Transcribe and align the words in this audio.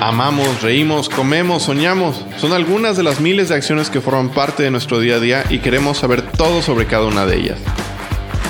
Amamos, 0.00 0.62
reímos, 0.62 1.08
comemos, 1.08 1.64
soñamos. 1.64 2.24
Son 2.38 2.52
algunas 2.52 2.96
de 2.96 3.02
las 3.02 3.20
miles 3.20 3.50
de 3.50 3.54
acciones 3.54 3.90
que 3.90 4.00
forman 4.00 4.30
parte 4.30 4.62
de 4.62 4.70
nuestro 4.70 4.98
día 4.98 5.16
a 5.16 5.20
día 5.20 5.44
y 5.50 5.58
queremos 5.58 5.98
saber 5.98 6.22
todo 6.22 6.62
sobre 6.62 6.86
cada 6.86 7.04
una 7.06 7.26
de 7.26 7.36
ellas. 7.36 7.58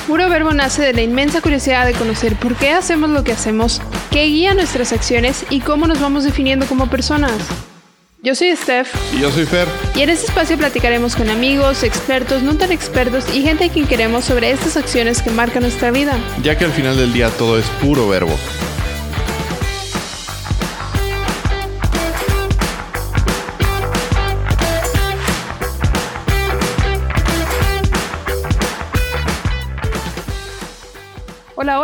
Puro 0.06 0.28
Verbo 0.28 0.52
nace 0.52 0.82
de 0.82 0.92
la 0.92 1.02
inmensa 1.02 1.40
curiosidad 1.40 1.86
de 1.86 1.92
conocer 1.92 2.36
por 2.36 2.54
qué 2.54 2.70
hacemos 2.70 3.10
lo 3.10 3.24
que 3.24 3.32
hacemos, 3.32 3.82
qué 4.10 4.24
guía 4.24 4.54
nuestras 4.54 4.92
acciones 4.92 5.44
y 5.50 5.60
cómo 5.60 5.86
nos 5.86 6.00
vamos 6.00 6.24
definiendo 6.24 6.66
como 6.66 6.88
personas. 6.88 7.32
Yo 8.22 8.34
soy 8.34 8.54
Steph. 8.54 8.92
Y 9.14 9.20
yo 9.20 9.30
soy 9.30 9.46
Fer. 9.46 9.66
Y 9.94 10.02
en 10.02 10.10
este 10.10 10.26
espacio 10.26 10.58
platicaremos 10.58 11.16
con 11.16 11.30
amigos, 11.30 11.82
expertos, 11.82 12.42
no 12.42 12.54
tan 12.54 12.70
expertos 12.70 13.24
y 13.34 13.40
gente 13.40 13.64
a 13.64 13.68
quien 13.70 13.86
queremos 13.86 14.26
sobre 14.26 14.50
estas 14.50 14.76
acciones 14.76 15.22
que 15.22 15.30
marcan 15.30 15.62
nuestra 15.62 15.90
vida. 15.90 16.18
Ya 16.42 16.58
que 16.58 16.66
al 16.66 16.72
final 16.72 16.98
del 16.98 17.14
día 17.14 17.30
todo 17.30 17.58
es 17.58 17.64
puro 17.82 18.08
verbo. 18.08 18.36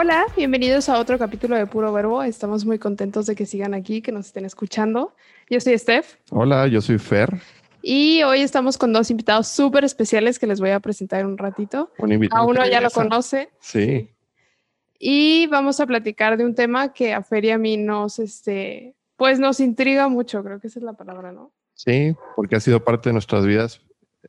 Hola, 0.06 0.26
bienvenidos 0.36 0.88
a 0.88 1.00
otro 1.00 1.18
capítulo 1.18 1.56
de 1.56 1.66
Puro 1.66 1.92
Verbo. 1.92 2.22
Estamos 2.22 2.64
muy 2.64 2.78
contentos 2.78 3.26
de 3.26 3.34
que 3.34 3.44
sigan 3.44 3.74
aquí, 3.74 4.02
que 4.02 4.12
nos 4.12 4.26
estén 4.26 4.44
escuchando. 4.44 5.16
Yo 5.50 5.58
soy 5.58 5.76
Steph. 5.76 6.14
Hola, 6.30 6.68
yo 6.68 6.80
soy 6.80 6.98
Fer. 6.98 7.40
Y 7.82 8.22
hoy 8.22 8.42
estamos 8.42 8.78
con 8.78 8.92
dos 8.92 9.10
invitados 9.10 9.48
súper 9.48 9.82
especiales 9.82 10.38
que 10.38 10.46
les 10.46 10.60
voy 10.60 10.70
a 10.70 10.78
presentar 10.78 11.22
en 11.22 11.26
un 11.26 11.36
ratito. 11.36 11.90
a 12.30 12.44
uno 12.44 12.64
ya 12.68 12.80
lo 12.80 12.90
conoce. 12.90 13.48
Sí. 13.58 14.14
Y 14.96 15.48
vamos 15.48 15.80
a 15.80 15.86
platicar 15.86 16.36
de 16.36 16.44
un 16.44 16.54
tema 16.54 16.92
que 16.92 17.12
a 17.12 17.24
Fer 17.24 17.44
y 17.46 17.50
a 17.50 17.58
mí 17.58 17.76
nos, 17.76 18.20
este, 18.20 18.94
pues 19.16 19.40
nos 19.40 19.58
intriga 19.58 20.06
mucho, 20.06 20.44
creo 20.44 20.60
que 20.60 20.68
esa 20.68 20.78
es 20.78 20.84
la 20.84 20.92
palabra, 20.92 21.32
¿no? 21.32 21.52
Sí, 21.74 22.14
porque 22.36 22.54
ha 22.54 22.60
sido 22.60 22.84
parte 22.84 23.08
de 23.08 23.14
nuestras 23.14 23.44
vidas. 23.44 23.80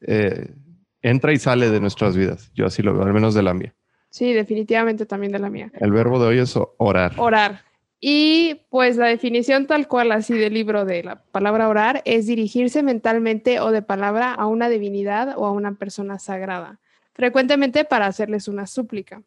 Eh, 0.01 0.55
entra 1.03 1.33
y 1.33 1.37
sale 1.37 1.69
de 1.69 1.79
nuestras 1.79 2.17
vidas. 2.17 2.51
Yo 2.55 2.65
así 2.65 2.81
lo 2.81 2.95
veo, 2.95 3.03
al 3.03 3.13
menos 3.13 3.35
de 3.35 3.43
la 3.43 3.53
mía. 3.53 3.75
Sí, 4.09 4.33
definitivamente 4.33 5.05
también 5.05 5.31
de 5.31 5.39
la 5.39 5.49
mía. 5.49 5.71
El 5.79 5.91
verbo 5.91 6.19
de 6.19 6.27
hoy 6.27 6.39
es 6.39 6.57
orar. 6.77 7.13
Orar. 7.17 7.61
Y 7.99 8.61
pues 8.69 8.95
la 8.97 9.07
definición 9.07 9.65
tal 9.65 9.87
cual 9.87 10.11
así 10.11 10.37
del 10.37 10.53
libro 10.53 10.85
de 10.85 11.03
la 11.03 11.23
palabra 11.23 11.67
orar 11.67 12.03
es 12.05 12.27
dirigirse 12.27 12.83
mentalmente 12.83 13.59
o 13.59 13.71
de 13.71 13.81
palabra 13.81 14.33
a 14.33 14.45
una 14.45 14.69
divinidad 14.69 15.33
o 15.35 15.45
a 15.45 15.51
una 15.51 15.73
persona 15.73 16.19
sagrada, 16.19 16.79
frecuentemente 17.13 17.85
para 17.85 18.05
hacerles 18.05 18.47
una 18.47 18.67
súplica. 18.67 19.23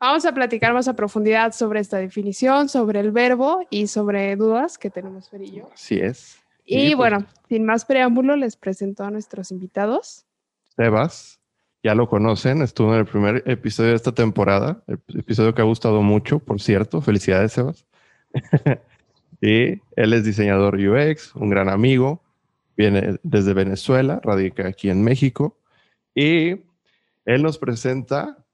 Vamos 0.00 0.24
a 0.26 0.32
platicar 0.32 0.72
más 0.74 0.88
a 0.88 0.94
profundidad 0.94 1.52
sobre 1.52 1.80
esta 1.80 1.98
definición, 1.98 2.68
sobre 2.68 3.00
el 3.00 3.12
verbo 3.12 3.66
y 3.70 3.86
sobre 3.86 4.34
dudas 4.36 4.78
que 4.78 4.90
tenemos 4.90 5.28
Fer 5.28 5.42
y 5.42 5.52
yo. 5.52 5.70
Así 5.72 5.98
es. 6.00 6.38
Y, 6.64 6.78
y 6.78 6.86
pues 6.88 6.96
bueno, 6.96 7.26
sin 7.48 7.64
más 7.64 7.84
preámbulo, 7.84 8.36
les 8.36 8.56
presento 8.56 9.04
a 9.04 9.10
nuestros 9.10 9.50
invitados. 9.50 10.24
Sebas 10.76 11.37
ya 11.82 11.94
lo 11.94 12.08
conocen, 12.08 12.62
estuvo 12.62 12.92
en 12.92 13.00
el 13.00 13.06
primer 13.06 13.42
episodio 13.46 13.90
de 13.90 13.96
esta 13.96 14.12
temporada, 14.12 14.82
el 14.86 15.00
episodio 15.18 15.54
que 15.54 15.62
ha 15.62 15.64
gustado 15.64 16.02
mucho, 16.02 16.38
por 16.40 16.60
cierto. 16.60 17.00
Felicidades, 17.00 17.52
Sebas. 17.52 17.86
y 19.40 19.80
él 19.96 20.12
es 20.12 20.24
diseñador 20.24 20.76
UX, 20.76 21.34
un 21.36 21.50
gran 21.50 21.68
amigo, 21.68 22.22
viene 22.76 23.18
desde 23.22 23.54
Venezuela, 23.54 24.20
radica 24.22 24.66
aquí 24.66 24.90
en 24.90 25.02
México 25.02 25.58
y 26.14 26.60
él 27.24 27.42
nos 27.42 27.58
presenta 27.58 28.44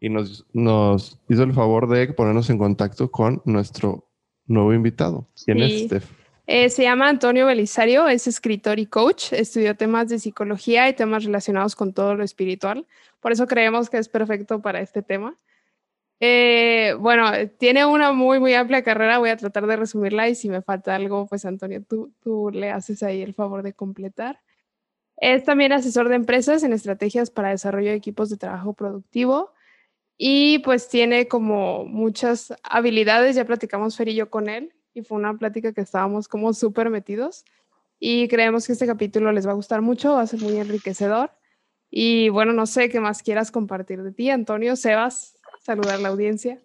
y 0.00 0.08
nos, 0.08 0.46
nos 0.52 1.18
hizo 1.28 1.42
el 1.42 1.52
favor 1.52 1.88
de 1.88 2.12
ponernos 2.12 2.50
en 2.50 2.58
contacto 2.58 3.10
con 3.10 3.42
nuestro 3.44 4.08
nuevo 4.46 4.74
invitado. 4.74 5.26
¿Quién 5.44 5.62
es 5.62 5.84
Steph? 5.84 6.23
Eh, 6.46 6.68
se 6.68 6.82
llama 6.82 7.08
Antonio 7.08 7.46
Belisario, 7.46 8.06
es 8.08 8.26
escritor 8.26 8.78
y 8.78 8.86
coach, 8.86 9.32
estudió 9.32 9.76
temas 9.76 10.08
de 10.08 10.18
psicología 10.18 10.88
y 10.88 10.94
temas 10.94 11.24
relacionados 11.24 11.74
con 11.74 11.94
todo 11.94 12.14
lo 12.14 12.22
espiritual, 12.22 12.86
por 13.20 13.32
eso 13.32 13.46
creemos 13.46 13.88
que 13.88 13.96
es 13.96 14.08
perfecto 14.10 14.60
para 14.60 14.80
este 14.80 15.02
tema. 15.02 15.38
Eh, 16.20 16.94
bueno, 17.00 17.30
tiene 17.58 17.86
una 17.86 18.12
muy, 18.12 18.40
muy 18.40 18.54
amplia 18.54 18.82
carrera, 18.82 19.18
voy 19.18 19.30
a 19.30 19.36
tratar 19.36 19.66
de 19.66 19.76
resumirla 19.76 20.28
y 20.28 20.34
si 20.34 20.48
me 20.48 20.62
falta 20.62 20.94
algo, 20.94 21.26
pues 21.26 21.44
Antonio, 21.44 21.82
tú, 21.82 22.12
tú 22.20 22.50
le 22.52 22.70
haces 22.70 23.02
ahí 23.02 23.22
el 23.22 23.34
favor 23.34 23.62
de 23.62 23.72
completar. 23.72 24.40
Es 25.16 25.44
también 25.44 25.72
asesor 25.72 26.08
de 26.08 26.16
empresas 26.16 26.62
en 26.62 26.72
estrategias 26.72 27.30
para 27.30 27.50
desarrollo 27.50 27.90
de 27.90 27.96
equipos 27.96 28.30
de 28.30 28.36
trabajo 28.36 28.74
productivo 28.74 29.52
y 30.18 30.60
pues 30.60 30.88
tiene 30.88 31.28
como 31.28 31.84
muchas 31.84 32.54
habilidades, 32.62 33.36
ya 33.36 33.44
platicamos 33.44 33.96
Fer 33.96 34.10
yo 34.10 34.30
con 34.30 34.48
él, 34.48 34.74
y 34.94 35.02
fue 35.02 35.18
una 35.18 35.34
plática 35.34 35.72
que 35.72 35.80
estábamos 35.80 36.28
como 36.28 36.54
súper 36.54 36.88
metidos 36.88 37.44
y 37.98 38.28
creemos 38.28 38.66
que 38.66 38.72
este 38.72 38.86
capítulo 38.86 39.32
les 39.32 39.46
va 39.46 39.50
a 39.50 39.54
gustar 39.54 39.82
mucho, 39.82 40.14
va 40.14 40.22
a 40.22 40.26
ser 40.26 40.40
muy 40.40 40.56
enriquecedor. 40.56 41.32
Y 41.90 42.28
bueno, 42.28 42.52
no 42.52 42.66
sé 42.66 42.88
qué 42.88 43.00
más 43.00 43.22
quieras 43.22 43.50
compartir 43.50 44.02
de 44.02 44.12
ti, 44.12 44.30
Antonio, 44.30 44.76
Sebas, 44.76 45.36
saludar 45.60 45.96
a 45.96 45.98
la 45.98 46.08
audiencia. 46.08 46.60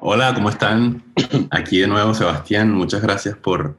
Hola, 0.00 0.32
¿cómo 0.34 0.50
están? 0.50 1.02
Aquí 1.50 1.80
de 1.80 1.88
nuevo 1.88 2.14
Sebastián, 2.14 2.72
muchas 2.72 3.02
gracias 3.02 3.36
por 3.36 3.78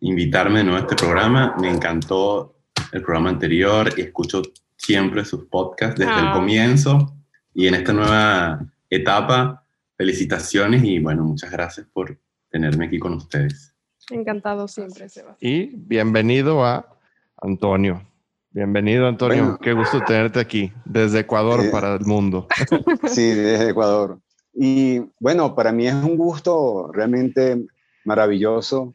invitarme 0.00 0.58
de 0.58 0.64
nuevo 0.64 0.78
a 0.78 0.82
este 0.82 0.96
programa. 0.96 1.54
Me 1.58 1.70
encantó 1.70 2.56
el 2.92 3.02
programa 3.02 3.30
anterior 3.30 3.92
y 3.96 4.02
escucho 4.02 4.42
siempre 4.76 5.24
sus 5.24 5.46
podcasts 5.46 5.98
desde 5.98 6.12
el 6.12 6.28
ah. 6.28 6.32
comienzo 6.34 7.16
y 7.54 7.66
en 7.66 7.74
esta 7.74 7.92
nueva 7.92 8.60
etapa 8.90 9.63
felicitaciones 9.96 10.82
y 10.84 10.98
bueno, 10.98 11.24
muchas 11.24 11.50
gracias 11.50 11.86
por 11.92 12.18
tenerme 12.50 12.86
aquí 12.86 12.98
con 12.98 13.14
ustedes. 13.14 13.74
Encantado 14.10 14.68
siempre, 14.68 15.08
Sebastián. 15.08 15.52
Y 15.52 15.72
bienvenido 15.74 16.64
a 16.64 16.98
Antonio. 17.36 18.06
Bienvenido, 18.50 19.06
Antonio. 19.08 19.58
Qué 19.60 19.72
gusto 19.72 20.00
tenerte 20.06 20.38
aquí, 20.38 20.72
desde 20.84 21.20
Ecuador 21.20 21.70
para 21.70 21.94
el 21.94 22.04
mundo. 22.04 22.46
Sí, 23.08 23.30
desde 23.30 23.70
Ecuador. 23.70 24.20
Y 24.52 25.00
bueno, 25.18 25.54
para 25.54 25.72
mí 25.72 25.88
es 25.88 25.94
un 25.94 26.16
gusto 26.16 26.90
realmente 26.92 27.66
maravilloso. 28.04 28.94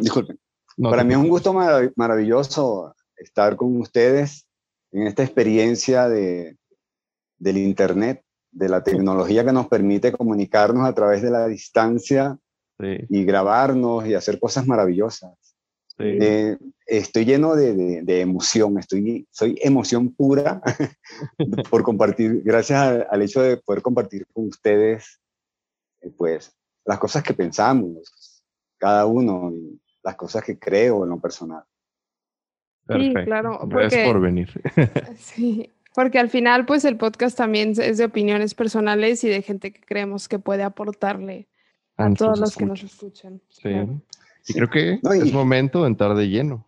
Disculpen. 0.00 0.40
para 0.82 1.04
mí 1.04 1.12
es 1.12 1.18
un 1.18 1.28
gusto 1.28 1.52
maravilloso 1.94 2.96
estar 3.16 3.54
con 3.54 3.80
ustedes 3.80 4.46
en 4.90 5.06
esta 5.06 5.22
experiencia 5.22 6.08
de, 6.08 6.56
del 7.40 7.56
Internet, 7.58 8.22
de 8.52 8.68
la 8.68 8.84
tecnología 8.84 9.44
que 9.44 9.52
nos 9.52 9.66
permite 9.66 10.12
comunicarnos 10.12 10.86
a 10.86 10.94
través 10.94 11.22
de 11.22 11.30
la 11.30 11.48
distancia 11.48 12.38
y 12.78 13.24
grabarnos 13.24 14.06
y 14.06 14.14
hacer 14.14 14.38
cosas 14.38 14.66
maravillosas. 14.66 15.34
Eh, 15.98 16.56
estoy 16.86 17.26
lleno 17.26 17.54
de, 17.54 18.02
de, 18.02 18.20
emoción, 18.22 18.78
estoy, 18.78 19.28
soy 19.30 19.58
emoción 19.60 20.14
pura 20.14 20.62
por 21.70 21.82
compartir, 21.82 22.40
gracias 22.42 23.04
al, 23.10 23.20
hecho 23.20 23.42
de 23.42 23.58
poder 23.58 23.82
compartir 23.82 24.26
con 24.32 24.46
ustedes, 24.46 25.20
eh, 26.00 26.10
pues, 26.16 26.56
las 26.86 26.98
cosas 26.98 27.22
que 27.22 27.34
pensamos, 27.34 28.42
cada 28.78 29.04
uno, 29.04 29.52
y 29.52 29.78
las 30.02 30.16
cosas 30.16 30.42
que 30.42 30.58
creo 30.58 31.04
en 31.04 31.10
lo 31.10 31.20
personal. 31.20 31.64
Sí, 32.88 33.12
claro. 33.24 33.60
Gracias 33.66 34.08
por 34.08 34.20
venir. 34.20 34.48
sí, 35.16 35.70
porque 35.94 36.18
al 36.18 36.30
final, 36.30 36.66
pues 36.66 36.84
el 36.84 36.96
podcast 36.96 37.36
también 37.36 37.74
es 37.80 37.98
de 37.98 38.04
opiniones 38.04 38.54
personales 38.54 39.24
y 39.24 39.28
de 39.28 39.42
gente 39.42 39.72
que 39.72 39.80
creemos 39.80 40.28
que 40.28 40.38
puede 40.38 40.62
aportarle 40.62 41.48
a 41.96 42.12
todos 42.14 42.38
los 42.38 42.56
que 42.56 42.66
nos 42.66 42.82
escuchan. 42.82 43.40
Sí. 43.48 43.70
Y 44.48 44.54
creo 44.54 44.70
que 44.70 45.00
es 45.02 45.32
momento 45.32 45.82
de 45.82 45.88
entrar 45.88 46.14
de 46.14 46.28
lleno. 46.28 46.66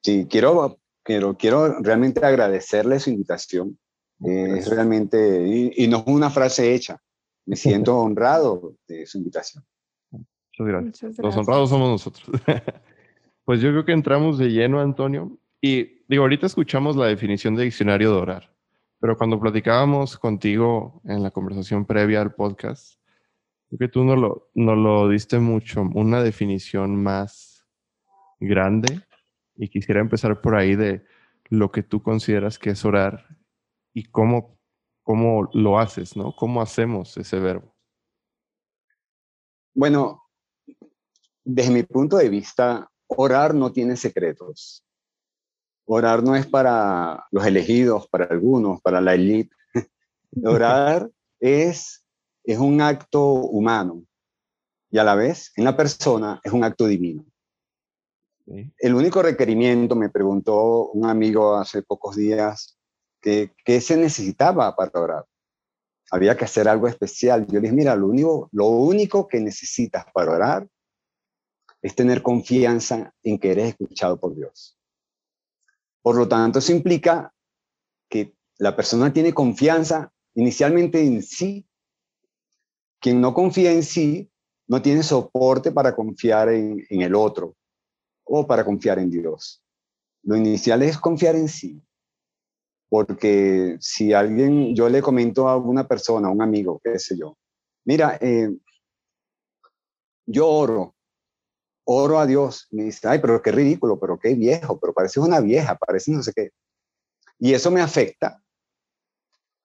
Sí, 0.00 0.26
quiero, 0.28 0.78
quiero, 1.02 1.36
quiero 1.36 1.80
realmente 1.80 2.24
agradecerle 2.24 2.98
su 2.98 3.10
invitación. 3.10 3.78
es 4.20 4.68
realmente, 4.68 5.72
y, 5.76 5.86
no 5.88 5.98
es 5.98 6.04
una 6.06 6.30
frase 6.30 6.74
hecha. 6.74 7.00
Me 7.46 7.56
siento 7.56 7.98
honrado 8.00 8.74
de 8.88 9.06
su 9.06 9.18
invitación. 9.18 9.64
Muchas 10.10 10.66
gracias. 10.66 11.18
Los 11.18 11.36
honrados 11.36 11.70
somos 11.70 11.90
nosotros. 11.90 12.40
pues 13.44 13.60
yo 13.60 13.70
creo 13.70 13.84
que 13.84 13.92
entramos 13.92 14.38
de 14.38 14.48
lleno, 14.48 14.80
Antonio. 14.80 15.38
Y 15.60 15.93
digo, 16.08 16.22
ahorita 16.22 16.46
escuchamos 16.46 16.96
la 16.96 17.06
definición 17.06 17.54
de 17.54 17.64
diccionario 17.64 18.10
de 18.12 18.20
orar, 18.20 18.54
pero 19.00 19.16
cuando 19.16 19.40
platicábamos 19.40 20.18
contigo 20.18 21.00
en 21.04 21.22
la 21.22 21.30
conversación 21.30 21.86
previa 21.86 22.20
al 22.20 22.34
podcast, 22.34 23.00
creo 23.68 23.78
que 23.78 23.88
tú 23.88 24.04
no 24.04 24.16
lo, 24.16 24.50
lo 24.54 25.08
diste 25.08 25.38
mucho, 25.38 25.82
una 25.94 26.22
definición 26.22 27.02
más 27.02 27.66
grande 28.40 29.02
y 29.56 29.68
quisiera 29.68 30.00
empezar 30.00 30.40
por 30.40 30.56
ahí 30.56 30.76
de 30.76 31.04
lo 31.48 31.70
que 31.70 31.82
tú 31.82 32.02
consideras 32.02 32.58
que 32.58 32.70
es 32.70 32.84
orar 32.84 33.36
y 33.92 34.04
cómo, 34.04 34.58
cómo 35.02 35.48
lo 35.52 35.78
haces, 35.78 36.16
¿no? 36.16 36.34
¿Cómo 36.34 36.60
hacemos 36.60 37.16
ese 37.16 37.38
verbo? 37.38 37.74
Bueno, 39.74 40.22
desde 41.44 41.72
mi 41.72 41.82
punto 41.82 42.16
de 42.16 42.28
vista, 42.28 42.90
orar 43.06 43.54
no 43.54 43.72
tiene 43.72 43.96
secretos. 43.96 44.83
Orar 45.86 46.22
no 46.22 46.34
es 46.34 46.46
para 46.46 47.26
los 47.30 47.44
elegidos, 47.44 48.08
para 48.08 48.24
algunos, 48.26 48.80
para 48.80 49.00
la 49.00 49.14
élite. 49.14 49.54
Orar 50.44 51.10
es, 51.40 52.04
es 52.42 52.58
un 52.58 52.80
acto 52.80 53.24
humano 53.24 54.04
y 54.90 54.98
a 54.98 55.04
la 55.04 55.14
vez 55.14 55.52
en 55.56 55.64
la 55.64 55.76
persona 55.76 56.40
es 56.44 56.52
un 56.52 56.64
acto 56.64 56.86
divino. 56.86 57.24
El 58.46 58.94
único 58.94 59.22
requerimiento, 59.22 59.96
me 59.96 60.10
preguntó 60.10 60.90
un 60.90 61.06
amigo 61.06 61.56
hace 61.56 61.82
pocos 61.82 62.14
días, 62.16 62.78
que, 63.20 63.54
¿qué 63.64 63.80
se 63.80 63.96
necesitaba 63.96 64.76
para 64.76 65.00
orar? 65.00 65.24
Había 66.10 66.36
que 66.36 66.44
hacer 66.44 66.68
algo 66.68 66.86
especial. 66.86 67.46
Yo 67.46 67.54
le 67.54 67.62
dije, 67.62 67.72
mira, 67.72 67.96
lo 67.96 68.06
único, 68.06 68.48
lo 68.52 68.66
único 68.66 69.26
que 69.26 69.40
necesitas 69.40 70.04
para 70.12 70.32
orar 70.32 70.68
es 71.80 71.94
tener 71.94 72.22
confianza 72.22 73.12
en 73.22 73.38
que 73.38 73.50
eres 73.50 73.70
escuchado 73.70 74.20
por 74.20 74.34
Dios. 74.34 74.78
Por 76.04 76.16
lo 76.16 76.28
tanto, 76.28 76.58
eso 76.58 76.70
implica 76.70 77.32
que 78.10 78.36
la 78.58 78.76
persona 78.76 79.10
tiene 79.10 79.32
confianza 79.32 80.12
inicialmente 80.34 81.00
en 81.00 81.22
sí. 81.22 81.66
Quien 83.00 83.22
no 83.22 83.32
confía 83.32 83.72
en 83.72 83.82
sí 83.82 84.30
no 84.68 84.82
tiene 84.82 85.02
soporte 85.02 85.72
para 85.72 85.96
confiar 85.96 86.50
en, 86.50 86.84
el 86.90 87.14
otro 87.14 87.56
o 88.22 88.46
para 88.46 88.66
confiar 88.66 88.98
en 88.98 89.10
Dios. 89.10 89.62
Lo 90.24 90.36
inicial 90.36 90.82
es 90.82 90.98
confiar 90.98 91.36
en 91.36 91.48
sí. 91.48 91.82
Porque 92.90 93.78
si 93.80 94.12
alguien, 94.12 94.76
yo 94.76 94.90
le 94.90 95.00
comento 95.00 95.48
a 95.48 95.56
una 95.56 95.88
persona, 95.88 96.28
a 96.28 96.32
un 96.32 96.42
amigo, 96.42 96.82
qué 96.84 96.98
sé 96.98 97.16
yo, 97.16 97.38
mira, 97.86 98.18
eh, 98.20 98.54
yo 100.26 100.48
oro, 100.48 100.93
oro 101.84 102.18
a 102.18 102.26
Dios. 102.26 102.68
Me 102.70 102.84
dice, 102.84 103.08
ay, 103.08 103.18
pero 103.20 103.40
qué 103.42 103.52
ridículo, 103.52 103.98
pero 103.98 104.18
qué 104.18 104.34
viejo, 104.34 104.78
pero 104.78 104.92
pareces 104.92 105.18
una 105.18 105.40
vieja, 105.40 105.76
parece 105.76 106.12
no 106.12 106.22
sé 106.22 106.32
qué. 106.34 106.50
Y 107.38 107.54
eso 107.54 107.70
me 107.70 107.80
afecta. 107.80 108.42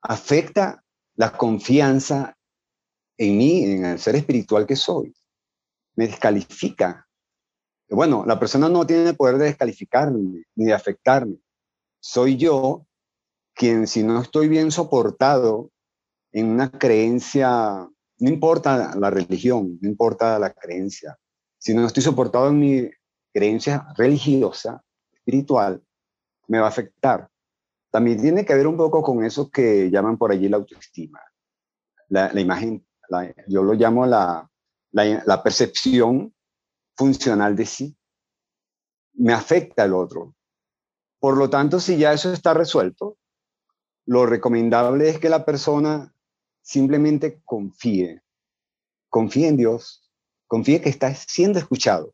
Afecta 0.02 0.84
la 1.16 1.32
confianza 1.32 2.36
en 3.18 3.38
mí, 3.38 3.64
en 3.66 3.86
el 3.86 4.00
ser 4.00 4.16
espiritual 4.16 4.66
que 4.66 4.76
soy. 4.76 5.14
Me 5.96 6.08
descalifica 6.08 7.10
bueno, 7.90 8.24
la 8.26 8.40
persona 8.40 8.70
no 8.70 8.86
tiene 8.86 9.10
el 9.10 9.16
poder 9.16 9.38
de 9.38 9.46
descalificarme 9.46 10.44
ni 10.56 10.66
de 10.66 10.74
afectarme. 10.74 11.38
Soy 12.00 12.38
yo 12.38 12.86
quien, 13.54 13.88
si 13.88 14.04
no 14.04 14.22
estoy 14.22 14.48
bien 14.48 14.72
soportado 14.72 15.72
en 16.32 16.48
una 16.48 16.72
creencia, 16.72 17.90
no 18.20 18.30
importa 18.30 18.96
la 18.96 19.10
religión, 19.10 19.80
no 19.82 19.90
importa 19.90 20.38
la 20.38 20.54
creencia, 20.54 21.18
si 21.60 21.74
no 21.74 21.86
estoy 21.86 22.02
soportado 22.02 22.48
en 22.48 22.60
mi 22.60 22.90
creencia 23.32 23.86
religiosa, 23.96 24.84
espiritual, 25.14 25.84
me 26.48 26.60
va 26.60 26.66
a 26.66 26.70
afectar. 26.70 27.30
También 27.92 28.22
tiene 28.22 28.46
que 28.46 28.56
ver 28.56 28.66
un 28.66 28.78
poco 28.78 29.04
con 29.04 29.24
eso 29.24 29.50
que 29.52 29.92
llaman 29.92 30.18
por 30.18 30.32
allí 30.32 30.48
la 30.48 30.58
autoestima. 30.58 31.20
La, 32.08 32.40
imagen, 32.40 32.86
yo 33.48 33.64
lo 33.64 33.74
llamo 33.74 34.06
la, 34.06 34.50
la 34.92 35.44
percepción 35.44 36.34
funcional 36.96 37.56
de 37.56 37.66
sí. 37.66 37.96
Me 39.14 39.34
afecta 39.34 39.86
el 39.86 39.94
otro. 39.94 40.36
Por 41.20 41.38
lo 41.38 41.50
tanto, 41.50 41.80
si 41.80 41.98
ya 41.98 42.14
eso 42.14 42.32
está 42.32 42.54
resuelto, 42.54 43.18
lo 44.06 44.26
recomendable 44.26 45.10
es 45.10 45.20
que 45.20 45.30
la 45.30 45.46
persona 45.46 46.14
simplemente 46.62 47.42
confíe. 47.44 48.24
Confíe 49.10 49.48
en 49.48 49.58
Dios. 49.58 50.09
Confíe 50.50 50.82
que 50.82 50.90
está 50.90 51.14
siendo 51.14 51.60
escuchado. 51.60 52.12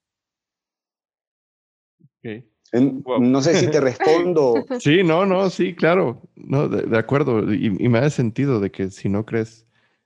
No 2.74 3.42
sé 3.42 3.56
si 3.56 3.72
te 3.72 3.80
respondo. 3.80 4.66
Sí, 4.80 5.04
no, 5.04 5.26
no, 5.26 5.50
sí, 5.50 5.74
claro. 5.74 6.22
No, 6.36 6.68
de, 6.68 6.98
acuerdo. 6.98 7.54
Y, 7.54 7.70
me 7.70 8.02
da 8.02 8.10
sentido 8.10 8.60
de 8.60 8.72
que 8.72 8.92
si 8.92 9.08
no 9.08 9.26
crees 9.26 9.66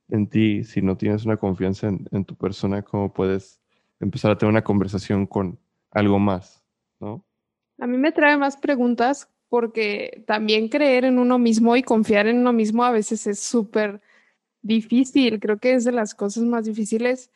en 0.10 0.28
ti, 0.28 0.64
si 0.64 0.84
no 0.84 0.96
tienes 0.96 1.26
una 1.26 1.38
confianza 1.38 1.88
en, 1.88 2.08
en 2.12 2.24
tu 2.24 2.36
persona, 2.36 2.84
¿cómo 2.84 3.12
puedes 3.12 3.60
empezar 4.00 4.30
a 4.30 4.38
tener 4.38 4.52
una 4.52 4.64
conversación 4.64 5.26
con 5.26 5.58
algo 5.90 6.20
más, 6.20 6.64
¿no? 7.00 7.26
A 7.80 7.88
mí 7.88 7.98
me 7.98 8.12
trae 8.12 8.38
más 8.38 8.58
preguntas 8.58 9.28
porque 9.50 10.24
también 10.28 10.70
creer 10.70 11.06
en 11.06 11.18
uno 11.18 11.40
mismo 11.40 11.76
y 11.76 11.82
confiar 11.82 12.28
en 12.28 12.38
uno 12.38 12.54
mismo 12.54 12.84
a 12.84 12.92
veces 12.92 13.26
es 13.26 13.40
súper 13.40 14.02
difícil. 14.62 15.40
Creo 15.40 15.58
que 15.58 15.74
es 15.74 15.84
de 15.84 15.94
las 15.94 16.14
cosas 16.14 16.44
más 16.44 16.66
difíciles 16.66 17.32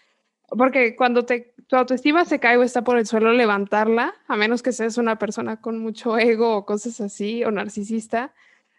porque 0.49 0.95
cuando 0.95 1.25
te, 1.25 1.53
tu 1.67 1.75
autoestima 1.75 2.25
se 2.25 2.39
cae 2.39 2.57
o 2.57 2.63
está 2.63 2.83
por 2.83 2.97
el 2.97 3.05
suelo, 3.05 3.33
levantarla, 3.33 4.13
a 4.27 4.35
menos 4.35 4.61
que 4.61 4.71
seas 4.71 4.97
una 4.97 5.17
persona 5.17 5.61
con 5.61 5.79
mucho 5.79 6.17
ego 6.17 6.55
o 6.55 6.65
cosas 6.65 7.01
así 7.01 7.43
o 7.43 7.51
narcisista, 7.51 8.33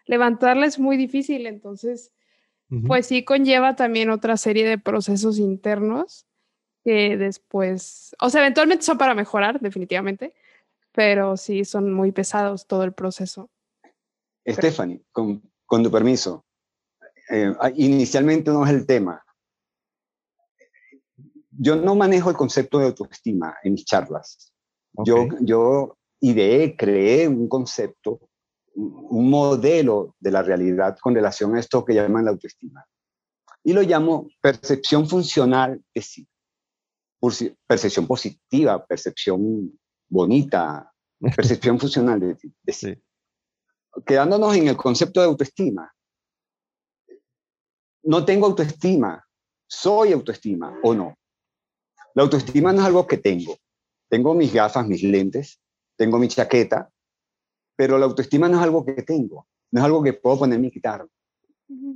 levantarla 0.05 0.65
es 0.65 0.79
muy 0.79 0.97
difícil. 0.97 1.47
Entonces, 1.47 2.11
pues 2.87 3.07
sí 3.07 3.23
conlleva 3.23 3.75
también 3.75 4.09
otra 4.09 4.37
serie 4.37 4.67
de 4.67 4.77
procesos 4.77 5.37
internos 5.37 6.25
que 6.83 7.17
después, 7.17 8.15
o 8.19 8.29
sea, 8.29 8.41
eventualmente 8.41 8.83
son 8.83 8.97
para 8.97 9.15
mejorar, 9.15 9.59
definitivamente, 9.59 10.33
pero 10.91 11.35
sí 11.35 11.65
son 11.65 11.91
muy 11.91 12.11
pesados 12.11 12.67
todo 12.67 12.83
el 12.83 12.93
proceso. 12.93 13.49
Stephanie, 14.47 15.01
con, 15.11 15.41
con 15.65 15.83
tu 15.83 15.91
permiso, 15.91 16.45
eh, 17.29 17.53
ah, 17.59 17.71
inicialmente 17.75 18.51
no 18.51 18.65
es 18.65 18.71
el 18.71 18.85
tema. 18.85 19.24
Yo 21.57 21.75
no 21.75 21.95
manejo 21.95 22.29
el 22.29 22.35
concepto 22.35 22.79
de 22.79 22.85
autoestima 22.85 23.55
en 23.63 23.73
mis 23.73 23.85
charlas. 23.85 24.53
Yo, 25.05 25.27
yo 25.41 25.97
ideé, 26.21 26.75
creé 26.75 27.27
un 27.27 27.47
concepto, 27.47 28.29
un 28.75 29.29
modelo 29.29 30.15
de 30.19 30.31
la 30.31 30.41
realidad 30.41 30.97
con 31.01 31.13
relación 31.13 31.55
a 31.55 31.59
esto 31.59 31.83
que 31.83 31.93
llaman 31.93 32.25
la 32.25 32.31
autoestima. 32.31 32.85
Y 33.63 33.73
lo 33.73 33.81
llamo 33.81 34.27
percepción 34.41 35.07
funcional 35.07 35.81
de 35.93 36.01
sí 36.01 36.27
percepción 37.67 38.07
positiva, 38.07 38.85
percepción 38.85 39.71
bonita, 40.09 40.91
percepción 41.35 41.79
funcional 41.79 42.19
de, 42.19 42.73
sí. 42.73 42.95
Quedándonos 44.05 44.55
en 44.55 44.67
el 44.67 44.77
concepto 44.77 45.21
de 45.21 45.27
autoestima. 45.27 45.91
No 48.03 48.25
tengo 48.25 48.45
autoestima, 48.45 49.25
soy 49.67 50.11
autoestima 50.11 50.77
o 50.83 50.93
no. 50.93 51.17
La 52.15 52.23
autoestima 52.23 52.71
no 52.73 52.79
es 52.79 52.87
algo 52.87 53.05
que 53.05 53.17
tengo. 53.17 53.57
Tengo 54.09 54.33
mis 54.33 54.53
gafas, 54.53 54.87
mis 54.87 55.03
lentes, 55.03 55.59
tengo 55.97 56.17
mi 56.17 56.27
chaqueta, 56.27 56.89
pero 57.75 57.97
la 57.97 58.05
autoestima 58.05 58.47
no 58.47 58.57
es 58.57 58.63
algo 58.63 58.85
que 58.85 59.03
tengo, 59.03 59.47
no 59.71 59.79
es 59.79 59.85
algo 59.85 60.01
que 60.01 60.13
puedo 60.13 60.39
ponerme 60.39 60.67
y 60.67 60.71
quitar. 60.71 61.05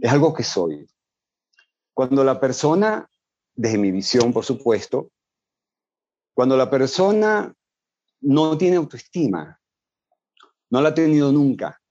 Es 0.01 0.11
algo 0.11 0.33
que 0.33 0.43
soy. 0.43 0.85
Cuando 1.93 2.23
la 2.23 2.39
persona, 2.39 3.09
desde 3.55 3.77
mi 3.77 3.91
visión, 3.91 4.33
por 4.33 4.43
supuesto, 4.43 5.11
cuando 6.33 6.57
la 6.57 6.69
persona 6.69 7.53
no 8.21 8.57
tiene 8.57 8.77
autoestima, 8.77 9.59
no 10.69 10.81
la 10.81 10.89
ha 10.89 10.93
tenido 10.93 11.31
nunca, 11.31 11.81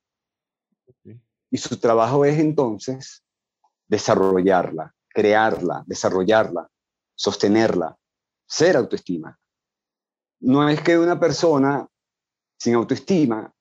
y 1.51 1.57
su 1.57 1.79
trabajo 1.79 2.25
es 2.25 2.37
entonces 2.39 3.23
desarrollarla, 3.87 4.93
crearla, 5.07 5.83
desarrollarla, 5.87 6.69
sostenerla, 7.15 7.98
ser 8.49 8.75
autoestima. 8.75 9.37
No 10.41 10.67
es 10.67 10.81
que 10.81 10.97
una 10.97 11.19
persona 11.19 11.87
sin 12.57 12.73
autoestima 12.73 13.53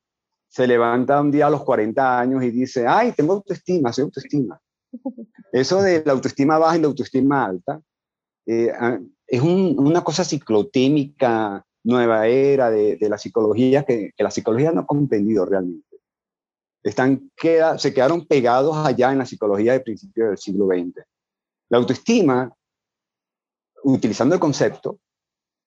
se 0.49 0.67
levanta 0.67 1.21
un 1.21 1.31
día 1.31 1.47
a 1.47 1.51
los 1.51 1.63
40 1.63 2.21
años 2.21 2.43
y 2.43 2.51
dice, 2.51 2.87
ay, 2.87 3.13
tengo 3.13 3.35
autoestima, 3.35 3.93
soy 3.93 4.05
autoestima. 4.05 4.61
Eso 5.53 5.83
de 5.83 6.03
la 6.05 6.13
autoestima 6.13 6.59
baja 6.59 6.79
y 6.79 6.81
la 6.81 6.87
autoestima 6.87 7.45
alta, 7.45 7.81
eh, 8.47 8.73
es 9.27 9.43
una 9.43 10.03
cosa 10.03 10.25
ciclotémica, 10.25 11.65
nueva 11.85 12.27
era 12.27 12.71
de, 12.71 12.97
la 13.01 13.19
psicología 13.19 13.85
que, 13.85 14.13
la 14.17 14.31
psicología 14.31 14.73
no 14.73 14.81
ha 14.81 14.87
comprendido 14.87 15.45
realmente. 15.45 15.85
Están, 16.83 17.31
se 17.77 17.93
quedaron 17.93 18.27
pegados 18.27 18.77
allá 18.77 19.13
en 19.13 19.19
la 19.19 19.27
psicología 19.27 19.73
de 19.75 19.81
principios 19.81 20.29
del 20.29 20.39
siglo 20.39 20.67
XX. 20.67 21.05
La 21.69 21.79
autoestima, 21.79 22.51
utilizando 23.85 24.35
el 24.35 24.41
concepto, 24.41 25.01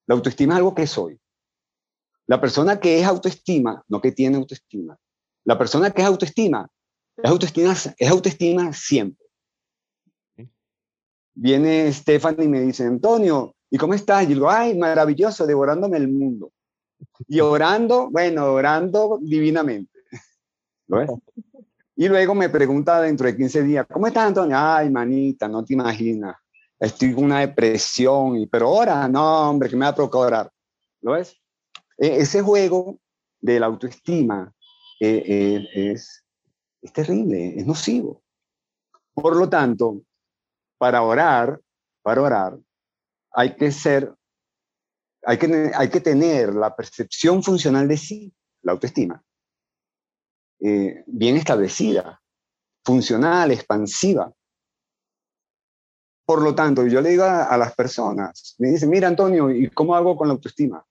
la 0.06 0.14
autoestima 0.14 0.54
es 0.54 0.58
algo 0.58 0.74
que 0.74 0.86
soy. 0.86 1.18
La 2.26 2.40
persona 2.40 2.78
que 2.78 3.00
es 3.00 3.06
autoestima, 3.06 3.84
no 3.88 4.00
que 4.00 4.12
tiene 4.12 4.36
autoestima. 4.36 4.96
La 5.44 5.58
persona 5.58 5.90
que 5.90 6.02
es 6.02 6.06
autoestima, 6.06 6.68
es 7.16 7.30
autoestima, 7.30 7.72
es 7.72 8.10
autoestima 8.10 8.72
siempre 8.72 9.22
viene 11.34 11.92
Stephanie 11.92 12.44
y 12.44 12.48
me 12.48 12.60
dice, 12.60 12.84
Antonio, 12.84 13.54
¿y 13.70 13.78
cómo 13.78 13.94
estás? 13.94 14.24
Y 14.24 14.26
digo, 14.26 14.50
ay, 14.50 14.76
maravilloso, 14.76 15.46
devorándome 15.46 15.96
el 15.96 16.08
mundo. 16.08 16.52
Y 17.26 17.40
orando, 17.40 18.10
bueno, 18.10 18.52
orando 18.52 19.18
divinamente. 19.20 19.98
¿Lo 20.88 20.98
ves? 20.98 21.10
Y 21.96 22.08
luego 22.08 22.34
me 22.34 22.48
pregunta 22.48 23.00
dentro 23.00 23.26
de 23.26 23.36
15 23.36 23.62
días, 23.62 23.86
¿cómo 23.90 24.06
estás, 24.06 24.28
Antonio? 24.28 24.56
Ay, 24.58 24.90
manita, 24.90 25.48
no 25.48 25.64
te 25.64 25.74
imaginas. 25.74 26.36
Estoy 26.82 27.14
con 27.14 27.26
una 27.26 27.38
depresión, 27.38 28.36
y, 28.36 28.48
pero 28.48 28.66
ahora, 28.66 29.06
no, 29.06 29.48
hombre, 29.48 29.70
que 29.70 29.76
me 29.76 29.84
va 29.84 29.90
a 29.92 29.94
procurar. 29.94 30.50
¿Lo 31.00 31.12
ves? 31.12 31.40
E, 31.96 32.16
ese 32.16 32.42
juego 32.42 32.98
de 33.40 33.60
la 33.60 33.66
autoestima 33.66 34.52
eh, 34.98 35.22
eh, 35.24 35.92
es, 35.92 36.24
es 36.82 36.92
terrible, 36.92 37.54
es 37.56 37.64
nocivo. 37.64 38.24
Por 39.14 39.36
lo 39.36 39.48
tanto, 39.48 40.02
para 40.76 41.02
orar, 41.02 41.60
para 42.02 42.20
orar, 42.20 42.58
hay 43.30 43.54
que 43.54 43.70
ser, 43.70 44.12
hay 45.24 45.38
que, 45.38 45.70
hay 45.72 45.88
que 45.88 46.00
tener 46.00 46.52
la 46.52 46.74
percepción 46.74 47.44
funcional 47.44 47.86
de 47.86 47.96
sí, 47.96 48.34
la 48.62 48.72
autoestima, 48.72 49.22
eh, 50.58 51.04
bien 51.06 51.36
establecida, 51.36 52.20
funcional, 52.84 53.52
expansiva. 53.52 54.32
Por 56.24 56.42
lo 56.42 56.54
tanto, 56.54 56.86
yo 56.86 57.00
le 57.00 57.10
digo 57.10 57.24
a, 57.24 57.56
las 57.56 57.74
personas, 57.74 58.54
me 58.58 58.70
dicen, 58.70 58.90
mira 58.90 59.08
Antonio, 59.08 59.50
¿y 59.50 59.68
cómo 59.70 59.96
hago 59.96 60.16
con 60.16 60.28
la 60.28 60.34
autoestima? 60.34 60.84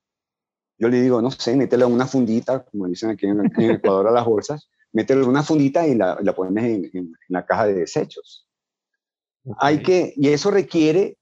Yo 0.78 0.90
le 0.90 1.02
digo, 1.02 1.22
no 1.22 1.32
sé, 1.32 1.56
métele 1.56 1.86
una 1.86 2.06
fundita, 2.06 2.64
como 2.66 2.88
dicen 2.88 3.12
aquí 3.12 3.28
en, 3.28 3.46
Ecuador 3.72 4.08
a 4.08 4.12
las 4.12 4.26
bolsas, 4.26 4.70
métele 4.92 5.24
una 5.24 5.44
fundita 5.44 5.88
y 5.88 5.96
la, 5.96 6.18
la 6.22 6.34
pones 6.34 6.92
en, 6.94 7.14
la 7.30 7.46
caja 7.46 7.68
de 7.68 7.76
desechos. 7.76 8.48
Hay 9.58 9.82
que, 9.82 10.14
y 10.18 10.30
eso 10.30 10.52
requiere, 10.52 11.18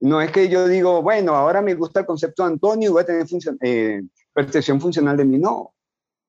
no 0.00 0.20
es 0.20 0.30
que 0.30 0.48
yo 0.48 0.66
digo, 0.66 1.00
bueno, 1.02 1.34
ahora 1.34 1.62
me 1.62 1.74
gusta 1.74 2.00
el 2.00 2.06
concepto 2.06 2.42
de 2.42 2.50
Antonio 2.50 2.90
y 2.90 2.92
voy 2.92 3.02
a 3.02 3.06
tener 3.06 3.26
eh, 3.62 4.02
percepción 4.32 4.80
funcional 4.80 5.16
de 5.16 5.24
mí. 5.24 5.38
No, 5.38 5.74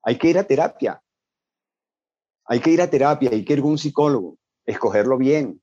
hay 0.04 0.18
que 0.18 0.30
ir 0.30 0.38
a 0.38 0.44
terapia. 0.44 1.02
Hay 2.46 2.62
que 2.62 2.70
ir 2.70 2.82
a 2.82 2.90
terapia, 2.90 3.30
hay 3.32 3.44
que 3.44 3.54
ir 3.54 3.60
a 3.60 3.64
un 3.64 3.78
psicólogo, 3.78 4.38
escogerlo 4.66 5.18
bien. 5.18 5.62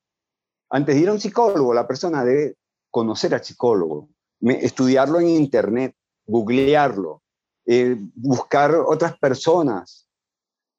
Antes 0.69 0.95
de 0.95 1.01
ir 1.01 1.09
a 1.09 1.13
un 1.13 1.19
psicólogo, 1.19 1.73
la 1.73 1.87
persona 1.87 2.23
debe 2.23 2.55
conocer 2.89 3.33
al 3.33 3.43
psicólogo, 3.43 4.09
estudiarlo 4.41 5.19
en 5.19 5.29
internet, 5.29 5.95
googlearlo, 6.25 7.21
eh, 7.65 7.97
buscar 8.15 8.73
otras 8.75 9.17
personas, 9.17 10.07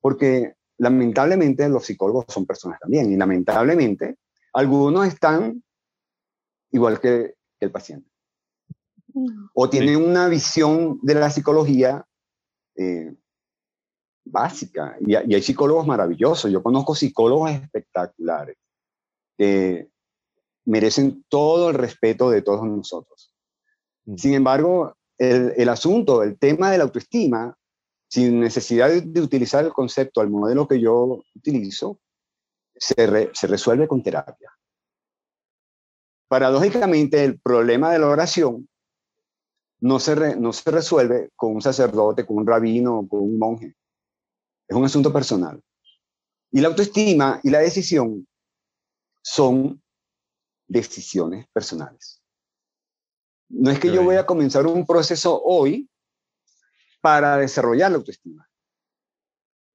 porque 0.01 0.55
lamentablemente 0.79 1.69
los 1.69 1.85
psicólogos 1.85 2.27
son 2.29 2.47
personas 2.47 2.81
también, 2.81 3.13
y 3.13 3.17
lamentablemente 3.17 4.17
algunos 4.53 5.07
están 5.07 5.63
igual 6.71 7.01
que 7.01 7.35
el 7.61 7.71
paciente. 7.71 8.11
O 9.55 9.71
tienen 9.71 9.97
una 9.97 10.29
visión 10.29 10.99
de 11.03 11.15
la 11.15 11.31
psicología 11.31 12.05
eh, 12.77 13.15
básica. 14.27 14.97
Y, 15.01 15.15
hay 15.15 15.43
psicólogos 15.43 15.87
maravillosos. 15.87 16.51
Yo 16.51 16.63
conozco 16.63 16.95
psicólogos 16.95 17.51
espectaculares 17.53 18.57
que 19.37 19.89
merecen 20.65 21.25
todo 21.29 21.71
el 21.71 21.77
respeto 21.77 22.31
de 22.31 22.43
todos 22.43 22.67
nosotros. 22.67 23.33
Mm. 24.05 24.17
Sin 24.17 24.35
embargo, 24.35 24.97
el, 25.19 25.69
asunto, 25.69 26.23
el 26.23 26.39
tema 26.39 26.71
de 26.71 26.79
la 26.79 26.85
autoestima, 26.85 27.57
sin 28.09 28.41
necesidad 28.41 28.91
de, 28.91 29.21
utilizar 29.21 29.65
el 29.65 29.73
concepto 29.73 30.21
al 30.21 30.31
modelo 30.31 30.69
que 30.69 30.81
yo 30.81 31.23
utilizo, 31.35 31.99
se, 32.75 33.31
se 33.33 33.47
resuelve 33.47 33.89
con 33.89 34.03
terapia. 34.03 34.51
Paradójicamente, 36.29 37.25
el 37.25 37.41
problema 37.41 37.93
de 37.93 38.01
la 38.01 38.09
oración 38.09 38.69
no 39.81 39.99
se, 40.01 40.37
no 40.37 40.53
se 40.53 40.71
resuelve 40.71 41.31
con 41.37 41.55
un 41.55 41.63
sacerdote, 41.63 42.27
con 42.27 42.39
un 42.39 42.47
rabino, 42.47 43.07
con 43.09 43.23
un 43.23 43.39
monje. 43.39 43.75
Es 44.69 44.77
un 44.77 44.85
asunto 44.85 45.13
personal. 45.13 45.61
Y 46.51 46.61
la 46.61 46.69
autoestima 46.69 47.41
y 47.43 47.51
la 47.51 47.61
decisión 47.61 48.27
son 49.27 49.83
decisiones 50.69 51.49
personales. 51.49 52.23
No 53.49 53.73
es 53.73 53.81
que 53.81 53.93
yo 53.93 54.05
voy 54.05 54.15
a 54.15 54.25
comenzar 54.25 54.67
un 54.67 54.87
proceso 54.87 55.43
hoy 55.43 55.91
para 57.01 57.37
desarrollar 57.37 57.91
la 57.91 57.97
autoestima. 57.97 58.49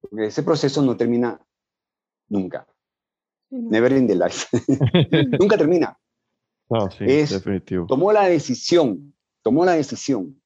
Porque 0.00 0.26
ese 0.26 0.42
proceso 0.42 0.80
no 0.80 0.96
termina 0.96 1.38
nunca. 2.28 2.66
Never 3.50 3.92
in 3.92 4.06
the 4.06 4.14
life. 4.14 4.48
nunca 5.38 5.58
termina. 5.58 5.98
No, 6.70 6.90
sí, 6.90 7.04
definitivo. 7.04 7.86
Tomó 7.86 8.10
la 8.10 8.24
decisión, 8.28 9.14
tomó 9.42 9.66
la 9.66 9.72
decisión 9.72 10.42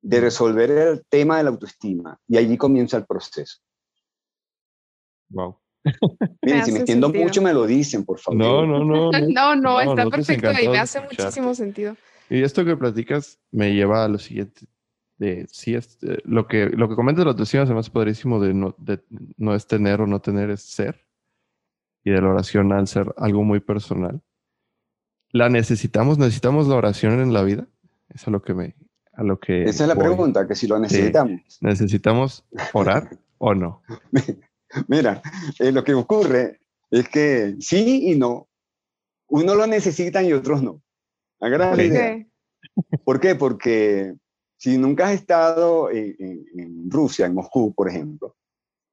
de 0.00 0.20
resolver 0.22 0.70
el 0.70 1.04
tema 1.06 1.36
de 1.36 1.44
la 1.44 1.50
autoestima 1.50 2.18
y 2.26 2.38
allí 2.38 2.56
comienza 2.56 2.96
el 2.96 3.04
proceso. 3.04 3.58
Wow. 5.28 5.58
Miren, 6.42 6.64
si 6.64 6.72
me 6.72 6.78
entiendo 6.80 7.12
mucho 7.12 7.42
me 7.42 7.52
lo 7.52 7.66
dicen, 7.66 8.04
por 8.04 8.18
favor. 8.18 8.38
No, 8.38 8.66
no, 8.66 8.84
no. 8.84 9.10
No, 9.28 9.56
no, 9.56 9.80
está 9.80 10.08
perfecto 10.08 10.50
y 10.62 10.68
me 10.68 10.78
hace 10.78 11.00
muchísimo 11.00 11.54
sentido. 11.54 11.96
Y 12.28 12.42
esto 12.42 12.64
que 12.64 12.76
platicas 12.76 13.38
me 13.50 13.74
lleva 13.74 14.04
a 14.04 14.08
lo 14.08 14.18
siguiente. 14.18 14.66
De, 15.18 15.46
sí, 15.50 15.74
es, 15.74 15.98
eh, 16.02 16.18
lo, 16.24 16.46
que, 16.46 16.66
lo 16.66 16.88
que 16.88 16.94
comentas 16.94 17.24
de 17.24 17.46
se 17.46 17.58
me 17.72 17.78
hace 17.78 17.90
poderísimo 17.90 18.38
de 18.40 18.52
no, 18.52 18.74
de 18.78 19.00
no 19.38 19.54
es 19.54 19.66
tener 19.66 20.00
o 20.00 20.06
no 20.06 20.20
tener, 20.20 20.50
es 20.50 20.62
ser. 20.62 21.06
Y 22.04 22.10
de 22.10 22.20
la 22.20 22.28
oración 22.28 22.72
al 22.72 22.86
ser 22.86 23.14
algo 23.16 23.42
muy 23.42 23.60
personal. 23.60 24.20
¿La 25.30 25.48
necesitamos? 25.48 26.18
¿Necesitamos 26.18 26.68
la 26.68 26.76
oración 26.76 27.20
en 27.20 27.32
la 27.32 27.42
vida? 27.42 27.66
Eso 28.08 28.26
es 28.26 28.32
lo 28.32 28.42
que 28.42 28.54
me, 28.54 28.76
lo 29.24 29.38
que... 29.38 29.64
Esa 29.64 29.84
es 29.84 29.88
la 29.88 29.96
pregunta, 29.96 30.46
que 30.46 30.54
si 30.54 30.66
lo 30.66 30.78
necesitamos. 30.78 31.58
¿Necesitamos 31.60 32.44
orar 32.72 33.18
o 33.38 33.54
no? 33.54 33.82
Mira, 34.88 35.22
eh, 35.58 35.72
lo 35.72 35.84
que 35.84 35.94
ocurre 35.94 36.60
es 36.90 37.08
que 37.08 37.56
sí 37.60 38.10
y 38.10 38.16
no. 38.16 38.48
Uno 39.28 39.54
lo 39.54 39.66
necesita 39.66 40.22
y 40.22 40.32
otros 40.32 40.62
no. 40.62 40.82
Agarra 41.40 41.74
la 41.74 41.82
idea. 41.82 42.26
¿Por 43.04 43.20
qué? 43.20 43.34
Porque 43.34 44.14
si 44.56 44.78
nunca 44.78 45.08
has 45.08 45.14
estado 45.14 45.90
en, 45.90 46.90
Rusia, 46.90 47.26
en 47.26 47.34
Moscú, 47.34 47.74
por 47.74 47.88
ejemplo, 47.88 48.36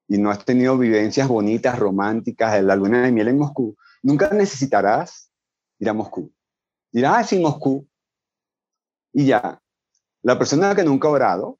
y 0.08 0.18
no 0.18 0.30
has 0.30 0.44
tenido 0.44 0.78
vivencias 0.78 1.28
bonitas, 1.28 1.80
románticas, 1.80 2.56
en 2.56 2.68
la 2.68 2.76
luna 2.76 3.04
de 3.04 3.12
miel 3.12 3.30
en 3.30 3.38
Moscú, 3.38 3.76
nunca 4.02 4.30
necesitarás 4.32 5.32
ir 5.80 5.90
a 5.90 5.94
Moscú. 5.94 6.32
Dirás, 6.92 7.14
ah, 7.18 7.24
sí, 7.24 7.40
Moscú. 7.40 7.88
Y 9.14 9.28
ya, 9.28 9.62
la 10.24 10.38
persona 10.38 10.76
que 10.76 10.84
nunca 10.84 11.08
ha 11.08 11.12
orado, 11.12 11.60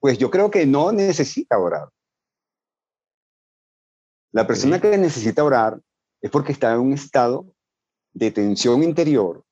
pues 0.00 0.18
yo 0.18 0.30
creo 0.30 0.50
que 0.50 0.66
no 0.66 0.92
necesita 0.92 1.58
orar. 1.58 1.88
La 4.36 4.46
persona 4.46 4.78
que 4.78 4.98
necesita 4.98 5.42
orar 5.42 5.80
es 6.20 6.30
porque 6.30 6.52
está 6.52 6.74
en 6.74 6.80
un 6.80 6.92
estado 6.92 7.54
de 8.12 8.30
tensión 8.30 8.82
interior 8.82 9.42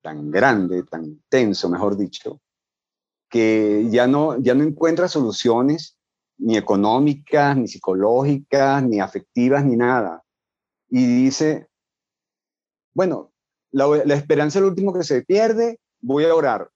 tan 0.00 0.30
grande, 0.30 0.84
tan 0.84 1.20
tenso, 1.28 1.68
mejor 1.68 1.96
dicho, 1.96 2.40
que 3.28 3.88
ya 3.90 4.06
no, 4.06 4.38
ya 4.38 4.54
no 4.54 4.62
encuentra 4.62 5.08
soluciones 5.08 5.98
ni 6.36 6.56
económicas, 6.56 7.56
ni 7.56 7.66
psicológicas, 7.66 8.84
ni 8.84 9.00
afectivas, 9.00 9.64
ni 9.64 9.74
nada. 9.74 10.22
Y 10.88 11.24
dice, 11.24 11.66
bueno, 12.94 13.32
la, 13.72 13.88
la 14.04 14.14
esperanza 14.14 14.60
es 14.60 14.62
lo 14.62 14.68
último 14.68 14.92
que 14.92 15.02
se 15.02 15.24
pierde, 15.24 15.80
voy 16.00 16.24
a 16.24 16.36
orar. 16.36 16.70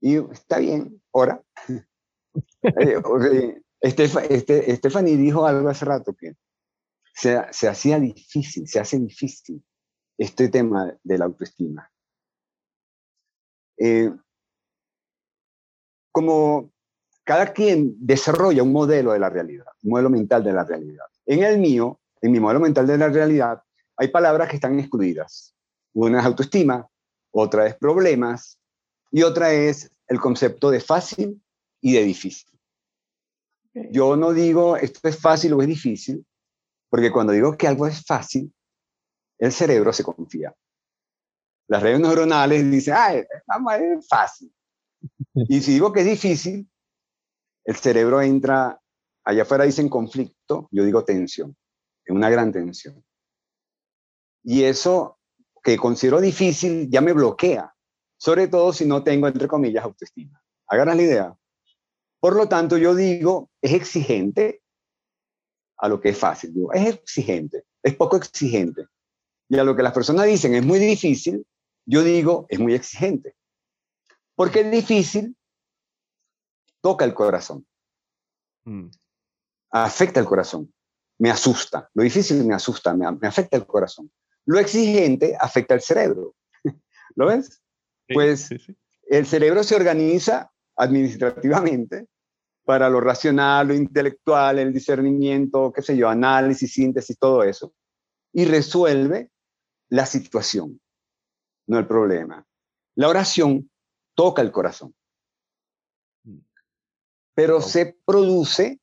Y 0.00 0.16
está 0.32 0.56
bien, 0.56 1.02
ora. 1.10 1.42
Eh, 3.82 3.94
este, 4.30 4.76
Stephanie 4.76 5.16
dijo 5.16 5.46
algo 5.46 5.68
hace 5.68 5.84
rato 5.84 6.14
que 6.14 6.34
se, 7.14 7.40
se 7.50 7.68
hacía 7.68 7.98
difícil, 7.98 8.68
se 8.68 8.80
hace 8.80 8.98
difícil 8.98 9.62
este 10.18 10.48
tema 10.48 10.94
de 11.02 11.18
la 11.18 11.24
autoestima. 11.24 11.90
Eh, 13.78 14.12
como 16.12 16.70
cada 17.24 17.52
quien 17.52 17.94
desarrolla 17.98 18.62
un 18.62 18.72
modelo 18.72 19.12
de 19.12 19.18
la 19.18 19.30
realidad, 19.30 19.66
un 19.82 19.90
modelo 19.92 20.10
mental 20.10 20.44
de 20.44 20.52
la 20.52 20.64
realidad. 20.64 21.06
En 21.24 21.42
el 21.42 21.58
mío, 21.58 22.00
en 22.20 22.32
mi 22.32 22.40
modelo 22.40 22.60
mental 22.60 22.86
de 22.86 22.98
la 22.98 23.08
realidad, 23.08 23.62
hay 23.96 24.08
palabras 24.08 24.48
que 24.48 24.56
están 24.56 24.78
excluidas. 24.78 25.54
Una 25.94 26.20
es 26.20 26.26
autoestima, 26.26 26.86
otra 27.30 27.66
es 27.66 27.76
problemas 27.76 28.58
y 29.10 29.22
otra 29.22 29.52
es 29.52 29.90
el 30.08 30.20
concepto 30.20 30.70
de 30.70 30.80
fácil 30.80 31.42
y 31.80 31.94
de 31.94 32.04
difícil. 32.04 32.59
Yo 33.74 34.16
no 34.16 34.32
digo 34.32 34.76
esto 34.76 35.08
es 35.08 35.18
fácil 35.18 35.52
o 35.52 35.62
es 35.62 35.68
difícil, 35.68 36.26
porque 36.88 37.12
cuando 37.12 37.32
digo 37.32 37.56
que 37.56 37.68
algo 37.68 37.86
es 37.86 38.04
fácil, 38.04 38.52
el 39.38 39.52
cerebro 39.52 39.92
se 39.92 40.02
confía. 40.02 40.54
Las 41.68 41.82
redes 41.82 42.00
neuronales 42.00 42.68
dicen, 42.70 42.94
ah, 42.96 43.14
es 43.14 44.08
fácil. 44.08 44.52
Y 45.34 45.60
si 45.60 45.74
digo 45.74 45.92
que 45.92 46.00
es 46.00 46.06
difícil, 46.06 46.68
el 47.64 47.76
cerebro 47.76 48.20
entra, 48.20 48.80
allá 49.24 49.42
afuera 49.42 49.64
dicen 49.64 49.88
conflicto, 49.88 50.68
yo 50.72 50.84
digo 50.84 51.04
tensión, 51.04 51.56
en 52.04 52.16
una 52.16 52.28
gran 52.28 52.52
tensión. 52.52 53.04
Y 54.42 54.64
eso 54.64 55.18
que 55.62 55.76
considero 55.76 56.20
difícil 56.20 56.90
ya 56.90 57.00
me 57.00 57.12
bloquea, 57.12 57.74
sobre 58.16 58.48
todo 58.48 58.72
si 58.72 58.84
no 58.86 59.02
tengo, 59.04 59.28
entre 59.28 59.46
comillas, 59.46 59.84
autoestima. 59.84 60.42
Agarras 60.66 60.96
la 60.96 61.02
idea. 61.02 61.38
Por 62.20 62.36
lo 62.36 62.48
tanto, 62.48 62.76
yo 62.76 62.94
digo, 62.94 63.50
es 63.62 63.72
exigente 63.72 64.62
a 65.78 65.88
lo 65.88 66.00
que 66.00 66.10
es 66.10 66.18
fácil. 66.18 66.52
Digo, 66.52 66.72
es 66.72 66.94
exigente, 66.94 67.64
es 67.82 67.94
poco 67.96 68.16
exigente. 68.16 68.86
Y 69.48 69.58
a 69.58 69.64
lo 69.64 69.74
que 69.74 69.82
las 69.82 69.92
personas 69.92 70.26
dicen 70.26 70.54
es 70.54 70.64
muy 70.64 70.78
difícil, 70.78 71.46
yo 71.86 72.04
digo, 72.04 72.46
es 72.48 72.60
muy 72.60 72.74
exigente. 72.74 73.34
¿Por 74.36 74.50
qué 74.50 74.60
es 74.60 74.70
difícil? 74.70 75.34
toca 76.80 77.04
el 77.04 77.14
corazón. 77.14 77.66
Mm. 78.64 78.88
Afecta 79.70 80.20
el 80.20 80.26
corazón. 80.26 80.72
Me 81.18 81.30
asusta. 81.30 81.88
Lo 81.94 82.02
difícil 82.02 82.44
me 82.44 82.54
asusta, 82.54 82.94
me, 82.94 83.06
afecta 83.26 83.56
el 83.56 83.66
corazón. 83.66 84.10
Lo 84.46 84.58
exigente 84.58 85.36
afecta 85.38 85.74
el 85.74 85.80
cerebro. 85.80 86.34
¿Lo 87.14 87.26
ves? 87.26 87.62
pues 88.12 88.50
el 89.04 89.24
cerebro 89.24 89.62
se 89.62 89.76
organiza 89.76 90.50
administrativamente 90.74 92.08
para 92.70 92.88
lo 92.88 93.00
racional, 93.00 93.66
lo 93.66 93.74
intelectual, 93.74 94.60
el 94.60 94.72
discernimiento, 94.72 95.72
qué 95.72 95.82
sé 95.82 95.96
yo, 95.96 96.08
análisis, 96.08 96.72
síntesis, 96.72 97.18
todo 97.18 97.42
eso, 97.42 97.74
y 98.32 98.44
resuelve 98.44 99.32
la 99.88 100.06
situación, 100.06 100.80
no 101.66 101.80
el 101.80 101.88
problema. 101.88 102.46
La 102.94 103.08
oración 103.08 103.68
toca 104.14 104.40
el 104.40 104.52
corazón, 104.52 104.94
pero 107.34 107.60
se 107.60 107.98
produce, 108.06 108.80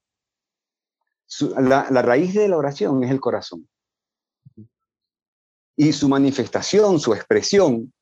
la, 1.58 1.88
la 1.90 2.02
raíz 2.02 2.34
de 2.34 2.50
la 2.50 2.58
oración 2.58 3.06
es 3.06 3.12
el 3.12 3.22
corazón. 3.22 3.70
Y 5.78 5.94
su 5.94 6.10
manifestación, 6.10 7.00
su 7.00 7.14
expresión, 7.14 7.94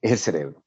es 0.00 0.12
el 0.12 0.18
cerebro. 0.18 0.64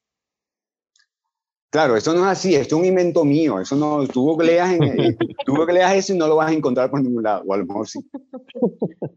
Claro, 1.73 1.97
eso 1.97 2.13
no 2.13 2.19
es 2.19 2.27
así, 2.27 2.53
esto 2.53 2.75
es 2.75 2.81
un 2.81 2.85
invento 2.85 3.25
mío, 3.25 3.59
eso 3.59 3.75
no, 3.75 4.07
tú 4.07 4.21
googleas, 4.25 4.73
en, 4.73 4.83
eh, 4.83 5.17
tú 5.43 5.55
googleas 5.55 5.95
eso 5.95 6.13
y 6.13 6.17
no 6.19 6.27
lo 6.27 6.35
vas 6.35 6.51
a 6.51 6.53
encontrar 6.53 6.91
por 6.91 7.01
ningún 7.01 7.23
lado, 7.23 7.43
o 7.47 7.51
a 7.51 7.57
lo 7.57 7.65
mejor 7.65 7.87
sí. 7.87 8.07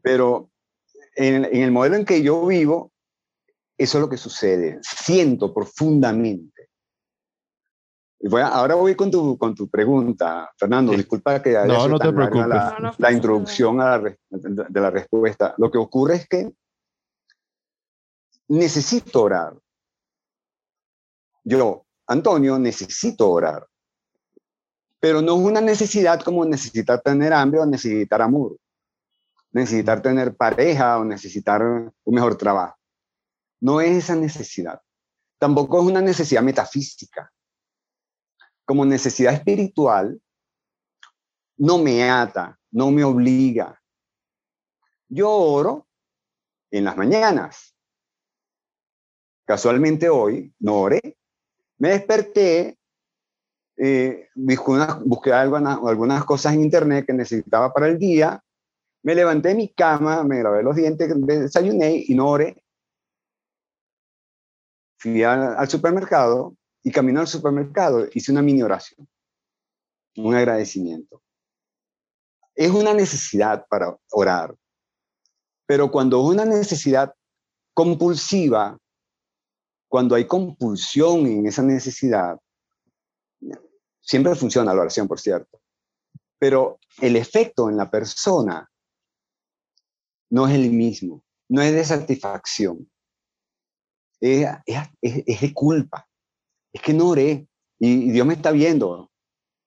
Pero 0.00 0.48
en, 1.16 1.44
en 1.44 1.62
el 1.62 1.70
modelo 1.70 1.96
en 1.96 2.06
que 2.06 2.22
yo 2.22 2.46
vivo, 2.46 2.92
eso 3.76 3.98
es 3.98 4.02
lo 4.02 4.08
que 4.08 4.16
sucede, 4.16 4.78
siento 4.80 5.52
profundamente. 5.52 6.70
ahora 8.32 8.74
voy 8.74 8.94
con 8.94 9.10
tu, 9.10 9.36
con 9.36 9.54
tu 9.54 9.68
pregunta, 9.68 10.50
Fernando, 10.56 10.92
disculpa 10.92 11.42
que 11.42 11.58
haya 11.58 11.66
no, 11.66 11.88
no 11.88 11.98
te 11.98 12.10
preocupes. 12.10 12.48
La, 12.48 12.94
la, 12.96 13.12
introducción 13.12 13.82
a 13.82 13.98
la, 13.98 14.16
de 14.30 14.80
la 14.80 14.90
respuesta. 14.90 15.54
Lo 15.58 15.70
que 15.70 15.76
ocurre 15.76 16.14
es 16.14 16.26
que 16.26 16.50
necesito 18.48 19.24
orar. 19.24 19.52
Yo, 21.44 21.85
Antonio, 22.06 22.58
necesito 22.58 23.28
orar. 23.30 23.66
Pero 25.00 25.20
no 25.20 25.36
es 25.36 25.44
una 25.44 25.60
necesidad 25.60 26.20
como 26.22 26.44
necesitar 26.44 27.00
tener 27.02 27.32
hambre 27.32 27.60
o 27.60 27.66
necesitar 27.66 28.22
amor, 28.22 28.56
necesitar 29.50 30.00
tener 30.00 30.36
pareja 30.36 30.98
o 30.98 31.04
necesitar 31.04 31.62
un 31.62 32.14
mejor 32.14 32.36
trabajo. 32.36 32.76
No 33.60 33.80
es 33.80 34.04
esa 34.04 34.14
necesidad. 34.14 34.80
Tampoco 35.38 35.80
es 35.80 35.86
una 35.86 36.00
necesidad 36.00 36.42
metafísica. 36.42 37.30
Como 38.64 38.84
necesidad 38.84 39.34
espiritual, 39.34 40.20
no 41.58 41.78
me 41.78 42.08
ata, 42.08 42.58
no 42.70 42.90
me 42.90 43.04
obliga. 43.04 43.80
Yo 45.08 45.30
oro 45.30 45.86
en 46.70 46.84
las 46.84 46.96
mañanas. 46.96 47.74
Casualmente 49.44 50.08
hoy 50.08 50.52
no 50.58 50.80
oré 50.80 51.16
me 51.78 51.90
desperté, 51.90 52.78
eh, 53.76 54.28
busqué, 54.34 55.32
algunas, 55.32 56.24
cosas 56.24 56.54
en 56.54 56.62
internet 56.62 57.06
que 57.06 57.12
necesitaba 57.12 57.72
para 57.72 57.88
el 57.88 57.98
día, 57.98 58.42
me 59.02 59.14
levanté 59.14 59.50
de 59.50 59.54
mi 59.54 59.68
cama, 59.68 60.24
me 60.24 60.42
lavé 60.42 60.62
los 60.62 60.74
dientes, 60.74 61.12
desayuné 61.14 62.04
y 62.06 62.14
no 62.14 62.28
oré. 62.28 62.62
Fui 64.98 65.22
al, 65.22 65.68
supermercado 65.68 66.56
y 66.82 66.90
camino 66.90 67.20
al 67.20 67.26
supermercado 67.26 68.06
hice 68.12 68.32
una 68.32 68.42
mini 68.42 68.62
oración, 68.62 69.06
un 70.16 70.34
agradecimiento. 70.34 71.22
Es 72.54 72.70
una 72.70 72.94
necesidad 72.94 73.66
para 73.68 73.94
orar, 74.10 74.54
pero 75.66 75.90
cuando 75.90 76.20
es 76.22 76.34
una 76.34 76.46
necesidad 76.46 77.14
compulsiva, 77.74 78.78
cuando 79.96 80.14
hay 80.14 80.26
compulsión 80.26 81.26
en 81.26 81.46
esa 81.46 81.62
necesidad, 81.62 82.38
siempre 83.98 84.34
funciona 84.34 84.74
la 84.74 84.82
oración, 84.82 85.08
por 85.08 85.18
cierto, 85.18 85.58
pero 86.38 86.78
el 87.00 87.16
efecto 87.16 87.70
en 87.70 87.78
la 87.78 87.90
persona 87.90 88.70
no 90.28 90.46
es 90.46 90.54
el 90.54 90.70
mismo, 90.70 91.24
no 91.48 91.62
es 91.62 91.72
de 91.72 91.82
satisfacción, 91.82 92.90
es, 94.20 94.46
de 95.00 95.54
culpa, 95.54 96.06
es 96.74 96.82
que 96.82 96.92
no 96.92 97.08
oré 97.08 97.48
y, 97.78 98.10
Dios 98.10 98.26
me 98.26 98.34
está 98.34 98.50
viendo, 98.50 99.10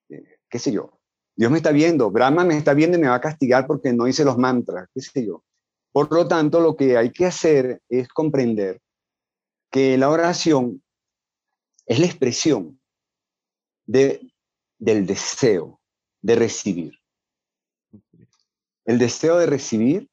qué 0.08 0.60
sé 0.60 0.72
yo, 0.72 1.00
Dios 1.36 1.50
me 1.50 1.58
está 1.58 1.72
viendo, 1.72 2.12
Brahma 2.12 2.44
me 2.44 2.56
está 2.56 2.76
viendo 2.76 3.00
y 3.00 3.02
me 3.02 3.08
va 3.08 3.16
a 3.16 3.22
castigar 3.22 3.66
porque 3.66 3.94
no 3.94 4.08
hice 4.08 4.24
los 4.24 4.38
mantras, 4.38 4.90
qué 4.94 5.02
sé 5.02 5.26
yo. 5.26 5.44
Por 5.92 6.14
lo 6.14 6.28
tanto, 6.28 6.60
lo 6.60 6.76
que 6.76 6.98
hay 6.98 7.12
que 7.12 7.26
hacer 7.26 7.82
es 7.90 8.08
comprender 8.10 8.80
que 9.70 9.98
la 9.98 10.10
oración 10.10 10.84
es 11.86 12.00
la 12.00 12.06
expresión 12.06 12.80
de, 13.86 14.32
del 14.78 15.06
deseo 15.06 15.80
de 16.22 16.36
recibir. 16.36 17.00
El 18.86 18.98
deseo 18.98 19.38
de 19.38 19.46
recibir 19.46 20.10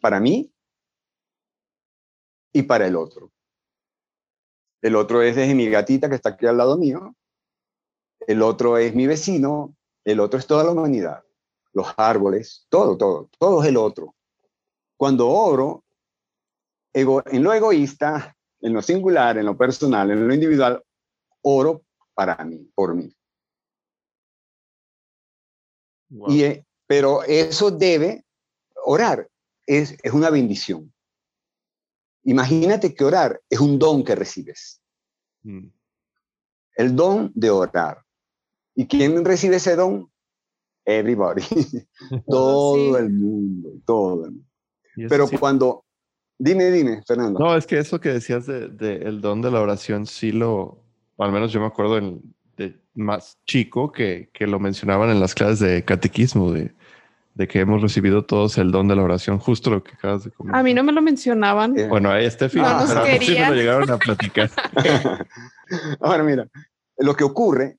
para 0.00 0.20
mí 0.20 0.52
y 2.52 2.62
para 2.62 2.86
el 2.86 2.96
otro. 2.96 3.32
El 4.82 4.96
otro 4.96 5.22
es 5.22 5.34
desde 5.34 5.54
mi 5.54 5.68
gatita 5.68 6.08
que 6.08 6.14
está 6.14 6.30
aquí 6.30 6.46
al 6.46 6.58
lado 6.58 6.76
mío. 6.76 7.14
El 8.26 8.42
otro 8.42 8.76
es 8.78 8.94
mi 8.94 9.06
vecino. 9.06 9.74
El 10.04 10.20
otro 10.20 10.38
es 10.38 10.46
toda 10.46 10.64
la 10.64 10.72
humanidad. 10.72 11.24
Los 11.72 11.88
árboles, 11.96 12.66
todo, 12.68 12.96
todo, 12.96 13.30
todo 13.38 13.62
es 13.62 13.68
el 13.68 13.76
otro. 13.76 14.14
Cuando 14.96 15.28
oro, 15.28 15.83
en 16.94 17.42
lo 17.42 17.52
egoísta, 17.52 18.36
en 18.60 18.72
lo 18.72 18.80
singular, 18.80 19.36
en 19.36 19.46
lo 19.46 19.56
personal, 19.56 20.10
en 20.10 20.26
lo 20.26 20.32
individual, 20.32 20.82
oro 21.42 21.82
para 22.14 22.42
mí, 22.44 22.70
por 22.74 22.94
mí. 22.94 23.14
Y, 26.28 26.44
eh, 26.44 26.64
pero 26.86 27.24
eso 27.24 27.70
debe, 27.70 28.24
orar 28.84 29.28
es, 29.66 29.96
es 30.02 30.12
una 30.12 30.30
bendición. 30.30 30.92
Imagínate 32.22 32.94
que 32.94 33.04
orar 33.04 33.40
es 33.50 33.58
un 33.60 33.78
don 33.78 34.04
que 34.04 34.14
recibes. 34.14 34.80
Mm. 35.42 35.66
El 36.76 36.96
don 36.96 37.32
de 37.34 37.50
orar. 37.50 38.02
¿Y 38.74 38.86
quién 38.86 39.24
recibe 39.24 39.56
ese 39.56 39.76
don? 39.76 40.10
Everybody. 40.84 41.42
todo 42.28 42.96
el 42.98 43.10
mundo, 43.10 43.70
todo 43.84 44.26
el 44.26 44.30
mundo. 44.32 44.48
Pero 45.08 45.28
cuando 45.28 45.83
Dime, 46.38 46.70
dime, 46.70 47.02
Fernando. 47.06 47.38
No, 47.38 47.56
es 47.56 47.66
que 47.66 47.78
eso 47.78 48.00
que 48.00 48.10
decías 48.10 48.46
del 48.46 48.76
de, 48.76 48.96
el 48.96 49.20
don 49.20 49.40
de 49.40 49.50
la 49.50 49.60
oración, 49.60 50.06
sí 50.06 50.32
lo, 50.32 50.82
al 51.18 51.32
menos 51.32 51.52
yo 51.52 51.60
me 51.60 51.66
acuerdo 51.66 51.94
de 52.56 52.80
más 52.94 53.38
chico 53.46 53.92
que, 53.92 54.30
que, 54.32 54.46
lo 54.46 54.60
mencionaban 54.60 55.10
en 55.10 55.20
las 55.20 55.34
clases 55.34 55.60
de 55.60 55.84
catequismo, 55.84 56.52
de, 56.52 56.72
de, 57.34 57.48
que 57.48 57.60
hemos 57.60 57.82
recibido 57.82 58.24
todos 58.24 58.56
el 58.58 58.70
don 58.70 58.88
de 58.88 58.96
la 58.96 59.02
oración, 59.02 59.38
justo 59.38 59.70
lo 59.70 59.82
que 59.82 59.92
acabas 59.94 60.24
de 60.24 60.30
comentar. 60.30 60.60
A 60.60 60.62
mí 60.62 60.74
no 60.74 60.84
me 60.84 60.92
lo 60.92 61.02
mencionaban. 61.02 61.78
Eh, 61.78 61.88
bueno, 61.88 62.10
ahí 62.10 62.24
este 62.24 62.48
final, 62.48 62.86
no 62.88 63.02
pero 63.02 63.22
sí 63.22 63.32
me 63.32 63.48
lo 63.48 63.54
llegaron 63.54 63.90
a 63.90 63.98
platicar. 63.98 64.50
Ahora 66.00 66.22
mira, 66.22 66.48
lo 66.98 67.16
que 67.16 67.24
ocurre 67.24 67.78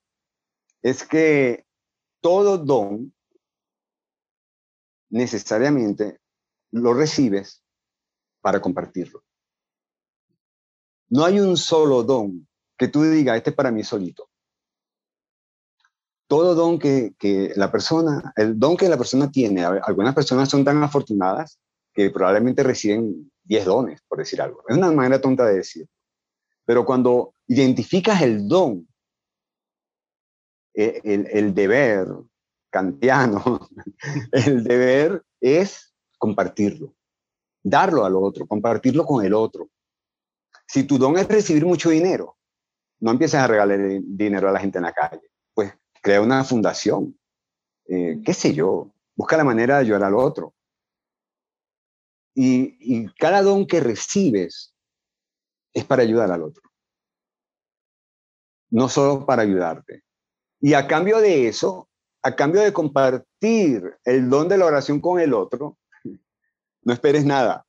es 0.82 1.04
que 1.06 1.66
todo 2.22 2.58
don 2.58 3.14
necesariamente 5.10 6.20
lo 6.72 6.94
recibes 6.94 7.65
para 8.46 8.62
compartirlo. 8.62 9.24
No 11.10 11.26
hay 11.26 11.40
un 11.40 11.58
solo 11.58 12.04
don 12.04 12.48
que 12.78 12.88
tú 12.88 13.02
digas, 13.02 13.38
este 13.38 13.50
es 13.50 13.56
para 13.56 13.72
mí 13.72 13.84
solito. 13.84 14.30
Todo 16.28 16.54
don 16.54 16.78
que, 16.78 17.16
que 17.18 17.54
la 17.56 17.72
persona, 17.72 18.34
el 18.36 18.60
don 18.60 18.78
que 18.78 18.88
la 18.88 18.98
persona 18.98 19.32
tiene, 19.32 19.66
algunas 19.66 20.14
personas 20.14 20.48
son 20.48 20.64
tan 20.64 20.84
afortunadas 20.84 21.60
que 21.92 22.12
probablemente 22.12 22.62
reciben 22.62 23.32
10 23.46 23.66
dones, 23.66 24.02
por 24.08 24.20
decir 24.20 24.40
algo. 24.40 24.62
Es 24.68 24.78
una 24.78 24.92
manera 24.92 25.20
tonta 25.20 25.48
de 25.48 25.56
decir. 25.56 25.88
Pero 26.66 26.86
cuando 26.86 27.34
identificas 27.48 28.22
el 28.22 28.48
don, 28.48 28.88
e, 30.76 31.02
el, 31.04 31.28
el, 31.32 31.56
deber 31.56 32.10
kantiano, 32.70 33.68
el 34.32 34.64
deber 34.64 35.24
es 35.42 35.96
compartirlo 36.20 36.94
darlo 37.66 38.06
al 38.06 38.16
otro, 38.16 38.46
compartirlo 38.46 39.06
con 39.06 39.26
el 39.26 39.34
otro. 39.34 39.70
Si 40.68 40.84
tu 40.84 40.98
don 40.98 41.18
es 41.18 41.28
recibir 41.28 41.66
mucho 41.66 41.90
dinero, 41.90 42.38
no 43.00 43.12
empieces 43.12 43.40
a 43.40 43.48
regalar 43.48 43.80
dinero 44.04 44.50
a 44.50 44.52
la 44.52 44.60
gente 44.60 44.78
en 44.78 44.84
la 44.84 44.94
calle, 44.94 45.32
pues 45.54 45.74
crea 46.02 46.22
una 46.22 46.44
fundación, 46.44 47.18
eh, 47.88 48.22
qué 48.24 48.34
sé 48.34 48.54
yo, 48.54 48.92
busca 49.16 49.36
la 49.36 49.44
manera 49.44 49.76
de 49.76 49.82
ayudar 49.82 50.04
al 50.04 50.16
otro. 50.16 50.54
Y, 52.36 52.78
y 52.80 53.08
cada 53.16 53.42
don 53.42 53.66
que 53.66 53.80
recibes 53.80 54.76
es 55.74 55.86
para 55.86 56.04
ayudar 56.04 56.32
al 56.32 56.44
otro. 56.44 56.64
no 58.70 58.90
solo 58.90 59.26
para 59.26 59.44
ayudarte. 59.44 60.04
Y 60.60 60.74
a 60.74 60.88
cambio 60.88 61.20
de 61.20 61.48
eso, 61.48 61.90
a 62.22 62.36
cambio 62.36 62.62
de 62.62 62.74
compartir 62.74 63.98
el 64.04 64.30
don 64.30 64.50
de 64.50 64.58
la 64.58 64.66
oración 64.66 65.00
con 65.00 65.20
el 65.20 65.34
otro, 65.34 65.78
no 66.86 66.94
esperes 66.94 67.26
nada. 67.26 67.66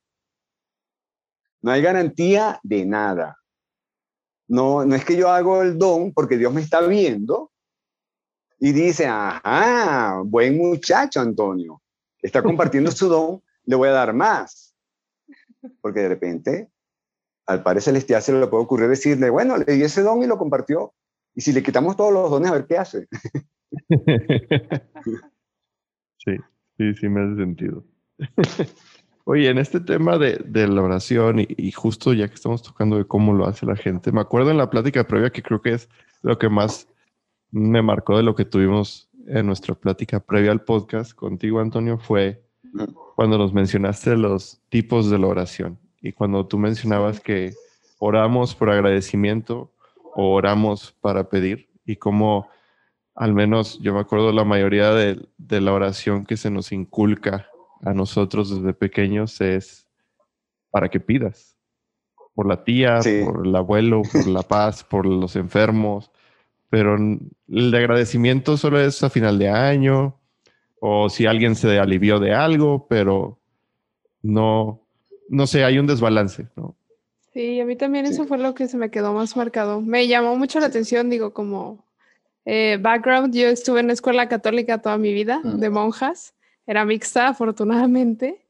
No 1.61 1.71
hay 1.71 1.81
garantía 1.81 2.59
de 2.63 2.85
nada. 2.85 3.37
No, 4.47 4.85
no 4.85 4.95
es 4.95 5.03
que 5.03 5.17
yo 5.17 5.29
hago 5.29 5.61
el 5.61 5.77
don 5.77 6.13
porque 6.13 6.37
Dios 6.37 6.53
me 6.53 6.61
está 6.61 6.79
viendo 6.81 7.51
y 8.59 8.71
dice, 8.71 9.07
ajá, 9.07 10.21
buen 10.23 10.57
muchacho 10.57 11.19
Antonio, 11.19 11.81
está 12.21 12.41
compartiendo 12.41 12.91
su 12.91 13.09
don, 13.09 13.43
le 13.65 13.75
voy 13.75 13.89
a 13.89 13.93
dar 13.93 14.13
más. 14.13 14.75
Porque 15.81 15.99
de 16.01 16.09
repente 16.09 16.71
al 17.47 17.63
Padre 17.63 17.81
Celestial 17.81 18.21
se 18.21 18.33
le 18.33 18.47
puede 18.47 18.63
ocurrir 18.63 18.87
decirle, 18.87 19.29
bueno, 19.29 19.57
le 19.57 19.65
di 19.65 19.83
ese 19.83 20.03
don 20.03 20.21
y 20.21 20.27
lo 20.27 20.37
compartió. 20.37 20.93
Y 21.33 21.41
si 21.41 21.53
le 21.53 21.63
quitamos 21.63 21.95
todos 21.95 22.13
los 22.13 22.29
dones, 22.29 22.49
a 22.49 22.53
ver 22.53 22.65
qué 22.67 22.77
hace. 22.77 23.07
sí, 26.17 26.35
sí, 26.77 26.93
sí 26.95 27.09
me 27.09 27.21
hace 27.21 27.35
sentido. 27.41 27.83
Oye, 29.29 29.49
en 29.49 29.57
este 29.57 29.81
tema 29.81 30.17
de, 30.17 30.67
la 30.69 30.81
oración 30.81 31.45
y, 31.45 31.71
justo 31.73 32.13
ya 32.13 32.29
que 32.29 32.35
estamos 32.35 32.63
tocando 32.63 32.95
de 32.95 33.03
cómo 33.03 33.33
lo 33.33 33.45
hace 33.45 33.65
la 33.65 33.75
gente, 33.75 34.13
me 34.13 34.21
acuerdo 34.21 34.51
en 34.51 34.57
la 34.57 34.69
plática 34.69 35.05
previa 35.05 35.31
que 35.31 35.43
creo 35.43 35.61
que 35.61 35.73
es 35.73 35.89
lo 36.21 36.39
que 36.39 36.47
más 36.47 36.87
me 37.51 37.81
marcó 37.81 38.15
de 38.15 38.23
lo 38.23 38.35
que 38.35 38.45
tuvimos 38.45 39.09
en 39.27 39.45
nuestra 39.45 39.75
plática 39.75 40.21
previa 40.21 40.51
al 40.53 40.61
podcast 40.61 41.11
contigo, 41.11 41.59
Antonio, 41.59 41.97
fue 41.97 42.41
cuando 43.17 43.37
nos 43.37 43.51
mencionaste 43.51 44.15
los 44.15 44.61
tipos 44.69 45.09
de 45.09 45.19
la 45.19 45.27
oración. 45.27 45.77
Y 46.01 46.13
cuando 46.13 46.47
tú 46.47 46.57
mencionabas 46.57 47.19
que 47.19 47.51
oramos 47.99 48.55
por 48.55 48.69
agradecimiento 48.69 49.73
o 50.15 50.35
oramos 50.35 50.93
para 51.01 51.27
pedir 51.27 51.67
y 51.85 51.97
como 51.97 52.47
al 53.13 53.33
menos 53.33 53.77
yo 53.81 53.93
me 53.93 53.99
acuerdo 53.99 54.31
la 54.31 54.45
mayoría 54.45 54.93
de, 54.93 55.27
la 55.37 55.73
oración 55.73 56.25
que 56.25 56.37
se 56.37 56.49
nos 56.49 56.71
inculca 56.71 57.49
a 57.81 57.93
nosotros 57.93 58.49
desde 58.49 58.73
pequeños 58.73 59.39
es 59.41 59.87
para 60.69 60.89
que 60.89 60.99
pidas 60.99 61.57
por 62.33 62.47
la 62.47 62.63
tía, 62.63 62.99
por 63.25 63.47
el 63.47 63.55
abuelo, 63.55 64.03
por 64.11 64.27
la 64.27 64.43
paz, 64.43 64.83
por 64.83 65.05
los 65.05 65.35
enfermos, 65.35 66.11
pero 66.69 66.95
el 66.95 67.71
de 67.71 67.77
agradecimiento 67.77 68.57
solo 68.57 68.79
es 68.79 69.01
a 69.01 69.09
final 69.09 69.39
de 69.39 69.49
año 69.49 70.19
o 70.79 71.09
si 71.09 71.25
alguien 71.25 71.55
se 71.55 71.79
alivió 71.79 72.19
de 72.19 72.33
algo, 72.33 72.85
pero 72.87 73.39
no, 74.21 74.81
no 75.29 75.47
sé, 75.47 75.63
hay 75.63 75.79
un 75.79 75.87
desbalance, 75.87 76.47
¿no? 76.55 76.75
Sí, 77.33 77.59
a 77.59 77.65
mí 77.65 77.75
también 77.75 78.05
eso 78.05 78.25
fue 78.25 78.37
lo 78.37 78.53
que 78.53 78.67
se 78.67 78.77
me 78.77 78.89
quedó 78.89 79.13
más 79.13 79.37
marcado. 79.37 79.81
Me 79.81 80.07
llamó 80.07 80.35
mucho 80.35 80.59
la 80.59 80.67
atención, 80.67 81.09
digo, 81.09 81.33
como 81.33 81.85
eh, 82.45 82.77
background, 82.81 83.33
yo 83.35 83.47
estuve 83.47 83.79
en 83.79 83.87
la 83.87 83.93
escuela 83.93 84.27
católica 84.27 84.81
toda 84.81 84.97
mi 84.97 85.13
vida, 85.13 85.41
mm. 85.43 85.59
de 85.59 85.69
monjas, 85.69 86.33
era 86.67 86.85
mixta, 86.85 87.29
afortunadamente, 87.29 88.45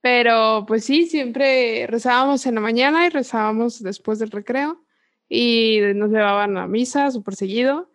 pero 0.00 0.64
pues 0.66 0.84
sí, 0.84 1.06
siempre 1.06 1.86
rezábamos 1.86 2.44
en 2.46 2.56
la 2.56 2.60
mañana 2.60 3.06
y 3.06 3.10
rezábamos 3.10 3.82
después 3.82 4.18
del 4.18 4.30
recreo 4.30 4.82
y 5.28 5.80
nos 5.94 6.10
llevaban 6.10 6.56
a 6.56 6.66
misa 6.66 7.10
súper 7.10 7.36
seguido. 7.36 7.90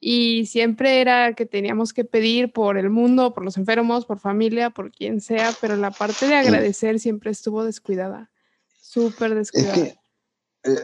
Y 0.00 0.46
siempre 0.46 1.00
era 1.00 1.32
que 1.32 1.46
teníamos 1.46 1.94
que 1.94 2.04
pedir 2.04 2.52
por 2.52 2.76
el 2.76 2.90
mundo, 2.90 3.32
por 3.32 3.42
los 3.42 3.56
enfermos, 3.56 4.04
por 4.04 4.18
familia, 4.18 4.68
por 4.68 4.92
quien 4.92 5.22
sea, 5.22 5.50
pero 5.62 5.76
la 5.76 5.90
parte 5.90 6.26
de 6.26 6.34
agradecer 6.34 7.00
siempre 7.00 7.30
estuvo 7.30 7.64
descuidada, 7.64 8.30
súper 8.78 9.34
descuidada. 9.34 9.76
Es 9.76 9.82
que, 9.82 9.88
eh, 9.88 9.96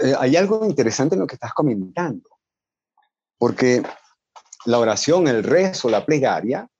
eh, 0.04 0.14
hay 0.18 0.36
algo 0.36 0.64
interesante 0.64 1.16
en 1.16 1.20
lo 1.20 1.26
que 1.26 1.34
estás 1.34 1.52
comentando, 1.52 2.30
porque 3.36 3.82
la 4.64 4.78
oración, 4.78 5.28
el 5.28 5.42
rezo, 5.42 5.90
la 5.90 6.06
plegaria, 6.06 6.70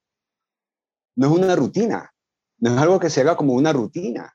no 1.21 1.27
es 1.27 1.33
una 1.39 1.55
rutina, 1.55 2.11
no 2.61 2.71
es 2.71 2.79
algo 2.79 2.99
que 2.99 3.11
se 3.11 3.21
haga 3.21 3.37
como 3.37 3.53
una 3.53 3.75
rutina. 3.75 4.35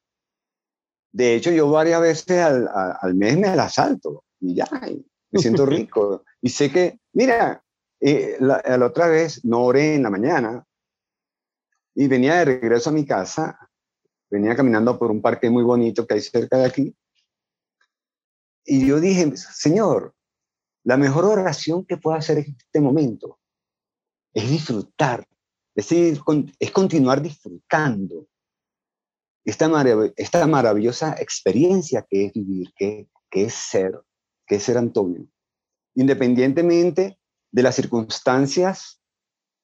De 1.11 1.33
hecho, 1.33 1.49
yo 1.49 1.67
varias 1.67 1.99
veces 1.99 2.39
al, 2.39 2.69
al 3.01 3.15
mes 3.15 3.39
me 3.39 3.55
la 3.55 3.69
salto 3.69 4.23
y 4.39 4.53
ya, 4.53 4.67
me 5.31 5.41
siento 5.41 5.65
rico. 5.65 6.23
y 6.41 6.49
sé 6.49 6.71
que, 6.71 6.99
mira, 7.13 7.63
eh, 7.99 8.37
la, 8.39 8.61
otra 8.85 9.07
vez 9.07 9.43
no 9.43 9.63
oré 9.63 9.95
en 9.95 10.03
la 10.03 10.11
mañana 10.11 10.63
y 11.95 12.07
venía 12.07 12.35
de 12.35 12.45
regreso 12.45 12.91
a 12.91 12.93
mi 12.93 13.03
casa, 13.03 13.57
venía 14.29 14.55
caminando 14.55 14.99
por 14.99 15.09
un 15.09 15.23
parque 15.23 15.49
muy 15.49 15.63
bonito 15.63 16.05
que 16.05 16.13
hay 16.13 16.21
cerca 16.21 16.59
de 16.59 16.65
aquí. 16.65 16.95
Y 18.63 18.85
yo 18.85 18.99
dije, 18.99 19.35
Señor, 19.37 20.13
la 20.83 20.97
mejor 20.97 21.25
oración 21.25 21.83
que 21.83 21.97
puedo 21.97 22.15
hacer 22.15 22.37
en 22.37 22.55
este 22.55 22.79
momento 22.79 23.39
es 24.35 24.47
disfrutar, 24.51 25.27
es, 25.75 25.91
es 26.59 26.71
continuar 26.71 27.21
disfrutando 27.21 28.27
esta, 29.43 29.69
esta 30.15 30.47
maravillosa 30.47 31.15
experiencia 31.19 32.05
que 32.09 32.25
es 32.25 32.33
vivir, 32.33 32.73
que, 32.75 33.07
que 33.29 33.45
es 33.45 33.53
ser, 33.53 33.99
que 34.47 34.55
es 34.55 34.63
ser 34.63 34.77
Antonio. 34.77 35.27
Independientemente 35.95 37.19
de 37.51 37.63
las 37.63 37.75
circunstancias 37.75 39.01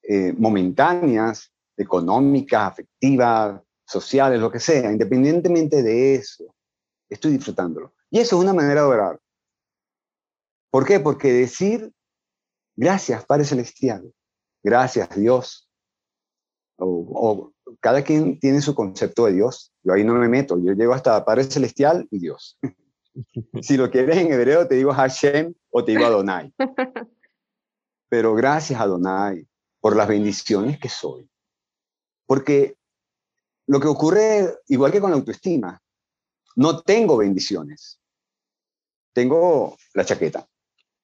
eh, 0.04 0.34
momentáneas, 0.34 1.52
económicas, 1.76 2.72
afectivas, 2.72 3.62
sociales, 3.86 4.40
lo 4.40 4.52
que 4.52 4.60
sea, 4.60 4.92
independientemente 4.92 5.82
de 5.84 6.16
eso, 6.16 6.56
estoy 7.10 7.32
disfrutándolo. 7.32 7.94
Y 8.10 8.20
eso 8.20 8.38
es 8.38 8.44
una 8.44 8.54
manera 8.54 8.82
de 8.82 8.88
orar. 8.88 9.20
¿Por 10.70 10.86
qué? 10.86 11.00
Porque 11.00 11.34
decir 11.34 11.92
gracias, 12.76 13.26
Padre 13.26 13.44
Celestial, 13.44 14.14
gracias 14.64 15.10
Dios, 15.16 15.71
o, 16.82 17.54
cada 17.80 18.04
quien 18.04 18.40
tiene 18.40 18.62
su 18.62 18.76
concepto 18.76 19.26
de 19.26 19.34
Dios. 19.34 19.72
Yo 19.84 19.94
ahí 19.94 20.04
no 20.04 20.14
me 20.16 20.28
meto, 20.28 20.58
yo 20.60 20.74
llego 20.74 20.94
hasta 20.94 21.24
Padre 21.24 21.44
Celestial 21.44 22.08
y 22.12 22.20
Dios. 22.20 22.60
si 23.62 23.78
lo 23.78 23.90
quieres 23.90 24.18
en 24.18 24.32
hebreo, 24.32 24.68
te 24.68 24.76
digo 24.76 24.94
Hashem 24.94 25.54
o 25.70 25.84
te 25.84 25.92
digo 25.92 26.06
Adonai. 26.06 26.54
pero 28.10 28.36
gracias 28.36 28.80
a 28.82 28.88
Donai 28.88 29.48
por 29.80 29.96
las 29.96 30.08
bendiciones 30.08 30.80
que 30.80 30.90
soy. 30.90 31.30
Porque 32.26 32.76
lo 33.68 33.80
que 33.80 33.88
ocurre, 33.88 34.60
igual 34.68 34.92
que 34.92 35.00
con 35.00 35.12
la 35.12 35.18
autoestima, 35.18 35.82
no 36.56 36.82
tengo 36.82 37.18
bendiciones. 37.18 38.00
Tengo 39.14 39.78
la 39.94 40.06
chaqueta, 40.06 40.48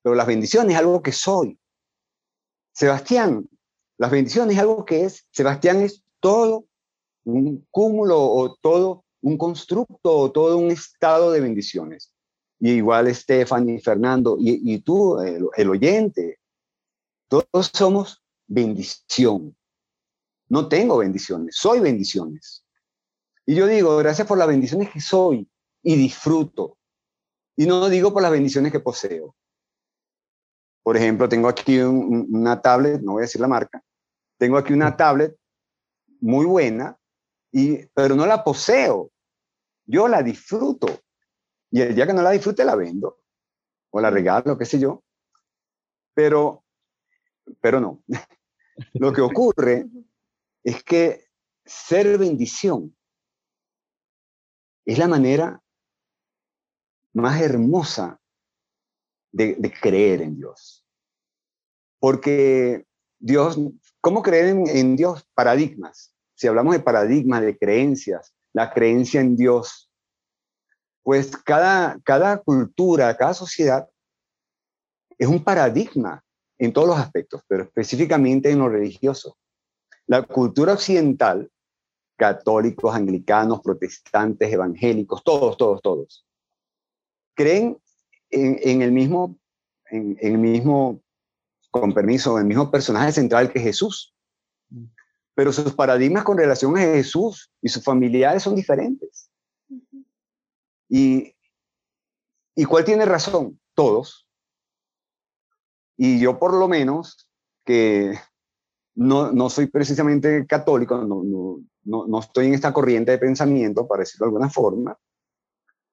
pero 0.02 0.16
las 0.16 0.28
bendiciones 0.28 0.74
es 0.74 0.80
algo 0.80 1.02
que 1.02 1.12
soy. 1.12 1.60
Sebastián, 2.74 3.50
las 3.98 4.12
bendiciones 4.12 4.56
es 4.56 4.62
algo 4.62 4.86
que 4.86 5.06
es. 5.06 5.28
Sebastián 5.32 5.82
es 5.82 6.04
todo 6.20 6.66
un 7.24 7.66
cúmulo 7.72 8.22
o 8.22 8.56
todo 8.56 9.04
un 9.22 9.38
constructo 9.38 10.18
o 10.18 10.32
todo 10.32 10.58
un 10.58 10.72
estado 10.72 11.32
de 11.32 11.42
bendiciones. 11.42 12.14
Y 12.60 12.72
igual 12.72 13.14
Stephanie, 13.14 13.80
Fernando 13.80 14.38
y, 14.40 14.80
tú, 14.80 15.20
el 15.20 15.70
oyente, 15.70 16.40
todos 17.28 17.72
somos 17.74 18.24
bendición. 18.48 19.56
No 20.50 20.68
tengo 20.68 20.98
bendiciones, 20.98 21.56
soy 21.56 21.80
bendiciones. 21.80 22.64
Y 23.46 23.56
yo 23.56 23.68
digo, 23.68 23.98
gracias 23.98 24.28
por 24.28 24.38
las 24.38 24.48
bendiciones 24.48 24.90
que 24.90 25.02
soy 25.02 25.50
y 25.84 25.96
disfruto. 25.96 26.78
Y 27.56 27.66
no 27.66 27.90
digo 27.90 28.14
por 28.14 28.22
las 28.22 28.32
bendiciones 28.32 28.72
que 28.72 28.80
poseo. 28.80 29.36
Por 30.84 30.96
ejemplo, 30.96 31.28
tengo 31.28 31.50
aquí 31.50 31.80
una 31.80 32.62
tablet, 32.62 33.02
no 33.02 33.14
voy 33.14 33.22
a 33.22 33.24
decir 33.24 33.42
la 33.42 33.48
marca, 33.48 33.84
tengo 34.38 34.58
aquí 34.58 34.74
una 34.74 34.96
tablet 34.96 35.36
muy 36.20 36.46
buena, 36.46 36.98
y, 37.52 37.86
pero 37.88 38.16
no 38.16 38.26
la 38.26 38.44
poseo. 38.44 39.12
Yo 39.86 40.08
la 40.08 40.22
disfruto. 40.22 40.88
Y 41.72 41.82
el 41.82 41.96
día 41.96 42.08
que 42.08 42.14
no 42.14 42.22
la 42.22 42.32
disfrute, 42.32 42.66
la 42.66 42.76
vendo 42.76 43.20
o 43.90 44.02
la 44.02 44.10
regalo, 44.10 44.58
qué 44.58 44.66
sé 44.66 44.80
yo. 44.80 45.04
Pero 46.14 46.66
pero 47.62 47.80
no. 47.80 48.04
Lo 48.94 49.14
que 49.14 49.22
ocurre 49.22 49.88
es 50.64 50.84
que 50.84 51.26
ser 51.66 52.18
bendición 52.18 52.96
es 54.86 54.98
la 54.98 55.08
manera 55.08 55.62
más 57.14 57.42
hermosa 57.42 58.20
de, 59.32 59.74
creer 59.82 60.22
en 60.22 60.38
Dios. 60.38 60.86
Porque 62.00 62.86
Dios, 63.20 63.58
¿cómo 64.08 64.24
creer 64.24 64.56
en, 64.70 64.96
Dios? 64.96 65.28
Paradigmas. 65.34 66.16
Si 66.34 66.48
hablamos 66.48 66.74
de 66.74 66.80
paradigmas, 66.80 67.42
de 67.42 67.58
creencias, 67.58 68.34
la 68.54 68.72
creencia 68.72 69.20
en 69.20 69.36
Dios, 69.36 69.92
pues 71.04 71.36
cada, 71.36 72.00
cada 72.06 72.38
cultura, 72.38 73.18
cada 73.18 73.34
sociedad 73.34 73.90
es 75.18 75.28
un 75.28 75.44
paradigma 75.44 76.24
en 76.58 76.72
todos 76.72 76.88
los 76.88 76.98
aspectos, 76.98 77.42
pero 77.50 77.64
específicamente 77.64 78.50
en 78.50 78.60
lo 78.60 78.70
religioso. 78.70 79.38
La 80.06 80.22
cultura 80.22 80.72
occidental, 80.72 81.52
católicos, 82.16 82.96
anglicanos, 82.96 83.60
protestantes, 83.60 84.54
evangélicos, 84.54 85.22
todos, 85.22 85.58
todos, 85.58 85.82
todos, 85.82 86.26
creen 87.36 87.78
en, 88.30 88.82
el 88.82 88.94
mismo 88.94 89.38
en, 89.90 90.18
el 90.22 90.38
mismo, 90.38 91.02
con 91.72 91.94
permiso, 91.94 92.38
el 92.38 92.46
mismo 92.46 92.72
personaje 92.72 93.12
central 93.12 93.52
que 93.52 93.60
Jesús. 93.60 94.16
Pero 95.36 95.54
sus 95.54 95.74
paradigmas 95.74 96.24
con 96.24 96.38
relación 96.38 96.78
a 96.78 96.82
Jesús 96.82 97.52
y 97.62 97.70
sus 97.70 97.84
familiares 97.84 98.44
son 98.44 98.56
diferentes. 98.56 99.30
Y, 100.90 101.36
¿Y 102.56 102.66
cuál 102.66 102.86
tiene 102.86 103.06
razón? 103.06 103.60
Todos. 103.76 104.28
Y 105.96 106.20
yo 106.20 106.40
por 106.40 106.54
lo 106.54 106.68
menos, 106.68 107.30
que 107.66 108.18
no, 108.96 109.32
no 109.32 109.50
soy 109.50 109.68
precisamente 109.68 110.48
católico, 110.48 110.98
no, 111.04 111.24
no, 111.84 112.08
no, 112.08 112.20
estoy 112.20 112.48
en 112.48 112.54
esta 112.54 112.74
corriente 112.74 113.12
de 113.12 113.18
pensamiento, 113.18 113.88
para 113.88 114.02
decirlo 114.02 114.26
de 114.26 114.30
alguna 114.30 114.50
forma, 114.50 114.98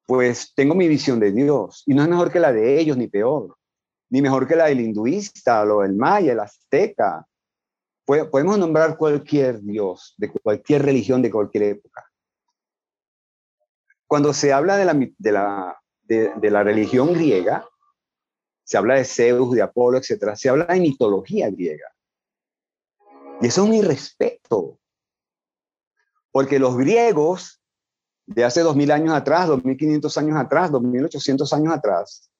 pues 0.07 0.53
tengo 0.55 0.75
mi 0.75 0.89
visión 0.89 1.21
de 1.21 1.33
Dios 1.33 1.83
y 1.87 1.95
no 1.95 2.03
es 2.03 2.09
mejor 2.09 2.31
que 2.31 2.41
la 2.41 2.53
de 2.53 2.81
ellos, 2.81 2.97
ni 2.97 3.09
peor, 3.09 3.57
ni 4.15 4.23
mejor 4.23 4.47
que 4.47 4.55
la 4.55 4.67
del 4.67 4.81
hinduista, 4.81 5.65
lo 5.65 5.81
del 5.81 5.97
maya, 5.97 6.35
el 6.35 6.39
azteca. 6.39 7.27
Podemos 8.07 8.57
nombrar 8.57 8.97
cualquier 8.97 9.61
Dios, 9.61 10.15
de 10.17 10.31
cualquier 10.31 10.85
religión, 10.85 11.21
de 11.21 11.33
cualquier 11.33 11.65
época. 11.65 12.09
Cuando 14.07 14.33
se 14.33 14.53
habla 14.53 14.77
de 14.77 14.85
la, 14.85 14.95
de 14.95 15.33
la, 15.33 15.83
de, 16.03 16.49
la 16.49 16.63
religión 16.63 17.13
griega, 17.13 17.67
se 18.63 18.77
habla 18.77 18.95
de 18.95 19.05
Zeus, 19.05 19.51
de 19.51 19.63
Apolo, 19.63 19.99
etc. 19.99 20.37
Se 20.37 20.49
habla 20.49 20.67
de 20.67 20.79
mitología 20.79 21.51
griega. 21.51 21.93
Y 23.41 23.49
eso 23.49 23.65
es 23.65 23.69
un 23.69 23.75
irrespeto. 23.75 24.79
Porque 26.31 26.61
los 26.61 26.77
griegos 26.77 27.61
de 28.27 28.45
hace 28.45 28.61
2000 28.61 28.93
años 28.93 29.13
atrás, 29.13 29.49
2500 29.49 30.19
años 30.19 30.37
atrás, 30.37 30.71
2800 30.71 31.53
años 31.53 31.75
atrás, 31.75 32.31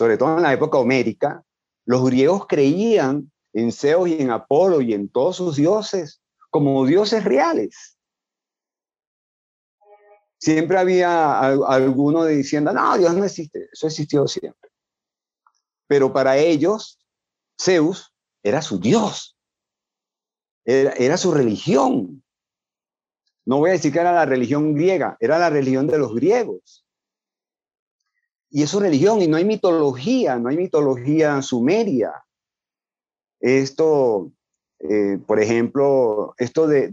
sobre 0.00 0.16
todo 0.16 0.38
en 0.38 0.42
la 0.44 0.54
época 0.54 0.78
homérica, 0.78 1.44
los 1.84 2.02
griegos 2.06 2.46
creían 2.46 3.30
en 3.52 3.70
Zeus 3.70 4.08
y 4.08 4.22
en 4.22 4.30
Apolo 4.30 4.80
y 4.80 4.94
en 4.94 5.10
todos 5.10 5.36
sus 5.36 5.56
dioses 5.56 6.22
como 6.48 6.86
dioses 6.86 7.22
reales. 7.22 7.98
Siempre 10.38 10.78
había 10.78 11.38
alguno 11.38 12.24
diciendo, 12.24 12.72
no, 12.72 12.96
Dios 12.96 13.14
no 13.14 13.26
existe, 13.26 13.68
eso 13.70 13.88
existió 13.88 14.26
siempre. 14.26 14.70
Pero 15.86 16.10
para 16.10 16.38
ellos, 16.38 16.98
Zeus 17.60 18.14
era 18.42 18.62
su 18.62 18.80
Dios, 18.80 19.36
era, 20.64 20.92
era 20.92 21.18
su 21.18 21.30
religión. 21.30 22.24
No 23.44 23.58
voy 23.58 23.68
a 23.68 23.72
decir 23.74 23.92
que 23.92 23.98
era 23.98 24.14
la 24.14 24.24
religión 24.24 24.72
griega, 24.74 25.18
era 25.20 25.38
la 25.38 25.50
religión 25.50 25.86
de 25.86 25.98
los 25.98 26.14
griegos. 26.14 26.86
Y 28.50 28.62
es 28.62 28.70
su 28.70 28.80
religión, 28.80 29.22
y 29.22 29.28
no 29.28 29.36
hay 29.36 29.44
mitología, 29.44 30.38
no 30.38 30.48
hay 30.48 30.56
mitología 30.56 31.40
sumeria. 31.40 32.12
Esto, 33.38 34.32
eh, 34.80 35.18
por 35.24 35.40
ejemplo, 35.40 36.34
esto 36.36 36.66
de, 36.66 36.88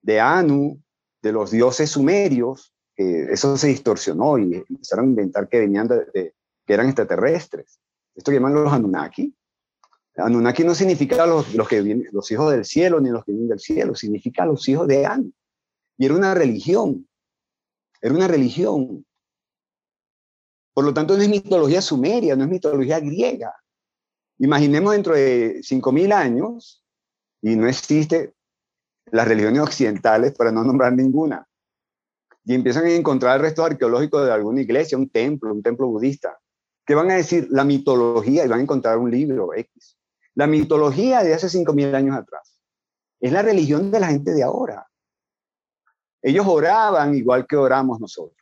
de, 0.00 0.20
Anu, 0.20 0.80
de 1.20 1.32
los 1.32 1.50
dioses 1.50 1.90
sumerios, 1.90 2.74
eso 2.96 3.56
se 3.56 3.68
distorsionó 3.68 4.38
y 4.38 4.64
empezaron 4.68 5.06
a 5.06 5.08
inventar 5.08 5.48
que 5.48 5.58
venían 5.58 5.88
de, 5.88 6.34
que 6.66 6.72
eran 6.72 6.86
extraterrestres. 6.86 7.80
Esto 8.14 8.30
que 8.30 8.36
llaman 8.36 8.54
los 8.54 8.72
Anunnaki. 8.72 9.34
Anunnaki 10.16 10.64
no 10.64 10.74
significa 10.74 11.26
los, 11.26 11.54
los, 11.54 11.68
los 12.12 12.30
hijos 12.30 12.52
del 12.52 12.64
cielo 12.64 13.00
ni 13.00 13.10
los 13.10 13.24
que 13.24 13.32
vienen 13.32 13.48
del 13.48 13.60
cielo, 13.60 13.94
significa 13.94 14.44
los 14.44 14.68
hijos 14.68 14.86
de 14.86 15.06
Anu. 15.06 15.32
Y 15.98 16.06
era 16.06 16.14
una 16.14 16.34
religión. 16.34 17.08
Era 18.00 18.14
una 18.14 18.28
religión. 18.28 19.04
Por 20.74 20.84
lo 20.84 20.94
tanto, 20.94 21.16
no 21.16 21.22
es 21.22 21.28
mitología 21.28 21.82
sumeria, 21.82 22.34
no 22.34 22.44
es 22.44 22.50
mitología 22.50 23.00
griega. 23.00 23.54
Imaginemos 24.38 24.92
dentro 24.92 25.14
de 25.14 25.60
5.000 25.60 26.12
años 26.12 26.82
y 27.42 27.56
no 27.56 27.68
existe 27.68 28.34
las 29.06 29.28
religiones 29.28 29.60
occidentales, 29.60 30.32
para 30.32 30.52
no 30.52 30.64
nombrar 30.64 30.92
ninguna. 30.94 31.46
Y 32.44 32.54
empiezan 32.54 32.86
a 32.86 32.90
encontrar 32.90 33.40
restos 33.40 33.66
arqueológicos 33.66 34.24
de 34.24 34.32
alguna 34.32 34.62
iglesia, 34.62 34.96
un 34.96 35.10
templo, 35.10 35.52
un 35.52 35.62
templo 35.62 35.86
budista. 35.88 36.38
que 36.84 36.94
van 36.94 37.10
a 37.10 37.14
decir? 37.14 37.46
La 37.50 37.64
mitología, 37.64 38.44
y 38.44 38.48
van 38.48 38.60
a 38.60 38.62
encontrar 38.62 38.98
un 38.98 39.10
libro 39.10 39.54
X. 39.54 39.96
La 40.34 40.46
mitología 40.46 41.22
de 41.22 41.34
hace 41.34 41.46
5.000 41.46 41.94
años 41.94 42.16
atrás. 42.16 42.58
Es 43.20 43.30
la 43.32 43.42
religión 43.42 43.90
de 43.90 44.00
la 44.00 44.08
gente 44.08 44.32
de 44.32 44.42
ahora. 44.42 44.88
Ellos 46.22 46.46
oraban 46.48 47.14
igual 47.14 47.46
que 47.46 47.56
oramos 47.56 48.00
nosotros. 48.00 48.41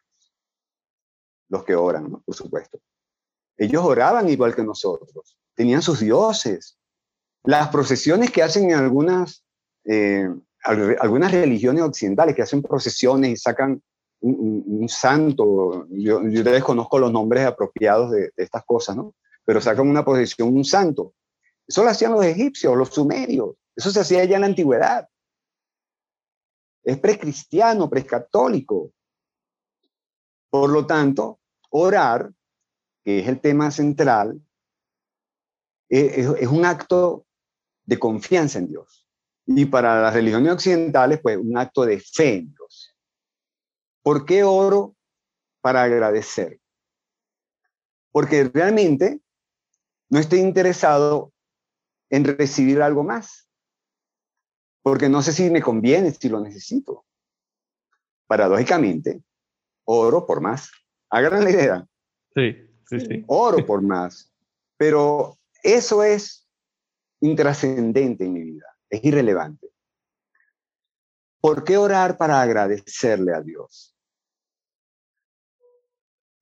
Los 1.51 1.65
que 1.65 1.75
oran, 1.75 2.11
por 2.23 2.35
supuesto. 2.35 2.79
Ellos 3.59 3.85
oraban 3.85 4.29
igual 4.29 4.55
que 4.55 4.63
nosotros. 4.63 5.37
Tenían 5.55 5.83
sus 5.83 6.01
dioses. 6.01 6.79
Las 7.45 7.69
procesiones 7.69 8.31
que 8.31 8.43
hacen 8.43 8.71
en 8.71 8.77
algunas, 8.77 9.45
eh, 9.85 10.29
algunas 10.63 11.33
religiones 11.33 11.83
occidentales, 11.83 12.35
que 12.35 12.43
hacen 12.43 12.63
procesiones 12.63 13.31
y 13.33 13.37
sacan 13.37 13.83
un, 14.23 14.89
santo, 14.89 15.87
yo, 15.91 16.27
yo, 16.29 16.43
desconozco 16.45 16.99
los 16.99 17.13
nombres 17.13 17.47
apropiados 17.47 18.11
de, 18.11 18.21
de, 18.21 18.33
estas 18.37 18.65
cosas, 18.65 18.97
¿no? 18.97 19.15
Pero 19.45 19.61
sacan 19.61 19.89
una 19.89 20.05
procesión, 20.05 20.55
un 20.55 20.65
santo. 20.65 21.15
Eso 21.67 21.83
lo 21.83 21.91
hacían 21.91 22.13
los 22.13 22.25
egipcios, 22.25 22.77
los 22.77 22.91
sumerios. 22.91 23.57
Eso 23.75 23.91
se 23.91 24.01
hacía 24.01 24.25
ya 24.25 24.37
en 24.37 24.43
la 24.43 24.47
antigüedad 24.47 25.09
es 26.83 26.99
precristiano, 26.99 27.89
precatólico. 27.89 28.93
Por 30.51 30.71
lo 30.71 30.87
tanto, 30.87 31.40
orar, 31.71 32.33
que 33.05 33.21
es 33.21 33.29
el 33.29 33.41
tema 33.41 33.71
central, 33.71 34.41
es, 35.89 36.29
es, 36.29 36.49
un 36.49 36.65
acto 36.65 37.27
de 37.85 37.99
confianza 37.99 38.59
en 38.59 38.69
Dios. 38.69 39.09
Y 39.47 39.65
para 39.65 40.01
las 40.01 40.15
religiones 40.15 40.53
occidentales, 40.53 41.21
pues 41.21 41.37
un 41.37 41.57
acto 41.59 41.85
de 41.85 41.99
fe 41.99 42.37
en 42.37 42.51
Dios. 42.51 42.95
¿Por 44.03 44.25
qué 44.25 44.45
oro? 44.45 44.95
Para 45.61 45.83
agradecer. 45.83 46.61
Porque 48.13 48.45
realmente 48.45 49.21
no 50.09 50.19
estoy 50.19 50.41
interesado 50.41 51.33
en 52.09 52.25
recibir 52.25 52.83
algo 52.83 53.03
más 53.03 53.51
porque 54.83 55.09
no 55.09 55.23
sé 55.23 55.33
si 55.33 55.51
me 55.51 55.63
conviene, 55.63 56.11
si 56.13 56.29
lo 56.29 56.41
necesito. 56.41 57.05
Paradójicamente, 58.27 59.23
oro 59.85 60.27
por 60.27 60.41
más. 60.41 60.71
Hagan 61.11 61.45
la 61.45 61.51
idea. 61.51 61.87
Sí, 62.35 62.57
sí, 62.89 63.01
sí. 63.01 63.25
Oro 63.27 63.59
por 63.67 63.83
más. 63.83 64.33
Pero 64.77 65.39
eso 65.63 66.03
es 66.03 66.49
intrascendente 67.21 68.25
en 68.25 68.33
mi 68.33 68.43
vida, 68.43 68.67
es 68.89 69.05
irrelevante. 69.05 69.69
¿Por 71.41 71.65
qué 71.65 71.77
orar 71.77 72.17
para 72.17 72.41
agradecerle 72.41 73.35
a 73.35 73.41
Dios? 73.41 73.95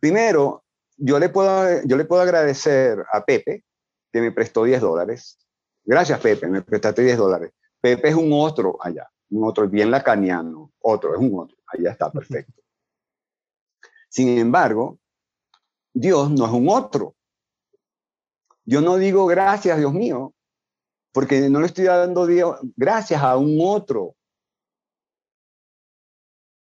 Primero, 0.01 0.65
yo 0.97 1.19
le 1.19 1.29
puedo, 1.29 1.83
yo 1.85 1.97
le 1.97 2.05
puedo 2.05 2.23
agradecer 2.23 3.05
a 3.13 3.25
Pepe, 3.25 3.65
que 4.13 4.21
me 4.21 4.33
prestó 4.33 4.65
10 4.65 4.81
dólares. 4.81 5.39
Gracias, 5.85 6.21
Pepe, 6.21 6.47
me 6.49 6.63
prestaste 6.63 7.03
10 7.03 7.19
dólares. 7.19 7.53
Pepe 7.81 8.09
es 8.09 8.15
un 8.15 8.31
otro 8.33 8.77
allá, 8.81 9.09
un 9.31 9.49
otro 9.49 9.69
bien 9.69 9.91
lacaniano, 9.91 10.73
otro, 10.81 11.15
es 11.15 11.21
un 11.21 11.39
otro, 11.39 11.57
allá 11.67 11.93
está 11.93 12.11
perfecto. 12.11 12.63
Sin 14.19 14.37
embargo, 14.37 14.99
Dios 15.95 16.29
no 16.33 16.47
es 16.47 16.51
un 16.51 16.69
otro. 16.69 17.15
Yo 18.65 18.81
no 18.81 18.97
digo 18.97 19.27
gracias, 19.27 19.79
Dios 19.79 19.95
mío, 19.95 20.35
porque 21.13 21.49
no 21.49 21.61
le 21.61 21.67
estoy 21.67 21.85
dando 21.85 22.27
Dios, 22.27 22.59
gracias 22.75 23.23
a 23.23 23.37
un 23.37 23.59
otro, 23.61 24.17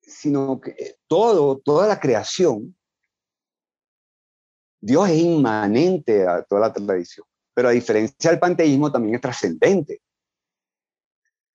sino 0.04 0.62
que 0.62 0.98
todo, 1.08 1.58
toda 1.58 1.88
la 1.88 2.00
creación, 2.00 2.78
Dios 4.80 5.10
es 5.10 5.18
inmanente 5.18 6.28
a 6.28 6.44
toda 6.44 6.62
la 6.62 6.72
tradición, 6.72 7.26
pero 7.56 7.70
a 7.70 7.72
diferencia 7.72 8.30
del 8.30 8.40
panteísmo 8.40 8.92
también 8.92 9.16
es 9.16 9.22
trascendente 9.22 10.04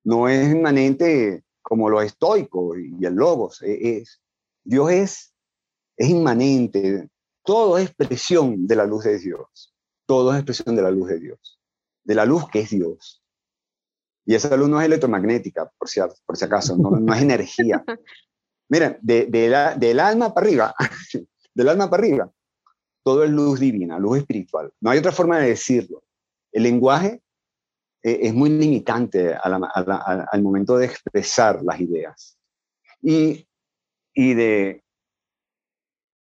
no 0.04 0.28
es 0.28 0.52
inmanente 0.52 1.44
como 1.62 1.88
lo 1.88 2.02
estoico 2.02 2.76
y 2.76 3.04
el 3.06 3.14
logos. 3.14 3.62
E, 3.62 3.98
es, 3.98 4.20
Dios 4.62 4.90
es, 4.90 5.33
es 5.96 6.08
inmanente. 6.08 7.08
Todo 7.44 7.78
es 7.78 7.86
expresión 7.86 8.66
de 8.66 8.76
la 8.76 8.86
luz 8.86 9.04
de 9.04 9.18
Dios. 9.18 9.74
Todo 10.06 10.32
es 10.32 10.38
expresión 10.38 10.76
de 10.76 10.82
la 10.82 10.90
luz 10.90 11.08
de 11.08 11.20
Dios. 11.20 11.60
De 12.02 12.14
la 12.14 12.24
luz 12.24 12.48
que 12.50 12.60
es 12.60 12.70
Dios. 12.70 13.22
Y 14.26 14.34
esa 14.34 14.56
luz 14.56 14.68
no 14.68 14.80
es 14.80 14.86
electromagnética, 14.86 15.70
por 15.78 15.88
si, 15.88 16.00
por 16.24 16.36
si 16.36 16.44
acaso, 16.44 16.76
no, 16.76 17.14
es 17.14 17.22
energía. 17.22 17.84
Miren, 18.68 18.98
de, 19.02 19.26
del 19.76 20.00
alma 20.00 20.32
para 20.32 20.46
arriba, 20.46 20.74
del 21.54 21.68
alma 21.68 21.90
para 21.90 22.02
arriba, 22.02 22.32
todo 23.02 23.22
es 23.22 23.30
luz 23.30 23.60
divina, 23.60 23.98
luz 23.98 24.18
espiritual. 24.18 24.72
No 24.80 24.90
hay 24.90 24.98
otra 24.98 25.12
forma 25.12 25.38
de 25.38 25.48
decirlo. 25.48 26.02
El 26.50 26.62
lenguaje 26.62 27.20
eh, 28.02 28.20
es 28.22 28.34
muy 28.34 28.48
limitante 28.48 29.34
al 29.34 30.42
momento 30.42 30.78
de 30.78 30.86
expresar 30.86 31.62
las 31.62 31.80
ideas. 31.80 32.38
Y, 33.02 33.46
y, 34.14 34.32
de, 34.32 34.83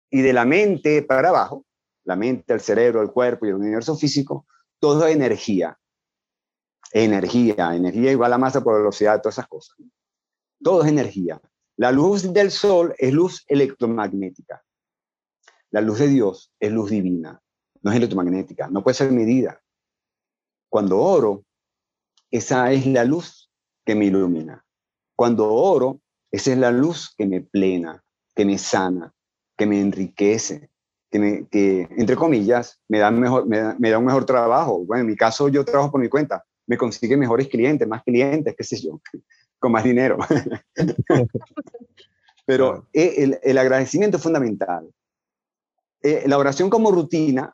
y 0.10 0.22
de 0.22 0.34
la 0.34 0.46
mente 0.46 1.02
para 1.04 1.30
abajo, 1.30 1.65
la 2.04 2.15
mente, 2.15 2.54
el 2.54 2.62
cerebro, 2.62 3.02
el 3.02 3.12
cuerpo 3.12 3.46
y 3.46 3.50
el 3.50 3.56
universo 3.56 3.96
físico, 3.96 4.46
todo 4.80 5.08
energía. 5.08 5.78
Energía, 6.93 7.76
energía 7.76 8.12
igual 8.12 8.32
a 8.32 8.38
masa 8.38 8.63
por 8.63 8.78
velocidad, 8.78 9.22
todas 9.22 9.36
esas 9.36 9.48
cosas. 9.48 9.78
Todo 10.62 10.84
es 10.84 10.89
energía. 10.89 11.41
La 11.76 11.91
luz 11.91 12.32
del 12.32 12.50
sol 12.50 12.96
es 12.98 13.13
luz 13.13 13.43
electromagnética. 13.48 14.63
La 15.70 15.82
luz 15.82 16.00
de 16.00 16.08
Dios 16.08 16.54
es 16.60 16.72
luz 16.72 16.89
divina, 16.89 17.41
no 17.82 17.91
es 17.91 17.98
electromagnética, 17.98 18.70
no 18.70 18.82
puede 18.84 18.96
ser 18.96 19.12
medida. 19.12 19.62
Cuando 20.70 21.00
oro, 21.00 21.43
esa 22.32 22.72
es 22.72 22.86
la 22.88 23.04
luz 23.04 23.52
que 23.86 23.96
me 23.96 24.06
ilumina. 24.06 24.65
Cuando 25.15 25.54
oro, 25.54 26.00
esa 26.32 26.54
es 26.54 26.58
la 26.58 26.72
luz 26.72 27.13
que 27.17 27.26
me 27.26 27.41
plena, 27.41 28.04
que 28.34 28.46
me 28.46 28.58
sana, 28.58 29.13
que 29.58 29.65
me 29.65 29.82
enriquece, 29.82 30.70
que, 31.10 31.20
me, 31.20 31.48
que 31.48 31.88
entre 31.98 32.15
comillas, 32.15 32.80
me 32.88 33.00
da, 33.00 33.12
mejor, 33.12 33.48
me, 33.48 33.89
da, 33.89 33.98
un 33.98 34.06
mejor 34.06 34.26
trabajo. 34.26 34.86
Bueno, 34.86 35.02
en 35.02 35.08
mi 35.08 35.15
caso 35.15 35.50
yo 35.50 35.65
trabajo 35.65 35.91
por 35.91 36.00
mi 36.02 36.10
cuenta, 36.10 36.46
me 36.67 36.78
consigue 36.78 37.17
mejores 37.17 37.48
clientes, 37.48 37.88
más 37.88 38.04
clientes, 38.04 38.56
qué 38.56 38.63
sé 38.63 38.78
yo, 38.80 39.02
con 39.60 39.72
más 39.72 39.84
dinero. 39.84 40.17
Pero 42.46 42.88
eh, 42.93 43.38
el, 43.41 43.58
agradecimiento 43.58 44.17
es 44.17 44.24
fundamental. 44.24 44.89
Eh, 46.02 46.24
la 46.28 46.38
oración 46.38 46.70
como 46.70 46.91
rutina, 46.91 47.54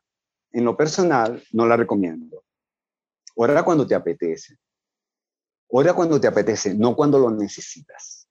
en 0.51 0.65
lo 0.65 0.77
personal, 0.77 1.43
no 1.51 1.65
la 1.65 1.75
recomiendo. 1.75 2.43
Ora 3.35 3.63
cuando 3.63 3.87
te 3.87 3.95
apetece. 3.95 4.57
Ora 5.69 5.95
cuando 5.95 6.21
te 6.21 6.27
apetece, 6.27 6.75
no 6.75 6.95
cuando 6.95 7.17
lo 7.17 7.31
necesitas. 7.31 8.27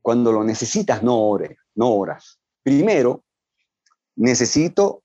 Cuando 0.00 0.32
lo 0.32 0.42
necesitas, 0.42 1.02
no 1.02 1.20
ores, 1.20 1.58
no 1.74 1.92
oras. 1.92 2.40
Primero, 2.62 3.24
necesito, 4.16 5.02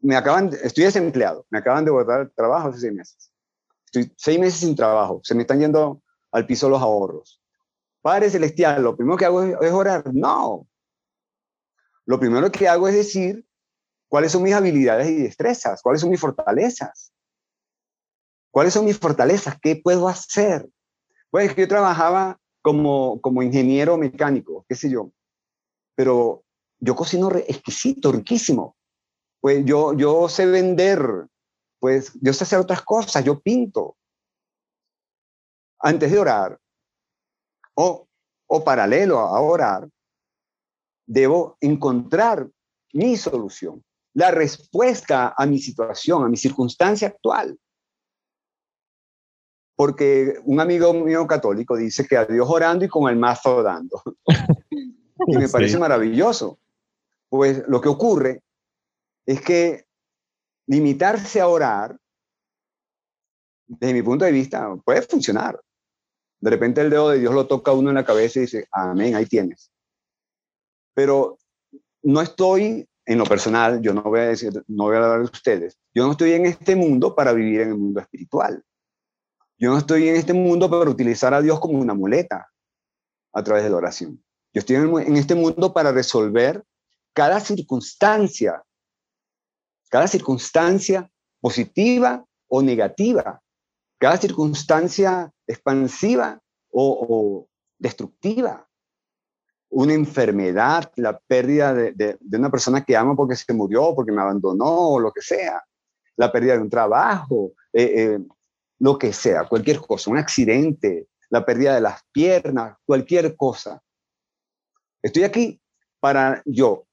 me 0.00 0.16
acaban, 0.16 0.50
estoy 0.62 0.84
desempleado, 0.84 1.46
me 1.50 1.58
acaban 1.58 1.84
de 1.84 1.90
botar 1.90 2.22
el 2.22 2.32
trabajo 2.32 2.68
hace 2.68 2.80
seis 2.80 2.92
meses. 2.92 3.32
Estoy 3.86 4.12
seis 4.16 4.38
meses 4.38 4.60
sin 4.60 4.76
trabajo, 4.76 5.20
se 5.22 5.34
me 5.34 5.42
están 5.42 5.60
yendo 5.60 6.02
al 6.32 6.46
piso 6.46 6.68
los 6.68 6.82
ahorros. 6.82 7.42
Padre 8.00 8.30
Celestial, 8.30 8.82
lo 8.82 8.96
primero 8.96 9.16
que 9.16 9.24
hago 9.24 9.42
es 9.42 9.72
orar. 9.72 10.04
No. 10.14 10.66
Lo 12.06 12.18
primero 12.18 12.50
que 12.50 12.68
hago 12.68 12.88
es 12.88 12.94
decir 12.94 13.44
cuáles 14.08 14.32
son 14.32 14.42
mis 14.42 14.54
habilidades 14.54 15.08
y 15.08 15.22
destrezas, 15.22 15.82
cuáles 15.82 16.00
son 16.00 16.10
mis 16.10 16.20
fortalezas. 16.20 17.12
¿Cuáles 18.50 18.72
son 18.72 18.86
mis 18.86 18.98
fortalezas? 18.98 19.58
¿Qué 19.60 19.76
puedo 19.76 20.08
hacer? 20.08 20.68
Pues 21.30 21.54
yo 21.54 21.68
trabajaba 21.68 22.40
como, 22.68 23.18
como 23.22 23.42
ingeniero 23.42 23.96
mecánico, 23.96 24.66
qué 24.68 24.74
sé 24.74 24.90
yo, 24.90 25.10
pero 25.94 26.44
yo 26.78 26.94
cocino 26.94 27.30
exquisito, 27.34 28.12
riquísimo. 28.12 28.76
Pues 29.40 29.64
yo, 29.64 29.94
yo 29.94 30.28
sé 30.28 30.44
vender, 30.44 31.00
pues 31.80 32.12
yo 32.20 32.34
sé 32.34 32.44
hacer 32.44 32.58
otras 32.58 32.82
cosas, 32.82 33.24
yo 33.24 33.40
pinto. 33.40 33.96
Antes 35.80 36.10
de 36.12 36.18
orar, 36.18 36.60
o, 37.74 38.06
o 38.46 38.64
paralelo 38.64 39.18
a 39.18 39.40
orar, 39.40 39.88
debo 41.06 41.56
encontrar 41.62 42.50
mi 42.92 43.16
solución, 43.16 43.82
la 44.12 44.30
respuesta 44.30 45.34
a 45.34 45.46
mi 45.46 45.58
situación, 45.58 46.22
a 46.22 46.28
mi 46.28 46.36
circunstancia 46.36 47.08
actual. 47.08 47.58
Porque 49.78 50.40
un 50.44 50.58
amigo 50.58 50.92
mío 50.92 51.24
católico 51.28 51.76
dice 51.76 52.04
que 52.04 52.16
a 52.16 52.24
Dios 52.24 52.48
orando 52.50 52.84
y 52.84 52.88
con 52.88 53.08
el 53.08 53.14
mazo 53.14 53.62
dando. 53.62 54.02
y 55.28 55.36
me 55.36 55.48
parece 55.48 55.78
maravilloso. 55.78 56.58
Pues 57.28 57.62
lo 57.68 57.80
que 57.80 57.88
ocurre 57.88 58.42
es 59.24 59.40
que 59.40 59.86
limitarse 60.66 61.40
a 61.40 61.46
orar, 61.46 61.96
desde 63.68 63.94
mi 63.94 64.02
punto 64.02 64.24
de 64.24 64.32
vista, 64.32 64.74
puede 64.84 65.02
funcionar. 65.02 65.60
De 66.40 66.50
repente 66.50 66.80
el 66.80 66.90
dedo 66.90 67.10
de 67.10 67.20
Dios 67.20 67.32
lo 67.32 67.46
toca 67.46 67.70
a 67.70 67.74
uno 67.74 67.90
en 67.90 67.94
la 67.94 68.04
cabeza 68.04 68.40
y 68.40 68.42
dice, 68.42 68.66
amén, 68.72 69.14
ahí 69.14 69.26
tienes. 69.26 69.70
Pero 70.92 71.38
no 72.02 72.20
estoy, 72.20 72.84
en 73.06 73.18
lo 73.18 73.26
personal, 73.26 73.80
yo 73.80 73.94
no 73.94 74.02
voy 74.02 74.18
a 74.18 74.24
decir, 74.24 74.50
no 74.66 74.86
voy 74.86 74.96
a 74.96 75.04
hablar 75.04 75.18
de 75.20 75.24
ustedes, 75.26 75.78
yo 75.94 76.04
no 76.04 76.10
estoy 76.10 76.32
en 76.32 76.46
este 76.46 76.74
mundo 76.74 77.14
para 77.14 77.32
vivir 77.32 77.60
en 77.60 77.68
el 77.68 77.78
mundo 77.78 78.00
espiritual. 78.00 78.64
Yo 79.58 79.72
no 79.72 79.78
estoy 79.78 80.08
en 80.08 80.16
este 80.16 80.32
mundo 80.32 80.70
para 80.70 80.88
utilizar 80.88 81.34
a 81.34 81.42
Dios 81.42 81.58
como 81.58 81.80
una 81.80 81.92
muleta 81.92 82.48
a 83.32 83.42
través 83.42 83.64
de 83.64 83.70
la 83.70 83.76
oración. 83.76 84.22
Yo 84.54 84.60
estoy 84.60 84.76
en 84.76 85.16
este 85.16 85.34
mundo 85.34 85.72
para 85.72 85.90
resolver 85.90 86.64
cada 87.12 87.40
circunstancia, 87.40 88.62
cada 89.90 90.06
circunstancia 90.06 91.10
positiva 91.40 92.24
o 92.46 92.62
negativa, 92.62 93.42
cada 93.98 94.16
circunstancia 94.16 95.32
expansiva 95.46 96.40
o, 96.70 97.48
destructiva. 97.78 98.64
Una 99.70 99.92
enfermedad, 99.92 100.90
la 100.96 101.18
pérdida 101.18 101.74
de, 101.74 102.18
una 102.32 102.50
persona 102.50 102.84
que 102.84 102.96
amo 102.96 103.16
porque 103.16 103.36
se 103.36 103.52
murió, 103.52 103.92
porque 103.94 104.12
me 104.12 104.22
abandonó, 104.22 104.92
o 104.92 105.00
lo 105.00 105.12
que 105.12 105.20
sea. 105.20 105.62
La 106.16 106.32
pérdida 106.32 106.54
de 106.54 106.62
un 106.62 106.70
trabajo, 106.70 107.52
eh, 107.72 107.92
eh, 107.96 108.18
lo 108.80 108.98
que 108.98 109.12
sea, 109.12 109.44
cualquier 109.44 109.80
cosa, 109.80 110.10
un 110.10 110.18
accidente, 110.18 111.08
la 111.30 111.44
pérdida 111.44 111.74
de 111.74 111.80
las 111.80 112.02
piernas, 112.12 112.76
cualquier 112.84 113.36
cosa. 113.36 113.82
Estoy 115.02 115.24
aquí 115.24 115.60
para 116.00 116.42
yo, 116.44 116.86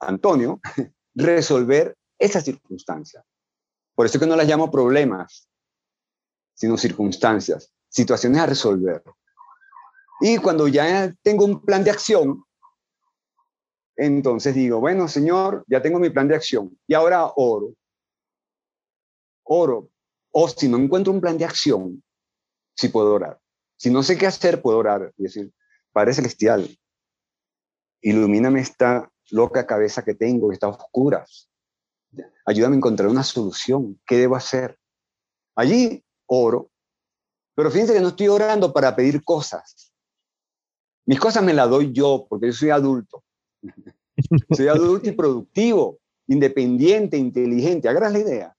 Antonio, 0.00 0.60
resolver 1.14 1.96
esa 2.18 2.40
circunstancia. 2.40 3.24
Por 3.94 4.06
eso 4.06 4.18
que 4.18 4.26
no 4.26 4.36
las 4.36 4.46
llamo 4.46 4.70
problemas, 4.70 5.48
sino 6.54 6.76
circunstancias, 6.76 7.72
situaciones 7.88 8.40
a 8.40 8.46
resolver. 8.46 9.02
Y 10.20 10.36
cuando 10.38 10.68
ya 10.68 11.14
tengo 11.22 11.44
un 11.44 11.64
plan 11.64 11.82
de 11.82 11.90
acción, 11.90 12.44
entonces 13.96 14.54
digo, 14.54 14.80
bueno, 14.80 15.08
Señor, 15.08 15.64
ya 15.66 15.80
tengo 15.80 15.98
mi 15.98 16.10
plan 16.10 16.28
de 16.28 16.34
acción 16.34 16.78
y 16.86 16.94
ahora 16.94 17.32
oro. 17.36 17.74
Oro 19.44 19.90
o 20.32 20.48
si 20.48 20.68
no 20.68 20.78
encuentro 20.78 21.12
un 21.12 21.20
plan 21.20 21.38
de 21.38 21.44
acción, 21.44 22.02
sí 22.74 22.88
puedo 22.88 23.14
orar. 23.14 23.38
Si 23.76 23.90
no 23.90 24.02
sé 24.02 24.16
qué 24.16 24.26
hacer, 24.26 24.60
puedo 24.60 24.78
orar 24.78 25.12
y 25.16 25.24
decir, 25.24 25.52
Padre 25.92 26.14
Celestial, 26.14 26.68
ilumíname 28.02 28.60
esta 28.60 29.10
loca 29.30 29.66
cabeza 29.66 30.04
que 30.04 30.14
tengo, 30.14 30.48
que 30.48 30.54
está 30.54 30.68
oscura. 30.68 31.24
Ayúdame 32.44 32.74
a 32.74 32.78
encontrar 32.78 33.08
una 33.08 33.22
solución. 33.22 34.00
¿Qué 34.06 34.16
debo 34.16 34.36
hacer? 34.36 34.78
Allí 35.54 36.04
oro, 36.26 36.70
pero 37.54 37.70
fíjense 37.70 37.92
que 37.92 38.00
no 38.00 38.08
estoy 38.08 38.28
orando 38.28 38.72
para 38.72 38.94
pedir 38.94 39.22
cosas. 39.22 39.92
Mis 41.06 41.18
cosas 41.18 41.42
me 41.42 41.52
las 41.52 41.68
doy 41.68 41.92
yo 41.92 42.26
porque 42.28 42.46
yo 42.46 42.52
soy 42.52 42.70
adulto. 42.70 43.24
soy 44.56 44.68
adulto 44.68 45.08
y 45.08 45.12
productivo, 45.12 45.98
independiente, 46.26 47.16
inteligente. 47.16 47.88
¿Agarras 47.88 48.12
la 48.12 48.18
idea? 48.18 48.56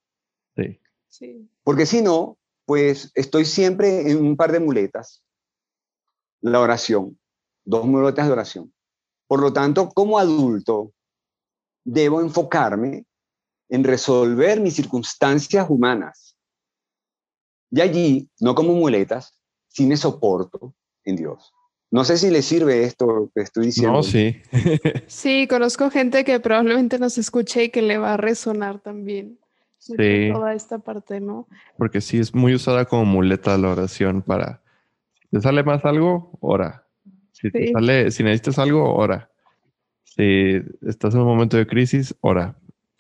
Sí. 1.08 1.50
Porque 1.64 1.86
si 1.86 2.02
no, 2.02 2.38
pues 2.66 3.12
estoy 3.16 3.46
siempre 3.46 4.10
en 4.10 4.24
un 4.24 4.36
par 4.36 4.52
de 4.52 4.60
muletas. 4.60 5.24
La 6.42 6.60
oración, 6.60 7.20
dos 7.64 7.86
muletas 7.86 8.28
de 8.28 8.34
oración. 8.34 8.74
Por 9.28 9.42
lo 9.42 9.54
tanto, 9.54 9.90
como 9.90 10.20
adulto, 10.20 10.94
debo 11.84 12.22
enfocarme 12.22 13.06
en 13.70 13.84
resolver 13.84 14.60
mis 14.60 14.76
circunstancias 14.76 15.70
humanas. 15.70 16.36
Y 17.70 17.80
allí, 17.82 18.30
no 18.40 18.54
como 18.54 18.74
muletas, 18.74 19.40
sí 19.70 19.86
me 19.86 19.96
soporto 19.96 20.76
en 21.06 21.16
Dios. 21.16 21.54
No 21.90 22.06
sé 22.06 22.18
si 22.18 22.30
le 22.30 22.42
sirve 22.42 22.84
esto 22.84 23.30
que 23.36 23.42
estoy 23.42 23.66
diciendo. 23.68 23.98
No, 23.98 24.04
sí. 24.04 24.42
sí, 25.08 25.48
conozco 25.50 25.90
gente 25.90 26.24
que 26.24 26.40
probablemente 26.40 27.00
nos 27.00 27.18
escuche 27.18 27.66
y 27.66 27.70
que 27.70 27.82
le 27.82 27.98
va 27.98 28.14
a 28.14 28.18
resonar 28.18 28.80
también. 28.80 29.41
Sí. 29.82 30.30
Toda 30.32 30.54
esta 30.54 30.78
parte, 30.78 31.20
¿no? 31.20 31.48
Porque 31.76 32.02
sí 32.02 32.20
es 32.20 32.36
muy 32.36 32.54
usada 32.54 32.86
como 32.86 33.04
muleta 33.04 33.58
la 33.58 33.70
oración 33.70 34.22
para. 34.22 34.62
Si 35.20 35.28
te 35.30 35.42
sale 35.42 35.64
más 35.64 35.84
algo, 35.86 36.38
ora. 36.40 36.86
Si 37.32 37.50
te 37.50 37.72
sale, 37.72 38.12
si 38.12 38.22
necesitas 38.22 38.60
algo, 38.60 38.94
ora. 38.94 39.32
Si 40.04 40.62
estás 40.88 41.16
en 41.16 41.22
un 41.22 41.26
momento 41.26 41.58
de 41.58 41.66
crisis, 41.66 42.14
ora. 42.22 42.56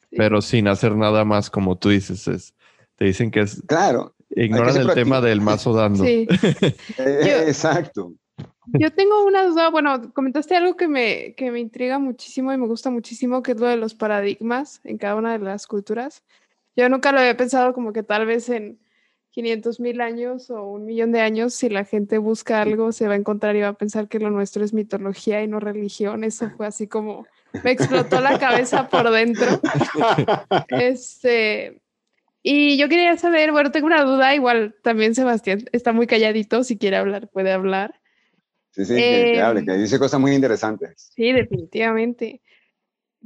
Pero 0.09 0.41
sin 0.41 0.67
hacer 0.67 0.95
nada 0.95 1.23
más, 1.23 1.51
como 1.51 1.77
tú 1.77 1.89
dices, 1.89 2.27
es, 2.27 2.55
te 2.95 3.05
dicen 3.05 3.29
que 3.29 3.41
es. 3.41 3.61
Claro. 3.67 4.15
Ignoran 4.31 4.75
el 4.77 4.93
tema 4.95 5.21
del 5.21 5.39
mazo 5.39 5.73
dando. 5.73 6.03
Sí. 6.03 6.27
Eh, 6.97 7.43
exacto. 7.45 8.13
Yo 8.73 8.91
tengo 8.91 9.23
una 9.23 9.45
duda, 9.45 9.69
bueno, 9.69 10.11
comentaste 10.13 10.55
algo 10.55 10.75
que 10.75 10.87
me, 10.87 11.35
que 11.35 11.51
me 11.51 11.59
intriga 11.59 11.99
muchísimo 11.99 12.51
y 12.51 12.57
me 12.57 12.65
gusta 12.65 12.89
muchísimo, 12.89 13.43
que 13.43 13.51
es 13.51 13.59
lo 13.59 13.67
de 13.67 13.77
los 13.77 13.93
paradigmas 13.93 14.81
en 14.83 14.97
cada 14.97 15.15
una 15.15 15.37
de 15.37 15.39
las 15.45 15.67
culturas. 15.67 16.23
Yo 16.75 16.89
nunca 16.89 17.11
lo 17.11 17.19
había 17.19 17.37
pensado 17.37 17.73
como 17.73 17.93
que 17.93 18.03
tal 18.03 18.25
vez 18.25 18.49
en 18.49 18.79
500 19.31 19.79
mil 19.79 20.01
años 20.01 20.49
o 20.49 20.63
un 20.63 20.85
millón 20.85 21.11
de 21.11 21.21
años, 21.21 21.53
si 21.53 21.69
la 21.69 21.85
gente 21.85 22.17
busca 22.17 22.61
algo, 22.61 22.91
se 22.91 23.07
va 23.07 23.13
a 23.13 23.17
encontrar 23.17 23.55
y 23.55 23.61
va 23.61 23.69
a 23.69 23.73
pensar 23.73 24.07
que 24.07 24.19
lo 24.19 24.29
nuestro 24.29 24.63
es 24.63 24.73
mitología 24.73 25.41
y 25.41 25.47
no 25.47 25.59
religión. 25.59 26.23
Eso 26.23 26.51
fue 26.57 26.67
así 26.67 26.87
como 26.87 27.25
Me 27.63 27.71
explotó 27.71 28.21
la 28.21 28.39
cabeza 28.39 28.87
por 28.89 29.09
dentro. 29.09 29.47
Este, 30.69 31.81
y 32.43 32.77
yo 32.77 32.89
quería 32.89 33.17
saber, 33.17 33.51
bueno, 33.51 33.71
tengo 33.71 33.87
una 33.87 34.03
duda, 34.03 34.33
igual 34.33 34.75
también 34.83 35.15
Sebastián 35.15 35.65
está 35.71 35.93
muy 35.93 36.07
calladito, 36.07 36.63
si 36.63 36.77
quiere 36.77 36.97
hablar, 36.97 37.29
puede 37.29 37.51
hablar. 37.51 37.99
Sí, 38.71 38.85
sí, 38.85 38.95
que, 38.95 39.41
hable, 39.41 39.65
que 39.65 39.73
dice 39.73 39.99
cosas 39.99 40.19
muy 40.19 40.33
interesantes. 40.33 41.11
Sí, 41.13 41.33
definitivamente. 41.33 42.41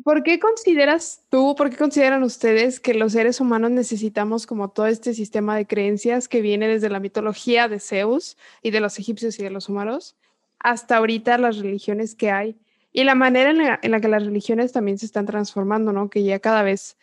¿Por 0.04 0.24
qué 0.24 0.40
consideras 0.40 1.24
tú, 1.30 1.56
por 1.56 1.70
qué 1.70 1.78
consideran 1.78 2.24
ustedes 2.24 2.80
que 2.80 2.94
los 2.94 3.14
seres 3.14 3.40
humanos 3.40 3.72
necesitamos 3.72 4.46
como 4.46 4.70
todo 4.70 4.88
este 4.88 5.14
sistema 5.14 5.56
de 5.56 5.66
creencias 5.66 6.28
que 6.28 6.42
viene 6.42 6.68
desde 6.68 6.90
la 6.90 7.00
mitología 7.00 7.70
de 7.70 7.80
Zeus 7.80 8.38
y 8.62 8.72
de 8.72 8.82
los 8.82 9.00
egipcios 9.00 9.40
y 9.40 9.44
de 9.44 9.50
los 9.50 9.70
humanos 9.70 10.16
hasta 10.60 10.98
ahorita 10.98 11.38
las 11.38 11.58
religiones 11.58 12.16
que 12.16 12.32
hay? 12.32 12.58
Y 12.92 13.04
la 13.04 13.16
manera 13.16 13.52
en 13.52 13.92
la, 13.92 14.02
que 14.02 14.08
las 14.08 14.26
religiones 14.26 14.72
también 14.72 14.98
se 14.98 15.06
están 15.06 15.26
transformando, 15.26 15.94
¿no? 15.94 16.10
Que 16.10 16.24
ya 16.24 16.40
cada 16.40 16.64
vez 16.64 16.98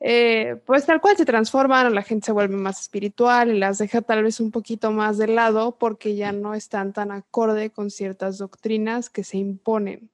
eh, 0.00 0.60
pues 0.66 0.84
tal 0.84 1.00
cual 1.00 1.16
se 1.16 1.24
transforman, 1.24 1.94
la 1.94 2.02
gente 2.02 2.26
se 2.26 2.32
vuelve 2.32 2.56
más 2.56 2.80
espiritual 2.80 3.50
y 3.50 3.58
las 3.58 3.78
deja 3.78 4.02
tal 4.02 4.24
vez 4.24 4.40
un 4.40 4.50
poquito 4.50 4.90
más 4.90 5.16
de 5.16 5.28
lado 5.28 5.78
porque 5.78 6.16
ya 6.16 6.32
no 6.32 6.54
están 6.54 6.92
tan 6.92 7.12
acorde 7.12 7.70
con 7.70 7.90
ciertas 7.90 8.38
doctrinas 8.38 9.10
que 9.10 9.24
se 9.24 9.38
imponen. 9.38 10.11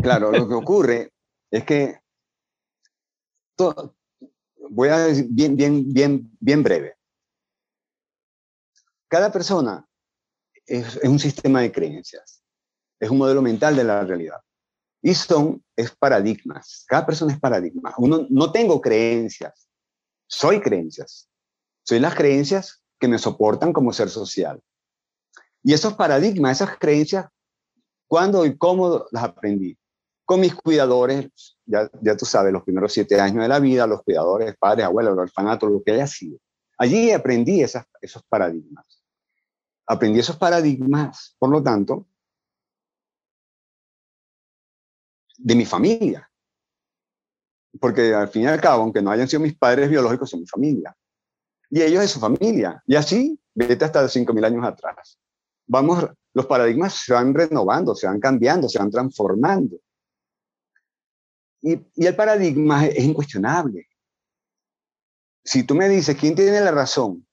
Claro, 0.00 0.32
lo 0.32 0.48
que 0.48 0.54
ocurre 0.54 1.12
es 1.50 1.64
que 1.64 2.00
voy 4.70 4.88
a 4.88 4.98
decir 4.98 5.26
bien, 5.28 5.56
bien, 5.56 5.92
bien, 5.92 6.30
bien 6.40 6.62
breve. 6.62 6.96
Cada 9.08 9.30
persona 9.30 9.86
es 10.64 10.96
un 11.04 11.18
sistema 11.18 11.60
de 11.60 11.70
creencias, 11.70 12.42
es 12.98 13.10
un 13.10 13.18
modelo 13.18 13.42
mental 13.42 13.76
de 13.76 13.84
la 13.84 14.02
realidad. 14.04 14.40
Y 15.02 15.14
son 15.14 15.62
es 15.76 15.90
paradigmas. 15.94 16.84
Cada 16.86 17.04
persona 17.04 17.32
es 17.32 17.40
paradigma. 17.40 17.92
Uno, 17.98 18.26
no 18.30 18.52
tengo 18.52 18.80
creencias, 18.80 19.68
soy 20.26 20.60
creencias. 20.60 21.28
Soy 21.84 21.98
las 21.98 22.14
creencias 22.14 22.82
que 22.98 23.08
me 23.08 23.18
soportan 23.18 23.72
como 23.72 23.92
ser 23.92 24.08
social. 24.08 24.62
Y 25.62 25.74
esos 25.74 25.94
paradigmas, 25.94 26.60
esas 26.60 26.78
creencias, 26.78 27.26
¿cuándo 28.06 28.46
y 28.46 28.56
cómo 28.56 29.06
las 29.10 29.24
aprendí? 29.24 29.76
Con 30.32 30.40
mis 30.40 30.54
cuidadores, 30.54 31.58
ya, 31.66 31.90
ya 32.00 32.16
tú 32.16 32.24
sabes, 32.24 32.54
los 32.54 32.62
primeros 32.62 32.90
siete 32.90 33.20
años 33.20 33.42
de 33.42 33.48
la 33.48 33.60
vida, 33.60 33.86
los 33.86 34.02
cuidadores, 34.02 34.56
padres, 34.56 34.86
abuelos, 34.86 35.14
los 35.14 35.24
orfanatos, 35.24 35.70
lo 35.70 35.82
que 35.82 35.92
haya 35.92 36.06
sido. 36.06 36.38
Allí 36.78 37.10
aprendí 37.10 37.62
esos 37.62 37.84
paradigmas. 38.30 39.04
Aprendí 39.86 40.20
esos 40.20 40.38
paradigmas, 40.38 41.36
por 41.38 41.50
lo 41.50 41.62
tanto, 41.62 42.06
de 45.36 45.54
mi 45.54 45.66
familia. 45.66 46.26
Porque 47.78 48.14
al 48.14 48.28
fin 48.28 48.44
y 48.44 48.46
al 48.46 48.58
cabo, 48.58 48.84
aunque 48.84 49.02
no 49.02 49.10
hayan 49.10 49.28
sido 49.28 49.40
mis 49.40 49.54
padres 49.54 49.90
biológicos, 49.90 50.30
son 50.30 50.40
mi 50.40 50.46
familia. 50.46 50.96
Y 51.68 51.82
ellos 51.82 52.00
de 52.00 52.08
su 52.08 52.18
familia. 52.18 52.82
Y 52.86 52.96
así, 52.96 53.38
vete 53.52 53.84
hasta 53.84 54.02
5.000 54.04 54.46
años 54.46 54.64
atrás. 54.64 55.18
Vamos, 55.66 56.06
los 56.32 56.46
paradigmas 56.46 56.94
se 56.94 57.12
van 57.12 57.34
renovando, 57.34 57.94
se 57.94 58.06
van 58.06 58.18
cambiando, 58.18 58.66
se 58.66 58.78
van 58.78 58.90
transformando. 58.90 59.76
Y, 61.62 61.80
el 61.96 62.16
paradigma 62.16 62.86
es 62.86 63.04
incuestionable. 63.04 63.86
Si 65.44 65.62
tú 65.62 65.74
me 65.74 65.88
dices, 65.88 66.16
¿quién 66.16 66.34
tiene 66.34 66.60
la 66.60 66.72
razón? 66.72 67.26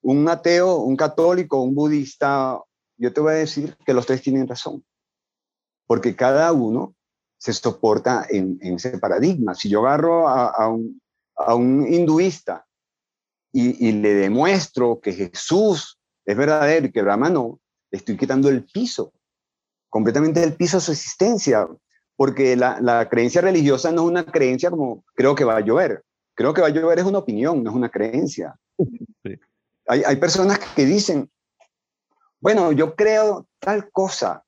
¿Un 0.00 0.28
ateo, 0.28 0.76
un 0.76 0.96
católico, 0.96 1.60
un 1.60 1.74
budista? 1.74 2.60
Yo 2.96 3.12
te 3.12 3.20
voy 3.20 3.32
a 3.32 3.36
decir 3.36 3.76
que 3.84 3.94
los 3.94 4.06
tres 4.06 4.22
tienen 4.22 4.48
razón. 4.48 4.84
Porque 5.86 6.16
cada 6.16 6.52
uno 6.52 6.94
se 7.38 7.52
soporta 7.52 8.24
en, 8.30 8.58
ese 8.62 8.98
paradigma. 8.98 9.54
Si 9.54 9.68
yo 9.68 9.80
agarro 9.80 10.28
a, 10.28 10.68
un, 10.68 11.00
a 11.36 11.54
un, 11.54 11.92
hinduista 11.92 12.64
y, 13.52 13.92
le 13.92 14.14
demuestro 14.14 15.00
que 15.00 15.12
Jesús 15.12 15.98
es 16.24 16.36
verdadero 16.36 16.86
y 16.86 16.92
que 16.92 17.02
Brahma 17.02 17.30
no, 17.30 17.60
le 17.90 17.98
estoy 17.98 18.16
quitando 18.16 18.48
el 18.48 18.64
piso, 18.64 19.12
completamente 19.88 20.42
el 20.42 20.54
piso 20.54 20.76
a 20.76 20.80
su 20.80 20.92
existencia, 20.92 21.68
porque 22.22 22.54
la, 22.54 22.80
la, 22.80 23.08
creencia 23.08 23.40
religiosa 23.40 23.90
no 23.90 24.02
es 24.02 24.08
una 24.08 24.24
creencia 24.24 24.70
como 24.70 25.04
creo 25.12 25.34
que 25.34 25.42
va 25.42 25.56
a 25.56 25.60
llover. 25.60 26.04
Creo 26.34 26.54
que 26.54 26.60
va 26.60 26.68
a 26.68 26.70
llover 26.70 27.00
es 27.00 27.04
una 27.04 27.18
opinión, 27.18 27.64
no 27.64 27.70
es 27.70 27.74
una 27.74 27.88
creencia. 27.88 28.56
Hay, 29.88 30.04
hay 30.06 30.14
personas 30.14 30.60
que 30.60 30.84
dicen, 30.84 31.28
bueno, 32.38 32.70
yo 32.70 32.94
creo 32.94 33.48
tal 33.58 33.90
cosa 33.90 34.44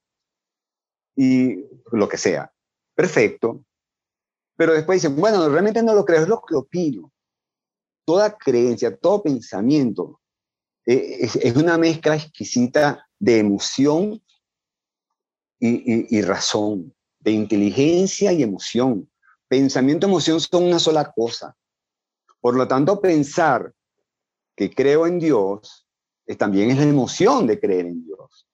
y 1.17 1.65
lo 1.91 2.09
que 2.09 2.17
sea 2.17 2.53
perfecto, 2.95 3.65
pero 4.57 4.73
después 4.73 5.03
dicen, 5.03 5.17
bueno, 5.17 5.49
realmente 5.49 5.83
no 5.83 5.95
lo 5.95 6.05
creo, 6.05 6.23
es 6.23 6.29
lo 6.29 6.43
que 6.43 6.55
opino. 6.55 7.13
Toda 8.05 8.39
creencia, 8.39 8.97
todo 8.97 9.21
pensamiento 9.21 10.21
eh, 10.87 11.29
es, 11.43 11.57
una 11.57 11.77
mezcla 11.77 12.15
exquisita 12.15 13.05
de 13.19 13.41
emoción 13.41 14.23
y, 15.59 16.17
y 16.17 16.23
razón, 16.23 16.94
de 17.25 17.33
inteligencia 17.33 18.33
y 18.33 18.43
emoción. 18.43 19.11
Pensamiento 19.49 20.07
y 20.07 20.11
emoción 20.11 20.41
son 20.41 20.65
una 20.65 20.79
sola 20.79 21.11
cosa. 21.11 21.57
Por 22.41 22.55
lo 22.55 22.69
tanto, 22.69 23.01
pensar 23.01 23.73
que 24.55 24.71
creo 24.71 25.07
en 25.07 25.19
Dios 25.19 25.89
es, 26.27 26.37
también 26.37 26.71
es 26.71 26.77
la 26.77 26.85
emoción 26.85 27.47
de 27.47 27.59
creer 27.59 27.87
en 27.87 28.05
Dios. 28.05 28.47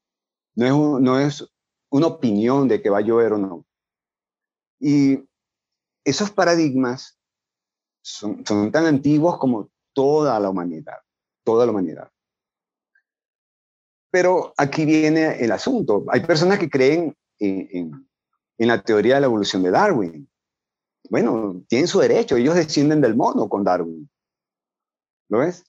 No 0.54 0.66
es, 0.66 1.02
no 1.02 1.18
es 1.18 1.52
una 1.90 2.06
opinión 2.06 2.68
de 2.68 2.80
que 2.80 2.90
va 2.90 2.98
a 2.98 3.02
llover 3.02 3.32
o 3.32 3.38
no. 3.38 3.66
Y 4.78 5.18
esos 6.04 6.30
paradigmas 6.30 7.18
son, 8.02 8.44
tan 8.44 8.86
antiguos 8.86 9.36
como 9.38 9.70
toda 9.92 10.38
la 10.38 10.48
humanidad, 10.48 10.98
toda 11.44 11.66
la 11.66 11.72
humanidad. 11.72 12.10
Pero 14.12 14.54
aquí 14.56 14.84
viene 14.84 15.44
el 15.44 15.52
asunto. 15.52 16.04
Hay 16.08 16.20
personas 16.20 16.58
que 16.58 16.70
creen 16.70 17.16
en, 17.38 18.08
la 18.68 18.82
teoría 18.82 19.16
de 19.16 19.20
la 19.22 19.26
evolución 19.26 19.62
de 19.62 19.70
Darwin. 19.70 20.28
Bueno, 21.08 21.64
tienen 21.68 21.88
su 21.88 22.00
derecho, 22.00 22.36
ellos 22.36 22.54
descienden 22.54 23.00
del 23.00 23.16
mono 23.16 23.48
con 23.48 23.64
Darwin. 23.64 24.08
¿Lo 25.28 25.38
ves? 25.38 25.64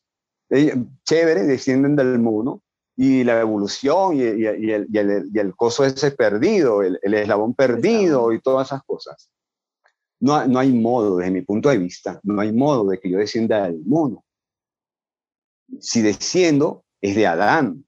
chévere, 1.05 1.43
descienden 1.43 1.95
del 1.95 2.19
mono 2.19 2.61
y 2.97 3.23
la 3.23 3.39
evolución 3.39 4.15
y, 4.17 4.21
el, 4.21 4.87
y, 4.91 5.37
el, 5.39 5.55
coso 5.55 5.85
ese 5.85 6.11
perdido, 6.11 6.83
el, 6.83 6.99
eslabón 7.01 7.53
perdido 7.53 8.33
y 8.33 8.41
todas 8.41 8.67
esas 8.67 8.83
cosas. 8.83 9.31
No, 10.19 10.45
no 10.47 10.59
hay 10.59 10.73
modo, 10.73 11.17
desde 11.17 11.31
mi 11.31 11.41
punto 11.41 11.69
de 11.69 11.77
vista, 11.77 12.19
no 12.23 12.41
hay 12.41 12.51
modo 12.51 12.89
de 12.89 12.99
que 12.99 13.09
yo 13.09 13.17
descienda 13.17 13.63
del 13.63 13.81
mono. 13.85 14.23
Si 15.79 16.01
desciendo, 16.01 16.83
es 16.99 17.15
de 17.15 17.25
Adán. 17.25 17.85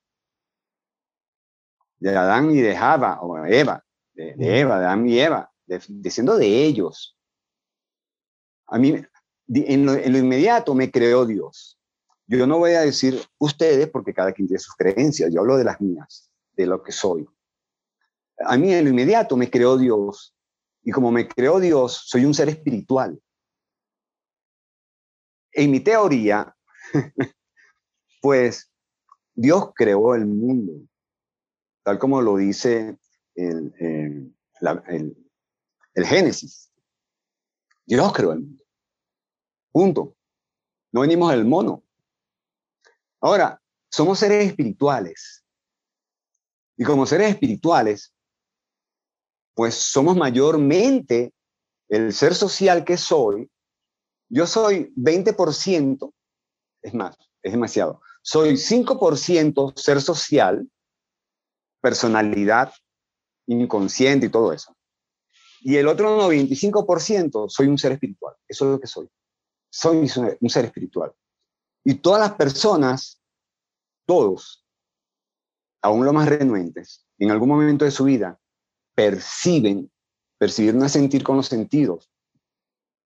De 2.00 2.16
Adán 2.16 2.52
y 2.52 2.62
de 2.62 2.76
Java, 2.76 3.22
o 3.22 3.46
Eva, 3.46 3.84
de, 4.14 4.60
Eva, 4.60 4.80
de 4.80 4.86
Adán 4.86 5.08
y 5.08 5.20
Eva, 5.20 5.52
desciendo 5.66 6.38
de 6.38 6.66
ellos. 6.66 7.18
A 8.68 8.78
mí, 8.78 9.02
en 9.48 9.86
lo, 9.86 9.94
en 9.94 10.12
lo 10.12 10.18
inmediato 10.18 10.74
me 10.76 10.92
creó 10.92 11.26
Dios. 11.26 11.80
Yo 12.28 12.48
no 12.48 12.58
voy 12.58 12.72
a 12.72 12.82
decir 12.82 13.22
ustedes 13.38 13.90
porque 13.90 14.14
cada 14.14 14.32
quien 14.32 14.48
tiene 14.48 14.60
sus 14.60 14.76
creencias, 14.76 15.32
yo 15.34 15.42
hablo 15.42 15.58
de 15.58 15.66
las 15.66 15.82
mías, 15.82 16.32
de 16.54 16.66
lo 16.66 16.82
que 16.82 16.92
soy. 16.92 17.28
A 18.40 18.58
mí 18.58 18.74
en 18.74 18.86
lo 18.86 18.90
inmediato 18.90 19.36
me 19.36 19.50
creó 19.50 19.78
Dios 19.78 20.36
y 20.84 20.92
como 20.92 21.12
me 21.12 21.28
creó 21.28 21.60
Dios, 21.60 22.04
soy 22.06 22.26
un 22.26 22.34
ser 22.34 22.50
espiritual. 22.50 23.22
En 25.52 25.72
mi 25.72 25.80
teoría, 25.80 26.56
pues 28.22 28.72
Dios 29.34 29.72
creó 29.76 30.16
el 30.16 30.26
mundo, 30.26 30.74
tal 31.84 32.00
como 32.00 32.22
lo 32.22 32.38
dice 32.38 32.98
el, 33.36 33.74
el, 34.88 35.30
el 35.96 36.06
Génesis. 36.06 36.72
Dios 37.86 38.14
creó 38.14 38.34
el 38.34 38.40
mundo. 38.40 38.64
Punto. 39.72 40.16
No 40.92 41.02
venimos 41.02 41.32
del 41.32 41.46
mono. 41.46 41.84
Ahora, 43.20 43.60
somos 43.90 44.20
seres 44.20 44.48
espirituales. 44.48 45.44
Y 46.78 46.84
como 46.84 47.06
seres 47.06 47.32
espirituales, 47.32 48.14
pues 49.54 49.76
somos 49.76 50.16
mayormente 50.16 51.34
el 51.90 52.14
ser 52.14 52.36
social 52.36 52.84
que 52.84 52.98
soy. 52.98 53.50
Yo 54.30 54.48
soy 54.48 54.92
20%, 54.96 56.14
es 56.82 56.94
más, 56.94 57.16
es 57.44 57.52
demasiado. 57.52 58.02
Soy 58.24 58.54
5% 58.54 59.78
ser 59.78 60.02
social, 60.02 60.68
personalidad, 61.82 62.74
inconsciente 63.48 64.28
y 64.28 64.30
todo 64.30 64.54
eso. 64.54 64.76
Y 65.62 65.78
el 65.78 65.88
otro 65.88 66.30
95% 66.30 67.50
soy 67.50 67.68
un 67.68 67.78
ser 67.78 67.94
espiritual. 67.94 68.36
Eso 68.48 68.66
es 68.66 68.72
lo 68.72 68.80
que 68.80 68.88
soy. 68.88 69.10
Soy 69.70 69.98
un 69.98 70.50
ser 70.50 70.66
espiritual. 70.66 71.14
Y 71.86 71.96
todas 71.96 72.20
las 72.20 72.34
personas, 72.34 73.22
todos, 74.06 74.66
aún 75.82 76.06
los 76.06 76.14
más 76.14 76.30
renuentes, 76.30 77.06
en 77.18 77.32
algún 77.32 77.50
momento 77.50 77.86
de 77.86 77.92
su 77.92 78.06
vida, 78.06 78.40
perciben, 78.96 79.92
percibir 80.38 80.76
no 80.76 80.86
es 80.86 80.92
sentir 80.92 81.24
con 81.24 81.38
los 81.38 81.48
sentidos, 81.48 82.10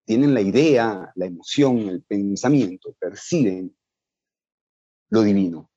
tienen 0.05 0.33
la 0.33 0.41
idea, 0.41 1.11
la 1.15 1.25
emoción, 1.25 1.79
el 1.89 2.01
pensamiento, 2.03 2.95
perciben 2.99 3.75
lo 5.09 5.21
divino. 5.21 5.69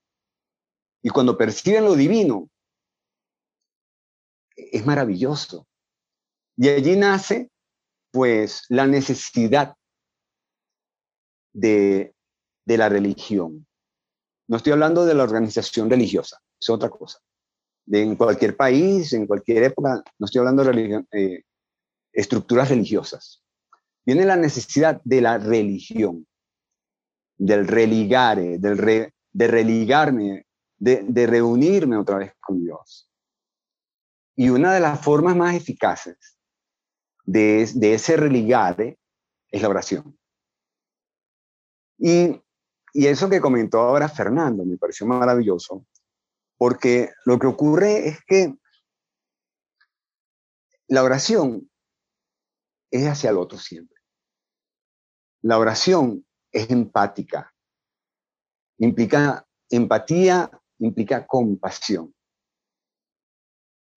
Y 1.03 1.09
cuando 1.09 1.37
perciben 1.37 1.85
lo 1.85 1.95
divino, 1.95 2.49
es 4.73 4.85
maravilloso. 4.87 5.67
Y 6.57 6.69
allí 6.69 6.97
nace, 6.97 7.51
pues, 8.13 8.65
la 8.69 8.87
necesidad 8.87 9.75
de, 11.53 12.15
de 12.65 12.79
la 12.79 12.89
religión. 12.89 13.67
No 14.49 14.57
estoy 14.57 14.73
hablando 14.73 15.05
de 15.05 15.15
la 15.15 15.23
organización 15.23 15.89
religiosa, 15.89 16.41
es 16.61 16.71
otra 16.71 16.89
cosa. 16.89 17.19
En 17.87 18.17
cualquier 18.17 18.57
país, 18.57 19.13
en 19.13 19.27
cualquier 19.27 19.65
época, 19.65 20.03
no 20.19 20.25
estoy 20.25 20.41
hablando 20.41 20.63
de 20.63 20.73
religión, 20.73 21.09
eh, 21.13 21.43
estructuras 22.13 22.69
religiosas. 22.69 23.43
Viene 24.05 24.25
la 24.25 24.37
necesidad 24.37 25.01
de 25.05 25.21
la 25.21 25.39
religión, 25.39 26.27
del 27.37 27.67
religare, 27.67 28.59
del 28.59 29.13
de 29.33 29.47
religarme, 29.47 30.47
de 30.79 31.27
reunirme 31.27 31.97
otra 31.97 32.19
vez 32.19 32.33
con 32.41 32.63
Dios. 32.63 33.10
Y 34.41 34.49
una 34.49 34.72
de 34.72 34.80
las 34.80 35.01
formas 35.05 35.36
más 35.36 35.55
eficaces 35.55 36.38
de, 37.24 37.68
de 37.74 37.95
ese 37.95 38.16
religare 38.16 38.99
es 39.51 39.62
la 39.62 39.68
oración. 39.68 40.18
Y 41.99 42.41
y 42.93 43.07
eso 43.07 43.30
que 43.30 43.41
comentó 43.41 43.80
ahora 43.80 44.09
Fernando 44.09 44.64
me 44.64 44.76
pareció 44.76 45.07
maravilloso, 45.07 45.86
porque 46.57 47.12
lo 47.24 47.38
que 47.38 47.47
ocurre 47.47 48.09
es 48.09 48.18
que 48.26 48.55
la 50.88 51.05
oración 51.05 51.70
es 52.91 53.07
hacia 53.07 53.30
el 53.30 53.38
otro 53.38 53.59
siempre. 53.59 53.97
La 55.43 55.59
oración 55.59 56.26
es 56.51 56.68
empática, 56.70 57.55
implica 58.78 59.47
empatía, 59.68 60.51
implica 60.78 61.26
compasión. 61.26 62.12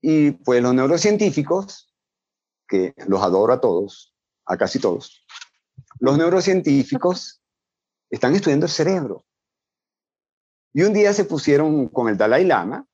Y 0.05 0.31
pues 0.31 0.61
los 0.61 0.73
neurocientíficos, 0.73 1.95
que 2.67 2.93
los 3.07 3.23
adoro 3.23 3.53
a 3.53 3.61
todos, 3.61 4.13
a 4.45 4.57
casi 4.57 4.77
todos, 4.77 5.25
los 5.99 6.17
neurocientíficos 6.17 7.41
están 8.09 8.35
estudiando 8.35 8.65
el 8.65 8.71
cerebro. 8.71 9.23
Y 10.73 10.81
un 10.81 10.91
día 10.91 11.13
se 11.13 11.23
pusieron 11.23 11.87
con 11.87 12.09
el 12.09 12.17
Dalai 12.17 12.43
Lama, 12.43 12.85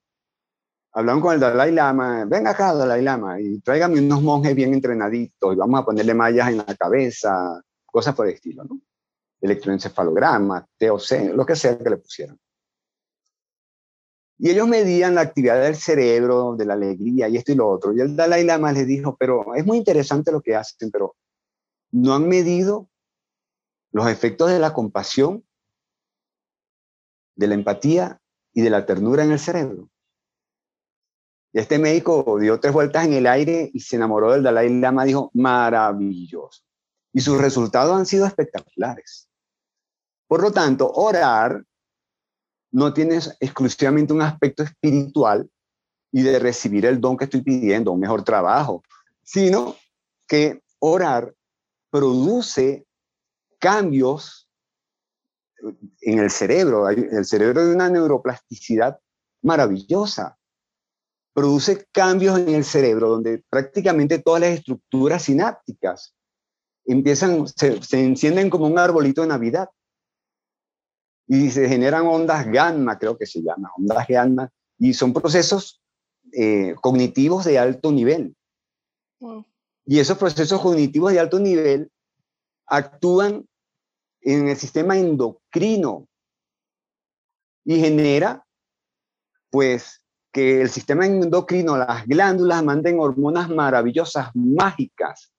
hablaron 0.91 1.19
con 1.19 1.33
el 1.33 1.39
Dalai 1.39 1.71
Lama, 1.71 2.25
venga 2.25 2.51
acá 2.51 2.75
Dalai 2.75 3.01
Lama 3.01 3.41
y 3.41 3.59
tráigame 3.61 3.99
unos 3.99 4.21
monjes 4.21 4.53
bien 4.53 4.75
entrenaditos 4.75 5.55
y 5.55 5.57
vamos 5.57 5.81
a 5.81 5.85
ponerle 5.85 6.13
mallas 6.13 6.49
en 6.49 6.57
la 6.57 6.75
cabeza, 6.75 7.59
cosas 7.87 8.13
por 8.13 8.27
el 8.27 8.35
estilo, 8.35 8.65
¿no? 8.65 8.79
Electroencefalograma, 9.41 10.63
TOC, 10.77 11.33
lo 11.33 11.43
que 11.43 11.55
sea 11.55 11.75
que 11.75 11.89
le 11.89 11.97
pusieran. 11.97 12.37
Y 14.41 14.49
ellos 14.49 14.69
medían 14.69 15.15
la 15.15 15.21
actividad 15.21 15.61
del 15.61 15.75
cerebro, 15.75 16.55
de 16.55 16.65
la 16.65 16.73
alegría 16.73 17.27
y 17.27 17.35
esto 17.35 17.51
y 17.51 17.55
lo 17.55 17.67
otro. 17.67 17.93
Y 17.93 17.99
el 17.99 18.15
Dalai 18.15 18.45
Lama 18.45 18.71
les 18.71 18.87
dijo, 18.87 19.17
pero 19.19 19.53
es 19.53 19.65
muy 19.65 19.77
interesante 19.77 20.31
lo 20.31 20.41
que 20.41 20.55
hacen, 20.55 20.89
pero 20.91 21.17
no 21.91 22.15
han 22.15 22.27
medido 22.27 22.89
los 23.91 24.07
efectos 24.07 24.49
de 24.49 24.59
la 24.59 24.71
compasión, 24.71 25.45
de 27.35 27.47
la 27.47 27.55
empatía 27.55 28.21
y 28.53 28.61
de 28.61 28.69
la 28.69 28.85
ternura 28.85 29.25
en 29.25 29.31
el 29.31 29.39
cerebro. 29.39 29.89
Y 31.51 31.59
este 31.59 31.77
médico 31.77 32.37
dio 32.39 32.61
tres 32.61 32.71
vueltas 32.71 33.05
en 33.05 33.13
el 33.13 33.27
aire 33.27 33.69
y 33.73 33.81
se 33.81 33.97
enamoró 33.97 34.31
del 34.31 34.43
Dalai 34.43 34.69
Lama, 34.79 35.03
dijo, 35.03 35.31
maravilloso. 35.33 36.63
Y 37.11 37.19
sus 37.19 37.41
resultados 37.41 37.97
han 37.97 38.05
sido 38.05 38.25
espectaculares. 38.25 39.27
Por 40.27 40.41
lo 40.43 40.51
tanto, 40.51 40.89
orar 40.93 41.65
no 42.71 42.93
tiene 42.93 43.19
exclusivamente 43.39 44.13
un 44.13 44.21
aspecto 44.21 44.63
espiritual 44.63 45.49
y 46.11 46.21
de 46.21 46.39
recibir 46.39 46.85
el 46.85 46.99
don 46.99 47.17
que 47.17 47.25
estoy 47.25 47.41
pidiendo, 47.41 47.91
un 47.91 47.99
mejor 47.99 48.23
trabajo, 48.23 48.83
sino 49.23 49.75
que 50.27 50.61
orar 50.79 51.33
produce 51.89 52.85
cambios 53.59 54.49
en 56.01 56.19
el 56.19 56.31
cerebro. 56.31 56.89
El 56.89 57.25
cerebro 57.25 57.65
de 57.65 57.75
una 57.75 57.89
neuroplasticidad 57.89 58.99
maravillosa. 59.41 60.37
Produce 61.33 61.87
cambios 61.91 62.39
en 62.39 62.49
el 62.49 62.63
cerebro 62.63 63.09
donde 63.09 63.43
prácticamente 63.49 64.19
todas 64.19 64.41
las 64.41 64.51
estructuras 64.51 65.23
sinápticas 65.23 66.15
empiezan, 66.85 67.47
se, 67.47 67.79
encienden 67.91 68.49
como 68.49 68.65
un 68.65 68.79
arbolito 68.79 69.21
de 69.21 69.27
Navidad. 69.27 69.69
Y 71.29 71.51
se 71.51 71.69
generan 71.69 72.07
ondas 72.07 72.45
gamma, 72.47 72.97
creo 72.97 73.15
que 73.15 73.27
se 73.27 73.41
llama, 73.41 73.71
ondas 73.77 74.05
gamma, 74.07 74.51
y 74.79 74.93
son 74.93 75.13
procesos 75.13 75.79
eh, 76.33 76.75
cognitivos 76.81 77.45
de 77.45 77.59
alto 77.59 77.91
nivel. 77.91 78.35
Y 79.85 79.99
esos 79.99 80.17
procesos 80.17 80.59
cognitivos 80.59 81.13
de 81.13 81.19
alto 81.19 81.39
nivel 81.39 81.91
actúan 82.65 83.47
en 84.21 84.49
el 84.49 84.57
sistema 84.57 84.97
endocrino 84.97 86.07
y 87.63 87.79
genera, 87.79 88.43
pues, 89.51 90.03
que 90.31 90.61
el 90.61 90.69
sistema 90.69 91.05
endocrino, 91.05 91.77
las 91.77 92.07
glándulas 92.07 92.63
manden 92.63 92.99
hormonas 92.99 93.49
maravillosas, 93.49 94.29
mágicas, 94.33 95.31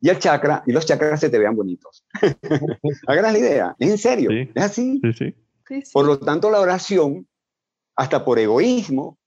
y 0.00 0.08
el 0.08 0.18
chakra, 0.18 0.62
y 0.66 0.72
los 0.72 0.86
chakras 0.86 1.20
se 1.20 1.30
te 1.30 1.38
vean 1.38 1.56
bonitos. 1.56 2.04
Hagan 3.06 3.32
la 3.32 3.38
idea, 3.38 3.76
es 3.78 3.90
en 3.90 3.98
serio, 3.98 4.30
es 4.30 4.62
así. 4.62 5.00
Sí, 5.02 5.12
sí. 5.12 5.34
Por 5.92 6.06
lo 6.06 6.18
tanto, 6.18 6.50
la 6.50 6.60
oración, 6.60 7.26
hasta 7.96 8.24
por 8.24 8.38
egoísmo, 8.38 9.18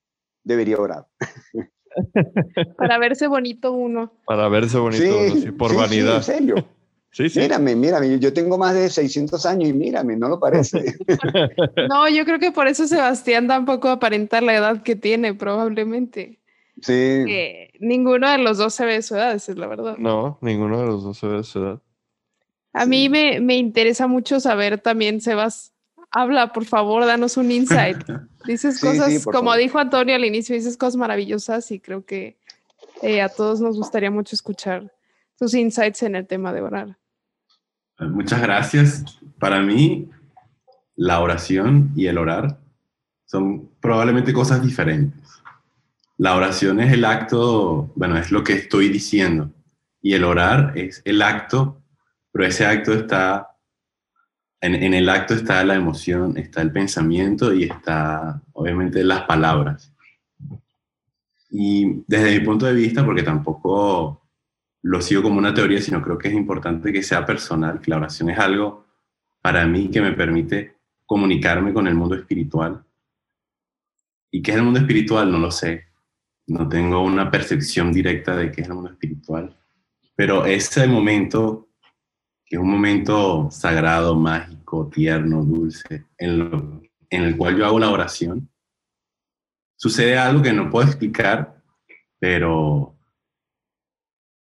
debería 0.44 0.78
orar. 0.78 1.08
Para 2.78 2.98
verse 2.98 3.28
bonito 3.28 3.74
uno. 3.74 4.14
Para 4.26 4.48
verse 4.48 4.78
bonito 4.78 5.04
uno, 5.04 5.58
por 5.58 5.76
vanidad. 5.76 6.18
en 6.18 6.24
serio. 6.24 6.56
Sí, 7.14 7.28
sí. 7.28 7.42
Mírame, 7.42 7.76
mírame, 7.76 8.20
yo 8.20 8.32
tengo 8.32 8.58
más 8.58 8.74
de 8.74 8.90
600 8.90 9.46
años 9.46 9.68
y 9.68 9.74
mírame, 9.74 10.16
¿no 10.16 10.30
lo 10.30 10.40
parece? 10.40 10.96
no, 11.90 12.08
yo 12.08 12.24
creo 12.24 12.40
que 12.40 12.54
por 12.54 12.68
eso 12.68 12.88
Sebastián 12.88 13.50
tampoco 13.50 13.90
aparenta 13.90 14.40
la 14.40 14.56
edad 14.56 14.82
que 14.82 14.96
tiene, 14.96 15.34
probablemente. 15.34 16.41
Sí. 16.82 17.26
ninguno 17.80 18.30
de 18.30 18.38
los 18.40 18.58
dos 18.58 18.74
se 18.74 18.86
ve 18.86 18.94
de 18.94 19.02
su 19.02 19.16
edad, 19.16 19.34
esa 19.34 19.52
es 19.52 19.58
la 19.58 19.68
verdad. 19.68 19.98
No, 19.98 20.38
ninguno 20.42 20.80
de 20.80 20.88
los 20.88 21.04
dos 21.04 21.18
se 21.18 21.28
ve 21.28 21.38
de 21.38 21.44
su 21.44 21.60
edad. 21.60 21.82
A 22.74 22.86
mí 22.86 23.10
me, 23.10 23.40
me, 23.40 23.58
interesa 23.58 24.08
mucho 24.08 24.40
saber 24.40 24.80
también, 24.80 25.20
Sebas, 25.22 25.74
habla, 26.12 26.54
por 26.54 26.66
favor, 26.66 27.06
danos 27.06 27.38
un 27.38 27.52
insight. 27.52 27.98
Dices 28.46 28.80
cosas, 28.80 29.24
como 29.26 29.56
dijo 29.56 29.78
Antonio 29.78 30.16
al 30.16 30.26
inicio, 30.26 30.56
dices 30.56 30.76
cosas 30.76 30.96
maravillosas 30.96 31.70
y 31.72 31.80
creo 31.80 32.06
que 32.06 32.40
eh, 33.04 33.22
a 33.22 33.30
todos 33.30 33.62
nos 33.62 33.78
gustaría 33.78 34.10
mucho 34.10 34.36
escuchar 34.36 34.92
tus 35.38 35.54
insights 35.54 36.02
en 36.02 36.16
el 36.16 36.26
tema 36.26 36.52
de 36.52 36.62
orar. 36.62 36.98
Muchas 38.00 38.42
gracias. 38.42 39.06
Para 39.38 39.62
mí, 39.62 40.10
la 40.96 41.20
oración 41.20 41.92
y 41.96 42.08
el 42.08 42.18
orar 42.18 42.58
son 43.26 43.70
probablemente 43.80 44.34
cosas 44.34 44.64
diferentes. 44.64 45.21
La 46.22 46.36
oración 46.36 46.80
es 46.80 46.94
el 46.94 47.04
acto, 47.04 47.92
bueno, 47.96 48.16
es 48.16 48.32
lo 48.32 48.44
que 48.44 48.54
estoy 48.54 48.90
diciendo. 48.90 49.50
Y 50.04 50.14
el 50.14 50.24
orar 50.24 50.78
es 50.78 51.02
el 51.04 51.20
acto, 51.20 51.82
pero 52.32 52.46
ese 52.46 52.64
acto 52.64 52.94
está, 52.94 53.58
en, 54.62 54.76
en 54.76 54.94
el 54.94 55.10
acto 55.10 55.34
está 55.34 55.64
la 55.64 55.74
emoción, 55.74 56.38
está 56.38 56.62
el 56.62 56.72
pensamiento 56.72 57.52
y 57.52 57.64
está, 57.64 58.40
obviamente, 58.54 59.04
las 59.04 59.24
palabras. 59.24 59.92
Y 61.50 62.04
desde 62.06 62.40
mi 62.40 62.46
punto 62.46 62.68
de 62.68 62.74
vista, 62.74 63.04
porque 63.04 63.24
tampoco 63.24 64.22
lo 64.84 65.02
sigo 65.02 65.24
como 65.24 65.40
una 65.40 65.56
teoría, 65.56 65.82
sino 65.82 66.04
creo 66.04 66.20
que 66.20 66.28
es 66.28 66.36
importante 66.36 66.94
que 66.94 67.02
sea 67.02 67.26
personal, 67.26 67.82
que 67.82 67.90
la 67.90 67.98
oración 67.98 68.30
es 68.30 68.38
algo 68.38 68.86
para 69.42 69.66
mí 69.66 69.90
que 69.90 70.02
me 70.02 70.12
permite 70.12 70.76
comunicarme 71.04 71.74
con 71.74 71.88
el 71.88 71.96
mundo 71.96 72.14
espiritual. 72.14 72.84
¿Y 74.30 74.44
qué 74.44 74.52
es 74.52 74.58
el 74.58 74.64
mundo 74.64 74.80
espiritual? 74.80 75.32
No 75.32 75.40
lo 75.40 75.50
sé. 75.50 75.91
No 76.48 76.68
tengo 76.68 77.02
una 77.02 77.30
percepción 77.30 77.92
directa 77.92 78.36
de 78.36 78.52
qué 78.52 78.62
es 78.62 78.68
el 78.68 78.74
mundo 78.74 78.92
espiritual. 78.92 79.58
Pero 80.16 80.46
ese 80.46 80.88
momento, 80.88 81.70
que 82.46 82.56
es 82.58 82.62
un 82.62 82.70
momento 82.70 83.50
sagrado, 83.52 84.16
mágico, 84.16 84.90
tierno, 84.90 85.44
dulce, 85.44 86.06
en, 86.18 86.90
en 87.10 87.24
el 87.24 87.38
cual 87.38 87.58
yo 87.58 87.66
hago 87.66 87.80
la 87.80 87.92
oración, 87.92 88.50
sucede 89.76 90.18
algo 90.18 90.42
que 90.42 90.54
no 90.54 90.70
puedo 90.70 90.88
explicar, 90.88 91.62
pero 92.20 92.98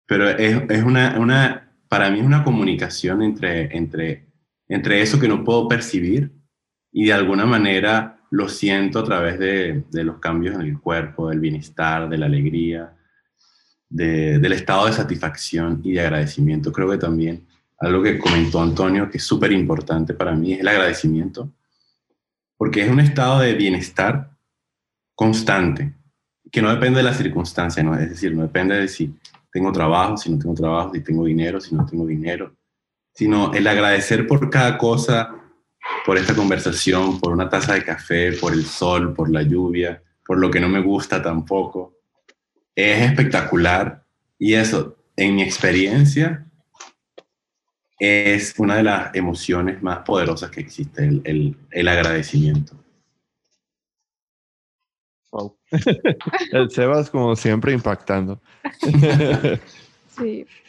pero 0.07 0.28
es, 0.30 0.62
es 0.70 0.82
una, 0.84 1.18
una, 1.18 1.72
para 1.88 2.11
mí 2.11 2.20
es 2.20 2.24
una 2.24 2.44
comunicación 2.44 3.22
entre, 3.22 3.76
entre, 3.76 4.28
entre 4.68 5.03
eso 5.03 5.18
que 5.18 5.28
no 5.28 5.44
puedo 5.44 5.68
percibir 5.68 6.32
y 6.92 7.07
de 7.07 7.12
alguna 7.12 7.44
manera 7.44 8.16
lo 8.31 8.49
siento 8.49 8.99
a 8.99 9.05
través 9.05 9.39
de, 9.39 9.85
los 10.05 10.18
cambios 10.18 10.55
en 10.55 10.62
el 10.62 10.79
cuerpo, 10.81 11.29
del 11.29 11.41
bienestar, 11.41 12.09
de 12.09 12.18
la 12.18 12.27
alegría. 12.27 12.93
del 13.89 14.53
estado 14.53 14.87
de 14.87 14.93
satisfacción 14.93 15.81
y 15.85 15.93
de 15.93 16.01
agradecimiento. 16.01 16.72
Creo 16.72 16.91
que 16.91 16.99
también 16.99 17.47
algo 17.79 18.03
que 18.03 18.18
comentó 18.18 18.61
Antonio, 18.61 19.09
que 19.11 19.18
es 19.18 19.24
súper 19.24 19.53
importante 19.53 20.14
para 20.14 20.35
mí, 20.35 20.55
es 20.55 20.61
el 20.61 20.68
agradecimiento, 20.68 21.53
porque 22.57 22.83
es 22.83 22.91
un 22.91 23.01
estado 23.01 23.41
de 23.41 23.55
bienestar 23.55 24.31
constante, 25.14 25.95
que 26.51 26.62
no 26.62 26.70
depende 26.70 26.99
de 26.99 27.05
la 27.05 27.14
circunstancia, 27.14 27.83
¿no? 27.83 27.95
es 27.99 28.09
decir, 28.09 28.35
no 28.35 28.43
depende 28.43 28.77
de 28.77 28.89
si 28.89 29.14
tengo 29.53 29.72
trabajo, 29.72 30.16
si 30.16 30.31
no 30.31 30.39
tengo 30.39 30.55
trabajo, 30.55 30.93
si 30.93 31.01
tengo 31.01 31.24
dinero, 31.24 31.61
si 31.61 31.74
no 31.74 31.85
tengo 31.85 32.07
dinero, 32.07 32.55
sino 33.14 33.53
el 33.55 33.66
agradecer 33.66 34.27
por 34.27 34.51
cada 34.51 34.79
cosa, 34.79 35.35
por 36.05 36.16
esta 36.16 36.34
conversación, 36.34 37.18
por 37.18 37.32
una 37.32 37.49
taza 37.49 37.74
de 37.74 37.84
café, 37.84 38.32
por 38.32 38.53
el 38.53 38.64
sol, 38.64 39.12
por 39.12 39.30
la 39.30 39.43
lluvia, 39.43 40.03
por 40.24 40.39
lo 40.39 40.51
que 40.51 40.61
no 40.61 40.68
me 40.68 40.80
gusta 40.80 41.20
tampoco. 41.20 41.99
Es 42.74 43.03
espectacular 43.03 44.05
y 44.39 44.55
eso, 44.55 44.97
en 45.16 45.34
mi 45.34 45.43
experiencia, 45.43 46.47
es 47.99 48.55
una 48.59 48.76
de 48.76 48.82
las 48.82 49.14
emociones 49.14 49.82
más 49.82 50.01
poderosas 50.01 50.51
que 50.51 50.61
existe, 50.61 51.05
el, 51.24 51.57
el, 51.70 51.89
agradecimiento. 51.89 52.76
Wow. 55.32 55.57
el 56.53 56.70
Sebas 56.70 57.11
como 57.11 57.34
siempre 57.34 57.72
impactando. 57.72 58.41
sí. 60.16 60.47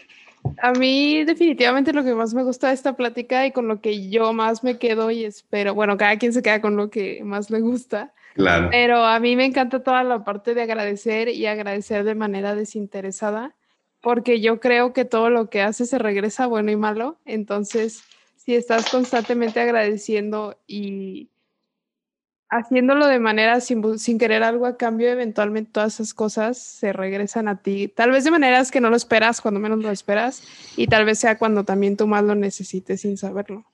A 0.59 0.71
mí 0.73 1.23
definitivamente 1.23 1.93
lo 1.93 2.03
que 2.03 2.13
más 2.13 2.33
me 2.33 2.43
gusta 2.43 2.69
de 2.69 2.73
esta 2.73 2.95
plática 2.95 3.45
y 3.45 3.51
con 3.51 3.67
lo 3.67 3.81
que 3.81 4.09
yo 4.09 4.33
más 4.33 4.63
me 4.63 4.77
quedo 4.77 5.11
y 5.11 5.25
espero, 5.25 5.73
bueno, 5.73 5.97
cada 5.97 6.17
quien 6.17 6.33
se 6.33 6.41
queda 6.41 6.61
con 6.61 6.75
lo 6.75 6.89
que 6.89 7.21
más 7.23 7.49
le 7.49 7.59
gusta. 7.61 8.13
Claro. 8.35 8.69
Pero 8.71 9.03
a 9.03 9.19
mí 9.19 9.35
me 9.35 9.45
encanta 9.45 9.81
toda 9.83 10.03
la 10.03 10.23
parte 10.23 10.53
de 10.53 10.61
agradecer 10.61 11.29
y 11.29 11.45
agradecer 11.47 12.03
de 12.03 12.15
manera 12.15 12.55
desinteresada, 12.55 13.55
porque 14.01 14.39
yo 14.41 14.59
creo 14.59 14.93
que 14.93 15.05
todo 15.05 15.29
lo 15.29 15.49
que 15.49 15.61
hace 15.61 15.85
se 15.85 15.97
regresa 15.97 16.45
bueno 16.45 16.71
y 16.71 16.75
malo. 16.75 17.17
Entonces, 17.25 18.03
si 18.35 18.55
estás 18.55 18.89
constantemente 18.89 19.59
agradeciendo 19.59 20.57
y 20.67 21.29
haciéndolo 22.49 23.07
de 23.07 23.19
manera 23.19 23.59
sin, 23.59 23.81
querer 24.17 24.43
algo 24.43 24.65
a 24.65 24.77
cambio, 24.77 25.09
eventualmente 25.09 25.71
todas 25.71 25.95
esas 25.95 26.13
cosas 26.13 26.57
se 26.57 26.93
regresan 26.93 27.47
a 27.47 27.57
ti, 27.61 27.87
tal 27.87 28.11
vez 28.11 28.23
de 28.23 28.31
maneras 28.31 28.71
que 28.71 28.81
no 28.81 28.89
lo 28.89 28.95
esperas, 28.95 29.41
cuando 29.41 29.59
menos 29.59 29.79
lo 29.79 29.91
esperas, 29.91 30.43
y 30.75 30.87
tal 30.87 31.05
vez 31.05 31.19
sea 31.19 31.37
cuando 31.37 31.63
también 31.63 31.97
tú 31.97 32.07
más 32.07 32.23
lo 32.23 32.35
necesites 32.35 33.01
sin 33.01 33.17
saberlo. 33.17 33.65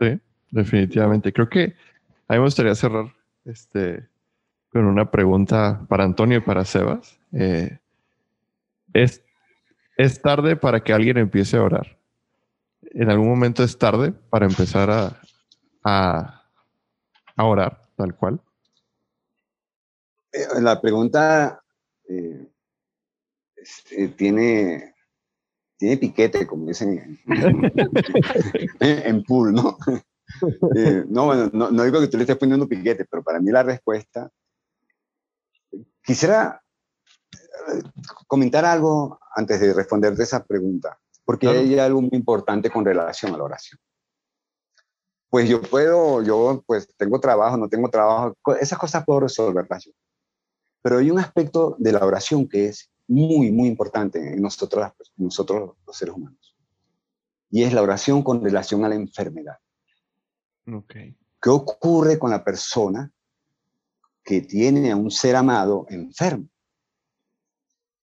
Sí, 0.00 0.20
definitivamente. 0.50 1.32
Creo 1.32 1.48
que 1.48 1.74
a 2.28 2.34
mí 2.34 2.38
me 2.38 2.44
gustaría 2.44 2.74
cerrar 2.74 3.06
este, 3.44 4.06
con 4.70 4.84
una 4.86 5.10
pregunta 5.10 5.84
para 5.88 6.04
Antonio 6.04 6.38
y 6.38 6.42
para 6.42 6.64
Sebas. 6.64 7.18
Eh, 7.32 7.78
¿es, 8.92 9.22
¿Es 9.96 10.22
tarde 10.22 10.56
para 10.56 10.80
que 10.80 10.92
alguien 10.92 11.18
empiece 11.18 11.56
a 11.56 11.62
orar? 11.62 11.98
¿En 12.94 13.10
algún 13.10 13.28
momento 13.28 13.64
es 13.64 13.78
tarde 13.78 14.12
para 14.12 14.46
empezar 14.46 14.90
a, 14.90 15.20
a, 15.84 16.42
a 17.36 17.44
orar? 17.44 17.82
Tal 18.02 18.16
cual? 18.16 18.40
Eh, 20.32 20.60
la 20.60 20.80
pregunta 20.80 21.62
eh, 22.08 22.48
este, 23.54 24.08
tiene, 24.08 24.94
tiene 25.76 25.96
piquete, 25.98 26.46
como 26.46 26.66
dicen 26.66 27.20
en, 28.80 29.24
pool, 29.24 29.52
¿no? 29.54 29.78
Eh, 30.74 31.04
no, 31.08 31.26
bueno, 31.26 31.50
no, 31.52 31.82
digo 31.84 32.00
que 32.00 32.06
tú 32.06 32.16
le 32.16 32.22
estés 32.22 32.38
poniendo 32.38 32.66
piquete, 32.66 33.04
pero 33.04 33.22
para 33.22 33.38
mí 33.38 33.50
la 33.50 33.62
respuesta... 33.62 34.30
Quisiera 36.02 36.62
comentar 38.26 38.64
algo 38.64 39.20
antes 39.36 39.60
de 39.60 39.74
responderte 39.74 40.22
esa 40.22 40.42
pregunta, 40.42 40.98
porque 41.24 41.48
hay 41.48 41.78
algo 41.78 42.00
muy 42.00 42.12
importante 42.14 42.70
con 42.70 42.82
relación 42.82 43.34
a 43.34 43.36
la 43.36 43.44
oración 43.44 43.78
pues 45.32 45.48
yo 45.48 45.62
puedo, 45.62 46.22
yo 46.22 46.62
pues 46.66 46.94
tengo 46.94 47.18
trabajo, 47.18 47.56
no 47.56 47.66
tengo 47.66 47.88
trabajo, 47.88 48.36
esas 48.60 48.78
cosas 48.78 49.02
puedo 49.02 49.20
resolverlas 49.20 49.86
yo. 49.86 49.92
Pero 50.82 50.98
hay 50.98 51.10
un 51.10 51.18
aspecto 51.18 51.74
de 51.78 51.90
la 51.90 52.04
oración 52.04 52.46
que 52.46 52.66
es 52.66 52.90
muy, 53.08 53.50
muy 53.50 53.66
importante 53.66 54.34
en 54.34 54.42
nosotros, 54.42 54.92
nosotros 55.16 55.78
los 55.86 55.96
seres 55.96 56.14
humanos. 56.14 56.54
Y 57.48 57.62
es 57.62 57.72
la 57.72 57.80
oración 57.80 58.22
con 58.22 58.44
relación 58.44 58.84
a 58.84 58.90
la 58.90 58.94
enfermedad. 58.94 59.56
Okay. 60.70 61.16
¿Qué 61.40 61.48
ocurre 61.48 62.18
con 62.18 62.30
la 62.30 62.44
persona 62.44 63.10
que 64.22 64.42
tiene 64.42 64.90
a 64.90 64.96
un 64.96 65.10
ser 65.10 65.34
amado 65.34 65.86
enfermo? 65.88 66.46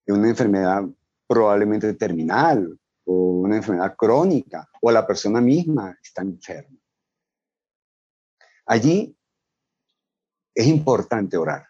De 0.03 0.13
una 0.13 0.29
enfermedad 0.29 0.83
probablemente 1.27 1.93
terminal 1.93 2.75
o 3.05 3.13
una 3.13 3.57
enfermedad 3.57 3.95
crónica, 3.95 4.67
o 4.81 4.89
la 4.89 5.05
persona 5.05 5.39
misma 5.39 5.95
está 6.01 6.23
enferma. 6.23 6.78
Allí 8.69 9.17
es 10.53 10.67
importante 10.67 11.37
orar. 11.37 11.65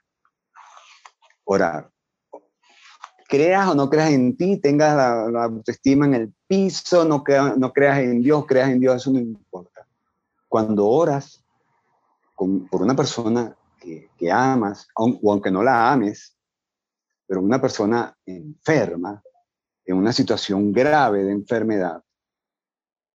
Orar. 1.45 1.89
Creas 3.25 3.69
o 3.69 3.75
no 3.75 3.89
creas 3.89 4.09
en 4.09 4.35
ti, 4.35 4.57
tengas 4.57 4.97
la, 4.97 5.43
autoestima 5.45 6.07
en 6.07 6.13
el 6.15 6.33
piso, 6.45 7.05
no, 7.05 7.23
creas 7.23 7.99
en 7.99 8.21
Dios, 8.21 8.45
creas 8.45 8.69
en 8.71 8.81
Dios, 8.81 8.97
eso 8.97 9.11
no 9.11 9.19
importa. 9.19 9.87
Cuando 10.49 10.87
oras 10.87 11.41
por 12.35 12.81
una 12.81 12.95
persona 12.97 13.55
que 13.79 14.31
amas, 14.31 14.85
o 14.93 15.31
aunque 15.31 15.51
no 15.51 15.63
la 15.63 15.93
ames, 15.93 16.35
pero 17.25 17.39
una 17.39 17.61
persona 17.61 18.13
enferma, 18.25 19.23
en 19.85 19.95
una 19.95 20.11
situación 20.11 20.73
grave 20.73 21.23
de 21.23 21.31
enfermedad, 21.31 22.03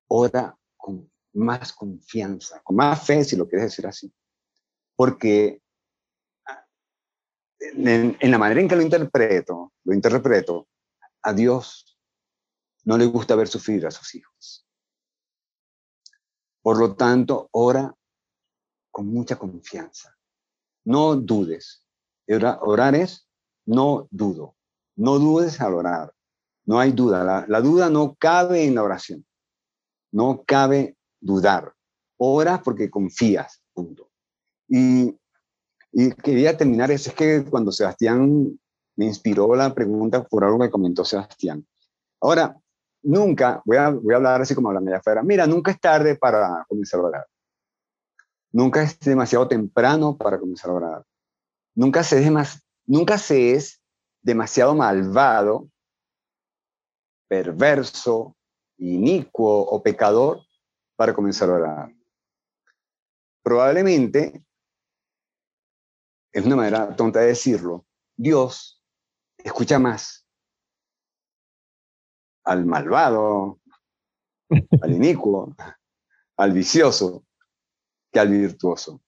ora 0.09 0.57
con 0.74 1.11
más 1.35 1.72
confianza, 1.72 2.61
con 2.62 2.76
más 2.76 3.05
fe, 3.05 3.24
si 3.24 3.37
lo 3.37 3.49
quieres 3.49 3.70
decir 3.70 3.87
así. 3.87 4.12
Porque 4.97 5.61
en, 7.59 8.30
la 8.30 8.39
manera 8.39 8.61
en 8.61 8.68
que 8.68 8.76
lo 8.76 8.82
interpreto, 8.82 9.72
lo 9.85 9.95
interpreto, 9.95 10.68
a 11.22 11.32
Dios 11.32 11.99
no 12.85 12.97
le 12.99 13.07
gusta 13.07 13.35
ver 13.35 13.49
sufrir 13.49 13.87
a 13.87 13.91
sus 13.91 14.14
hijos. 14.14 14.66
Por 16.62 16.78
lo 16.78 16.95
tanto, 16.95 17.49
ora 17.53 17.95
con 18.91 19.07
mucha 19.07 19.37
confianza. 19.37 20.16
No 20.85 21.16
dudes. 21.16 21.87
Orar, 22.28 22.95
es 22.95 23.28
no 23.66 24.07
dudo. 24.11 24.57
No 24.97 25.18
dudes 25.18 25.61
al 25.61 25.74
orar. 25.74 26.14
No 26.64 26.78
hay 26.78 26.93
duda. 26.93 27.24
La, 27.24 27.45
la 27.49 27.61
duda 27.61 27.91
no 27.91 28.14
cabe 28.14 28.64
en 28.64 28.76
la 28.76 28.82
oración. 28.82 29.26
No 30.12 30.45
cabe 30.47 30.97
dudar. 31.25 31.72
Oras 32.18 32.61
porque 32.62 32.91
confías, 32.91 33.62
punto. 33.72 34.11
Y, 34.68 35.16
quería 36.22 36.57
terminar 36.57 36.91
eso, 36.91 37.11
es 37.11 37.16
que 37.16 37.45
cuando 37.45 37.72
Sebastián 37.72 38.59
me 38.97 39.05
inspiró 39.07 39.55
la 39.55 39.72
pregunta 39.75 40.25
por 40.25 40.45
algo 40.45 40.61
que 40.61 40.70
comentó 40.70 41.05
Sebastián. 41.05 41.66
Ahora, 42.20 42.57
nunca, 43.03 43.62
voy 43.64 43.77
a, 43.77 43.91
voy 43.91 44.12
a 44.12 44.16
hablar 44.16 44.43
así 44.43 44.55
como 44.55 44.68
hablan 44.68 44.89
allá 44.89 44.99
afuera, 44.99 45.22
mira, 45.22 45.47
nunca 45.47 45.70
es 45.70 45.81
tarde 45.81 46.16
para 46.16 46.64
comenzar 46.68 47.01
a 47.01 47.05
orar. 47.05 47.27
Nunca 48.53 48.83
es 48.83 48.99
demasiado 49.01 49.49
temprano 49.49 50.16
para 50.16 50.39
comenzar 50.39 50.70
a 50.70 50.75
orar. 50.75 51.05
Nunca 51.75 52.03
se 52.03 52.22
es, 52.22 52.31
más, 52.31 52.62
nunca 52.87 53.18
se 53.18 53.55
es 53.55 53.81
demasiado 54.22 54.75
malvado, 54.75 55.68
perverso, 57.29 58.37
inicuo 58.79 59.61
o 59.61 59.83
pecador 59.83 60.41
para 60.97 61.14
comenzar 61.14 61.51
a 61.51 61.55
orar. 61.55 61.95
Probablemente, 63.42 64.45
es 66.32 66.45
una 66.45 66.57
manera 66.57 66.95
tonta 66.97 67.20
de 67.20 67.28
decirlo, 67.28 67.86
Dios 68.16 68.82
escucha 69.36 69.78
más 69.78 70.26
al 72.45 72.64
malvado, 72.66 73.61
al 74.82 74.92
inicuo, 74.92 75.55
al 76.36 76.53
vicioso, 76.53 77.24
que 78.12 78.20
al 78.20 78.28
virtuoso. 78.28 79.01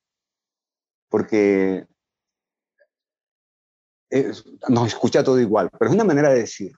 Porque 1.08 1.86
nos 4.68 4.88
escucha 4.88 5.22
todo 5.22 5.40
igual, 5.40 5.70
pero 5.70 5.90
es 5.90 5.94
una 5.94 6.04
manera 6.04 6.30
de 6.30 6.40
decir. 6.40 6.72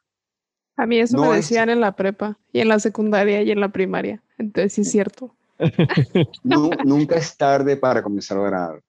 A 0.78 0.86
mí 0.86 1.00
eso 1.00 1.18
me 1.18 1.34
decían 1.34 1.70
en 1.70 1.80
la 1.80 1.96
prepa 1.96 2.38
y 2.52 2.60
en 2.60 2.68
la 2.68 2.78
secundaria 2.78 3.42
y 3.42 3.50
en 3.50 3.60
la 3.60 3.68
primaria. 3.70 4.22
Entonces 4.38 4.74
sí 4.74 4.82
es 4.82 4.90
cierto. 4.92 5.34
nunca 6.84 7.16
es 7.16 7.36
tarde 7.36 7.76
para 7.76 8.00
comenzar 8.00 8.38
a 8.38 8.42
orar. 8.42 8.82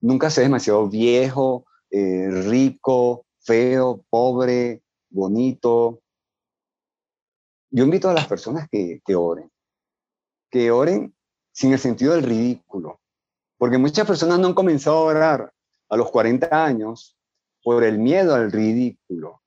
Nunca 0.00 0.30
seas 0.30 0.46
demasiado 0.46 0.88
viejo, 0.88 1.66
eh, 1.90 2.30
rico, 2.30 3.26
feo, 3.40 4.02
pobre, 4.08 4.82
bonito. 5.10 6.00
Yo 7.70 7.84
invito 7.84 8.08
a 8.08 8.14
las 8.14 8.26
personas 8.26 8.66
que, 8.70 9.02
que 9.04 9.14
oren, 9.14 9.50
que 10.50 10.70
oren 10.70 11.14
sin 11.52 11.74
el 11.74 11.78
sentido 11.78 12.14
del 12.14 12.22
ridículo, 12.22 13.00
porque 13.58 13.76
muchas 13.76 14.06
personas 14.06 14.38
no 14.38 14.46
han 14.46 14.54
comenzado 14.54 14.96
a 14.96 15.12
orar 15.12 15.52
a 15.90 15.96
los 15.98 16.10
40 16.10 16.64
años 16.64 17.18
por 17.62 17.84
el 17.84 17.98
miedo 17.98 18.34
al 18.34 18.50
ridículo 18.50 19.43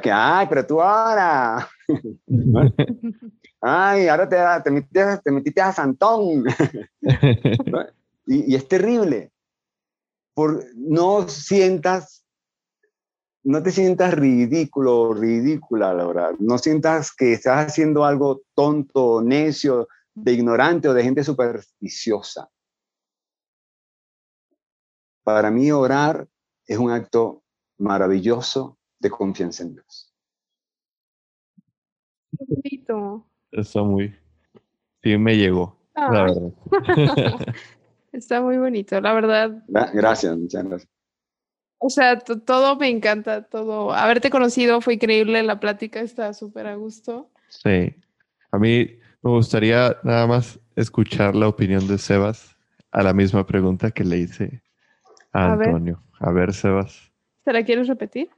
que, 0.00 0.10
ay, 0.10 0.46
pero 0.48 0.66
tú 0.66 0.82
ahora. 0.82 1.68
ay, 3.60 4.08
ahora 4.08 4.28
te, 4.28 4.36
te, 4.64 4.70
metiste, 4.70 5.18
te 5.22 5.30
metiste 5.30 5.60
a 5.60 5.72
Santón. 5.72 6.44
y, 8.26 8.52
y, 8.52 8.54
es 8.56 8.66
terrible. 8.66 9.30
Por, 10.34 10.64
no 10.74 11.28
sientas, 11.28 12.24
no 13.44 13.62
te 13.62 13.70
sientas 13.70 14.12
ridículo 14.12 15.02
o 15.02 15.14
ridícula, 15.14 15.94
la 15.94 16.04
verdad. 16.04 16.32
No 16.40 16.58
sientas 16.58 17.14
que 17.14 17.32
estás 17.34 17.68
haciendo 17.68 18.04
algo 18.04 18.42
tonto, 18.54 19.22
necio, 19.22 19.86
de 20.14 20.32
ignorante 20.32 20.88
o 20.88 20.94
de 20.94 21.04
gente 21.04 21.22
supersticiosa. 21.22 22.50
Para 25.22 25.50
mí 25.50 25.70
orar 25.70 26.26
es 26.66 26.78
un 26.78 26.90
acto 26.90 27.44
maravilloso 27.78 28.78
de 28.98 29.10
confianza 29.10 29.62
en 29.62 29.74
Dios. 29.74 30.12
bonito. 32.38 33.26
Está 33.52 33.82
muy, 33.82 34.14
sí 35.02 35.16
me 35.16 35.36
llegó, 35.36 35.78
la 35.94 36.06
ah. 36.06 36.22
verdad. 36.22 36.52
Está 38.12 38.40
muy 38.40 38.56
bonito, 38.56 38.98
la 39.00 39.12
verdad. 39.12 39.62
Gracias, 39.68 40.36
muchas 40.36 40.64
gracias. 40.64 40.90
O 41.78 41.90
sea, 41.90 42.18
todo 42.18 42.76
me 42.76 42.88
encanta, 42.88 43.42
todo. 43.42 43.92
Haberte 43.92 44.30
conocido 44.30 44.80
fue 44.80 44.94
increíble, 44.94 45.42
la 45.42 45.60
plática 45.60 46.00
está 46.00 46.32
súper 46.32 46.66
a 46.66 46.76
gusto. 46.76 47.30
Sí, 47.48 47.94
a 48.50 48.58
mí 48.58 48.98
me 49.22 49.30
gustaría 49.30 49.96
nada 50.02 50.26
más 50.26 50.58
escuchar 50.76 51.34
la 51.34 51.48
opinión 51.48 51.86
de 51.86 51.98
Sebas 51.98 52.56
a 52.90 53.02
la 53.02 53.12
misma 53.12 53.46
pregunta 53.46 53.90
que 53.90 54.04
le 54.04 54.18
hice 54.18 54.62
a, 55.32 55.52
Antonio. 55.52 56.02
A 56.18 56.32
ver, 56.32 56.54
Sebas. 56.54 57.12
¿Te 57.44 57.52
la 57.52 57.62
quieres 57.62 57.88
repetir? 57.88 58.30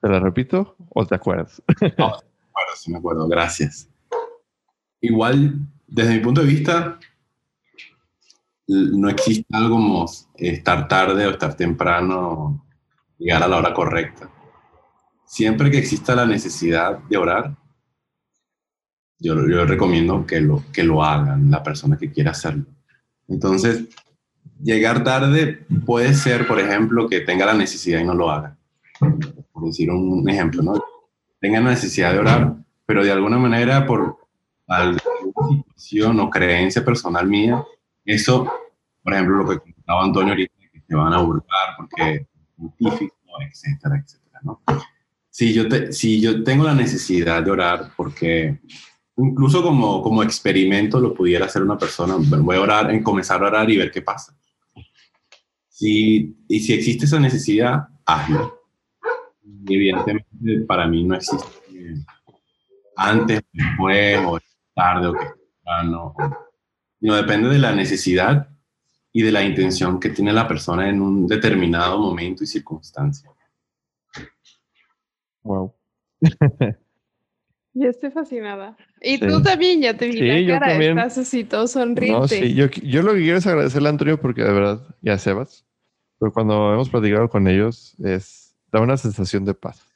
¿Te 0.00 0.08
la 0.08 0.20
repito 0.20 0.76
o 0.90 1.06
te 1.06 1.14
acuerdas? 1.14 1.62
no, 1.98 2.12
sí 2.76 2.90
me 2.90 2.98
acuerdo, 2.98 3.26
gracias. 3.28 3.88
Igual, 5.00 5.58
desde 5.86 6.14
mi 6.14 6.20
punto 6.20 6.40
de 6.40 6.46
vista, 6.46 6.98
no 8.68 9.08
existe 9.08 9.46
algo 9.56 9.76
como 9.76 10.06
estar 10.36 10.88
tarde 10.88 11.26
o 11.26 11.30
estar 11.30 11.54
temprano, 11.56 12.64
llegar 13.18 13.42
a 13.42 13.48
la 13.48 13.56
hora 13.56 13.74
correcta. 13.74 14.30
Siempre 15.24 15.70
que 15.70 15.78
exista 15.78 16.14
la 16.14 16.26
necesidad 16.26 16.98
de 16.98 17.16
orar, 17.16 17.56
yo, 19.18 19.34
yo 19.48 19.64
recomiendo 19.64 20.24
que 20.26 20.40
lo, 20.40 20.64
que 20.72 20.84
lo 20.84 21.02
hagan 21.02 21.50
la 21.50 21.62
persona 21.62 21.98
que 21.98 22.12
quiera 22.12 22.30
hacerlo. 22.30 22.66
Entonces, 23.26 23.88
llegar 24.62 25.02
tarde 25.02 25.66
puede 25.84 26.14
ser, 26.14 26.46
por 26.46 26.60
ejemplo, 26.60 27.08
que 27.08 27.20
tenga 27.20 27.46
la 27.46 27.54
necesidad 27.54 28.00
y 28.00 28.04
no 28.04 28.14
lo 28.14 28.30
haga. 28.30 28.56
Por 29.58 29.68
decir 29.68 29.90
un 29.90 30.28
ejemplo, 30.28 30.62
¿no? 30.62 30.74
Tenga 31.40 31.60
la 31.60 31.70
necesidad 31.70 32.12
de 32.12 32.20
orar, 32.20 32.56
pero 32.86 33.04
de 33.04 33.10
alguna 33.10 33.38
manera 33.38 33.84
por 33.86 34.18
alguna 34.68 35.02
situación 35.48 36.20
o 36.20 36.30
creencia 36.30 36.84
personal 36.84 37.26
mía, 37.26 37.64
eso, 38.04 38.50
por 39.02 39.14
ejemplo, 39.14 39.36
lo 39.36 39.48
que 39.48 39.58
comentaba 39.58 40.04
Antonio 40.04 40.32
ahorita, 40.32 40.54
que 40.72 40.80
se 40.86 40.94
van 40.94 41.12
a 41.12 41.18
burlar 41.18 41.74
porque 41.76 42.26
científico, 42.56 43.14
etcétera, 43.40 44.02
etcétera, 44.04 44.40
¿no? 44.42 44.62
Si 45.30 45.52
yo, 45.52 45.68
te, 45.68 45.92
si 45.92 46.20
yo 46.20 46.42
tengo 46.42 46.64
la 46.64 46.74
necesidad 46.74 47.42
de 47.42 47.50
orar 47.50 47.92
porque 47.96 48.60
incluso 49.16 49.62
como, 49.62 50.02
como 50.02 50.22
experimento 50.22 51.00
lo 51.00 51.14
pudiera 51.14 51.46
hacer 51.46 51.62
una 51.62 51.78
persona, 51.78 52.16
voy 52.18 52.56
a 52.56 52.60
orar, 52.60 52.90
en 52.90 53.02
comenzar 53.02 53.42
a 53.42 53.48
orar 53.48 53.70
y 53.70 53.76
ver 53.76 53.90
qué 53.90 54.02
pasa. 54.02 54.36
Si, 55.68 56.36
y 56.48 56.60
si 56.60 56.72
existe 56.72 57.04
esa 57.04 57.20
necesidad, 57.20 57.88
hazlo. 58.04 58.57
Evidentemente 59.68 60.60
para 60.66 60.86
mí 60.86 61.04
no 61.04 61.14
existe 61.14 61.46
antes, 62.98 63.42
después, 63.52 64.18
o 64.26 64.38
tarde, 64.74 65.06
o 65.06 65.12
temprano. 65.12 66.14
No, 67.00 67.14
depende 67.14 67.48
de 67.48 67.58
la 67.58 67.72
necesidad 67.72 68.48
y 69.12 69.22
de 69.22 69.32
la 69.32 69.44
intención 69.44 70.00
que 70.00 70.10
tiene 70.10 70.32
la 70.32 70.48
persona 70.48 70.88
en 70.88 71.00
un 71.00 71.26
determinado 71.26 71.98
momento 71.98 72.42
y 72.42 72.48
circunstancia. 72.48 73.30
Wow. 75.42 75.74
Yo 77.72 77.88
estoy 77.88 78.10
fascinada. 78.10 78.76
Y 79.00 79.18
tú 79.18 79.40
también, 79.40 79.80
ya 79.80 79.96
te 79.96 80.08
vi 80.08 80.44
la 80.44 80.58
cara, 80.58 80.84
estás 80.84 81.18
así 81.18 81.44
todo 81.44 81.68
sonriente. 81.68 82.18
No, 82.18 82.26
sí, 82.26 82.52
yo, 82.54 82.66
yo, 82.66 83.02
lo 83.02 83.12
que 83.12 83.20
quiero 83.20 83.38
es 83.38 83.46
agradecerle 83.46 83.88
a 83.88 83.92
Antonio 83.92 84.20
porque 84.20 84.42
de 84.42 84.52
verdad, 84.52 84.96
y 85.00 85.10
a 85.10 85.18
Sebas, 85.18 85.64
pero 86.18 86.32
cuando 86.32 86.72
hemos 86.72 86.88
platicado 86.88 87.28
con 87.28 87.46
ellos, 87.46 87.94
es, 88.02 88.47
da 88.72 88.80
una 88.80 88.96
sensación 88.96 89.44
de 89.44 89.54
paz. 89.54 89.86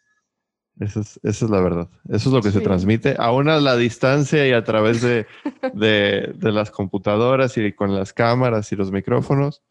Esa 0.81 1.01
es, 1.01 1.21
esa 1.23 1.45
es 1.45 1.51
la 1.51 1.61
verdad. 1.61 1.89
Eso 2.09 2.29
es 2.29 2.35
lo 2.35 2.41
que 2.41 2.51
se 2.51 2.61
transmite, 2.61 3.15
aún 3.19 3.49
a 3.49 3.61
la 3.61 3.77
distancia 3.77 4.47
y 4.47 4.53
a 4.53 4.65
través 4.65 5.03
de, 5.03 5.27
de, 5.75 6.33
de 6.35 6.53
las 6.53 6.71
computadoras 6.71 7.57
y 7.59 7.73
con 7.73 7.95
las 7.95 8.13
cámaras 8.13 8.73
y 8.73 8.77
los 8.77 8.91
micrófonos. 8.91 9.63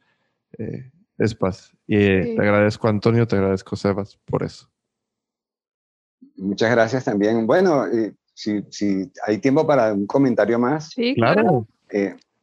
Eh, 0.58 0.92
es 1.18 1.36
paz. 1.36 1.72
Y 1.88 1.98
eh, 1.98 2.34
te 2.36 2.42
agradezco, 2.42 2.88
Antonio, 2.88 3.28
te 3.28 3.36
agradezco, 3.36 3.76
Sebas, 3.76 4.18
por 4.26 4.44
eso. 4.44 4.70
Muchas 6.36 6.72
gracias 6.72 7.06
también. 7.06 7.46
Bueno, 7.46 7.86
eh, 7.88 8.14
si, 8.34 8.64
si, 8.70 9.12
hay 9.26 9.38
tiempo 9.40 9.66
para 9.68 9.94
un 9.94 10.08
comentario 10.08 10.58
más. 10.58 10.90
Sí, 10.90 11.14
claro. 11.16 11.68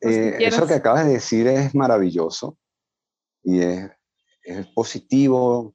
eso 0.00 0.66
que 0.66 0.74
acabas 0.74 1.06
de 1.06 1.14
decir 1.14 1.46
es 1.46 1.74
maravilloso 1.74 2.56
y 3.42 3.60
es 3.60 3.90
es 4.48 4.66
positivo, 4.68 5.74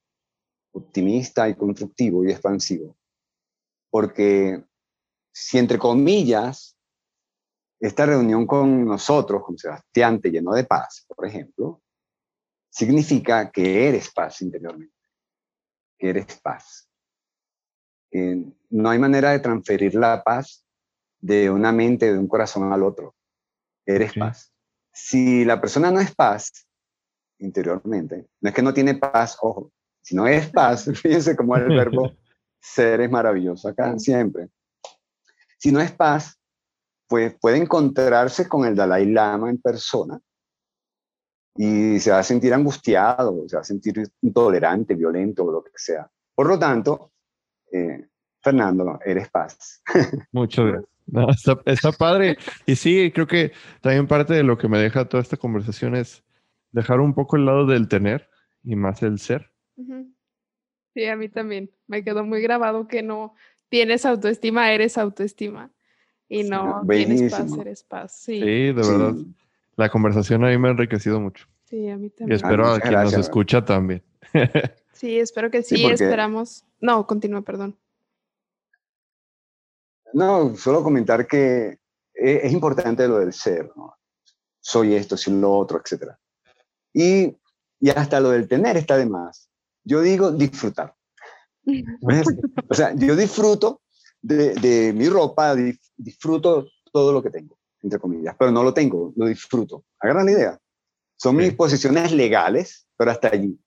optimista 0.74 1.48
y 1.48 1.56
constructivo 1.56 2.24
y 2.24 2.32
expansivo. 2.32 2.98
Porque 3.90 4.64
si 5.32 5.58
entre 5.58 5.78
comillas, 5.78 6.78
esta 7.80 8.06
reunión 8.06 8.46
con 8.46 8.86
nosotros, 8.86 9.44
con 9.44 9.58
Sebastián, 9.58 10.22
te 10.22 10.30
llenó 10.30 10.54
de 10.54 10.64
paz, 10.64 11.06
por 11.08 11.26
ejemplo, 11.26 11.82
significa 12.70 13.52
que 13.52 13.88
eres 13.88 14.12
paz 14.12 14.42
interiormente, 14.42 14.96
que 15.98 16.10
eres 16.10 16.40
paz. 16.42 16.90
no 18.70 18.90
hay 18.90 19.00
manera 19.00 19.32
de 19.32 19.40
transferir 19.40 19.96
la 19.96 20.24
paz 20.24 20.66
de 21.20 21.50
una 21.50 21.72
mente, 21.72 22.12
de 22.12 22.20
un 22.20 22.28
corazón 22.28 22.72
al 22.72 22.84
otro. 22.84 23.16
Eres 23.86 24.14
paz. 24.14 24.54
Si 24.92 25.44
la 25.46 25.60
persona 25.60 25.90
no 25.90 26.00
es 26.00 26.14
paz, 26.14 26.68
interiormente. 27.40 28.28
No 28.40 28.50
es 28.50 28.56
que 28.56 28.62
no 28.62 28.74
tiene 28.74 28.96
paz, 28.96 29.38
ojo, 29.42 29.72
si 30.04 30.16
no 30.16 30.28
es 30.28 30.49
paz, 30.49 30.86
fíjense 31.01 31.36
cómo 31.36 31.56
el 31.56 31.70
verbo 31.70 32.12
ser 32.60 33.01
es 33.01 33.10
maravilloso 33.10 33.70
acá, 33.70 33.97
siempre. 33.97 34.49
Si 35.58 35.72
no 35.72 35.80
es 35.80 35.91
paz, 35.91 36.38
pues 37.08 37.36
puede 37.39 37.58
encontrarse 37.58 38.47
con 38.47 38.66
el 38.66 38.76
Dalai 38.76 39.06
Lama 39.06 39.49
en 39.49 39.60
persona 39.60 40.20
y 41.56 41.99
se 41.99 42.12
va 42.12 42.20
a 42.20 42.24
sentir 42.24 42.54
angustiado, 42.54 43.47
se 43.47 43.56
va 43.56 43.62
a 43.62 43.66
sentir 43.66 44.04
intolerante, 44.22 44.95
violento, 44.95 45.45
o 45.45 45.51
lo 45.51 45.64
que 45.64 45.72
sea. 45.76 46.10
Por 46.34 46.47
lo 46.47 46.58
tanto, 46.58 47.12
eh, 47.72 48.08
Fernando, 48.41 48.99
eres 49.06 49.30
paz. 49.30 49.82
Muchas 50.32 50.66
gracias. 51.08 51.58
está, 51.66 51.91
padre. 51.91 52.38
Y 52.66 52.76
sí, 52.76 53.12
creo 53.14 53.28
que 53.28 53.51
también 53.82 54.08
parte 54.08 54.34
de 54.34 54.43
lo 54.43 54.58
que 54.58 54.68
me 54.68 54.80
deja 54.80 55.08
toda 55.08 55.22
esta 55.22 55.38
conversación 55.38 55.95
es 55.95 56.24
dejar 56.72 56.99
un 56.99 57.14
poco 57.14 57.38
el 57.38 57.45
lado 57.45 57.68
del 57.68 57.88
tener 57.88 58.30
y 58.64 58.76
más 58.76 59.04
el 59.04 59.20
ser. 59.20 59.53
Sí, 60.94 61.06
a 61.06 61.16
mí 61.16 61.30
también. 61.30 61.72
Me 61.88 62.04
quedó 62.04 62.24
muy 62.24 62.42
grabado 62.42 62.88
que 62.88 63.02
no 63.02 63.36
tienes 63.70 64.06
autoestima, 64.06 64.72
eres 64.72 64.98
autoestima. 64.98 65.72
Y 66.30 66.44
no 66.44 66.84
tienes 66.88 67.32
paz, 67.32 67.58
eres 67.60 67.84
paz. 67.84 68.16
Sí, 68.16 68.40
de 68.40 68.74
verdad. 68.74 69.14
La 69.76 69.90
conversación 69.90 70.44
a 70.46 70.50
mí 70.50 70.58
me 70.58 70.68
ha 70.68 70.72
enriquecido 70.72 71.20
mucho. 71.20 71.48
Sí, 71.66 71.90
a 71.90 71.98
mí 71.98 72.10
también. 72.10 72.32
Y 72.32 72.36
espero 72.36 72.68
a 72.68 72.80
quien 72.80 72.94
nos 72.94 73.14
escucha 73.14 73.66
también. 73.66 74.04
sí, 74.94 75.20
espero 75.20 75.50
que 75.50 75.64
sí, 75.64 75.86
esperamos. 75.86 76.64
No, 76.80 77.06
continúa, 77.08 77.42
perdón. 77.42 77.78
No, 80.14 80.56
solo 80.56 80.84
comentar 80.84 81.26
que 81.26 81.80
e, 82.14 82.42
es 82.44 82.54
importante 82.54 83.08
lo 83.08 83.20
del 83.20 83.34
ser, 83.34 83.72
¿no? 83.76 83.96
Soy 84.60 84.94
esto, 84.94 85.18
soy 85.18 85.34
lo 85.34 85.52
otro, 85.52 85.82
etcétera. 85.84 86.20
Y, 86.94 87.36
y 87.80 87.90
hasta 87.90 88.20
lo 88.20 88.30
del 88.30 88.48
tener 88.48 88.78
está 88.78 88.96
de 88.98 89.08
más. 89.08 89.50
Yo 89.84 90.02
digo 90.02 90.32
disfrutar. 90.32 90.96
o 92.70 92.74
sea, 92.74 92.94
yo 92.96 93.16
disfruto 93.16 93.82
de, 94.22 94.54
de 94.56 94.94
mi 94.94 95.08
ropa, 95.10 95.56
disfruto 95.98 96.68
todo 96.92 97.12
lo 97.12 97.22
que 97.22 97.30
tengo, 97.30 97.58
entre 97.82 98.00
comillas, 98.00 98.36
pero 98.38 98.52
no 98.52 98.64
lo 98.64 98.74
tengo, 98.74 99.14
lo 99.16 99.26
disfruto. 99.26 99.84
Hagan 100.00 100.26
la 100.26 100.32
idea. 100.32 100.60
Son 101.18 101.36
mis 101.36 101.54
posiciones 101.54 102.12
legales, 102.12 102.88
pero 102.98 103.12
hasta 103.12 103.30
allí. 103.30 103.60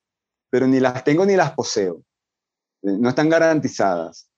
Pero 0.49 0.67
ni 0.67 0.79
las 0.79 1.03
tengo 1.03 1.25
ni 1.25 1.35
las 1.35 1.53
poseo. 1.53 2.03
Eh, 2.83 2.97
no 2.99 3.09
están 3.09 3.29
garantizadas. 3.29 4.29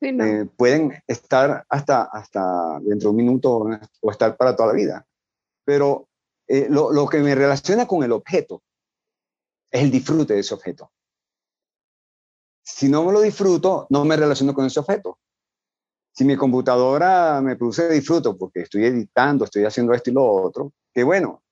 Sí, 0.00 0.12
no. 0.12 0.24
eh, 0.24 0.44
pueden 0.56 0.92
estar 1.06 1.64
hasta, 1.68 2.02
hasta 2.02 2.80
dentro 2.80 3.08
de 3.08 3.10
un 3.10 3.16
minuto 3.16 3.66
o 4.00 4.10
estar 4.10 4.36
para 4.36 4.56
toda 4.56 4.68
la 4.68 4.74
vida. 4.74 5.06
Pero 5.64 6.08
eh, 6.46 6.66
lo, 6.68 6.92
lo, 6.92 7.06
que 7.06 7.18
me 7.20 7.34
relaciona 7.34 7.86
con 7.86 8.02
el 8.02 8.12
objeto 8.12 8.62
es 9.70 9.82
el 9.82 9.90
disfrute 9.90 10.34
de 10.34 10.40
ese 10.40 10.54
objeto. 10.54 10.90
Si 12.64 12.88
no 12.88 13.04
me 13.04 13.12
lo 13.12 13.20
disfruto, 13.20 13.86
no 13.90 14.04
me 14.06 14.16
relaciono 14.16 14.54
con 14.54 14.64
ese 14.64 14.80
objeto. 14.80 15.18
Si 16.12 16.24
mi 16.24 16.34
computadora 16.36 17.40
me 17.42 17.56
produce 17.56 17.88
disfruto 17.90 18.38
porque 18.38 18.60
estoy 18.60 18.86
editando, 18.86 19.44
estoy 19.44 19.64
haciendo 19.64 19.92
esto 19.92 20.10
y 20.10 20.14
lo 20.14 20.24
otro, 20.24 20.72
qué 20.92 21.04
bueno. 21.04 21.42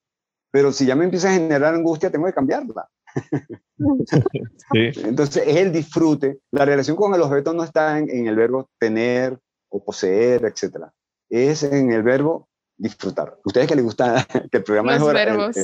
Pero 0.50 0.72
si 0.72 0.86
ya 0.86 0.96
me 0.96 1.04
empieza 1.04 1.28
a 1.28 1.34
generar 1.34 1.74
angustia, 1.74 2.10
tengo 2.10 2.26
que 2.26 2.32
cambiarla. 2.32 2.88
Entonces 4.72 5.44
es 5.46 5.56
el 5.56 5.72
disfrute. 5.72 6.38
La 6.50 6.64
relación 6.64 6.96
con 6.96 7.14
el 7.14 7.20
objeto 7.20 7.52
no 7.52 7.62
está 7.62 7.98
en, 7.98 8.26
el 8.26 8.36
verbo 8.36 8.70
tener 8.78 9.38
o 9.68 9.84
poseer, 9.84 10.44
etc. 10.46 10.86
Es 11.28 11.62
en 11.62 11.92
el 11.92 12.02
verbo 12.02 12.48
disfrutar. 12.76 13.38
Ustedes 13.44 13.66
que 13.66 13.74
les 13.74 13.84
gusta 13.84 14.26
que 14.50 14.58
el 14.58 14.64
programa 14.64 14.98
los 14.98 15.12
verbos. 15.12 15.56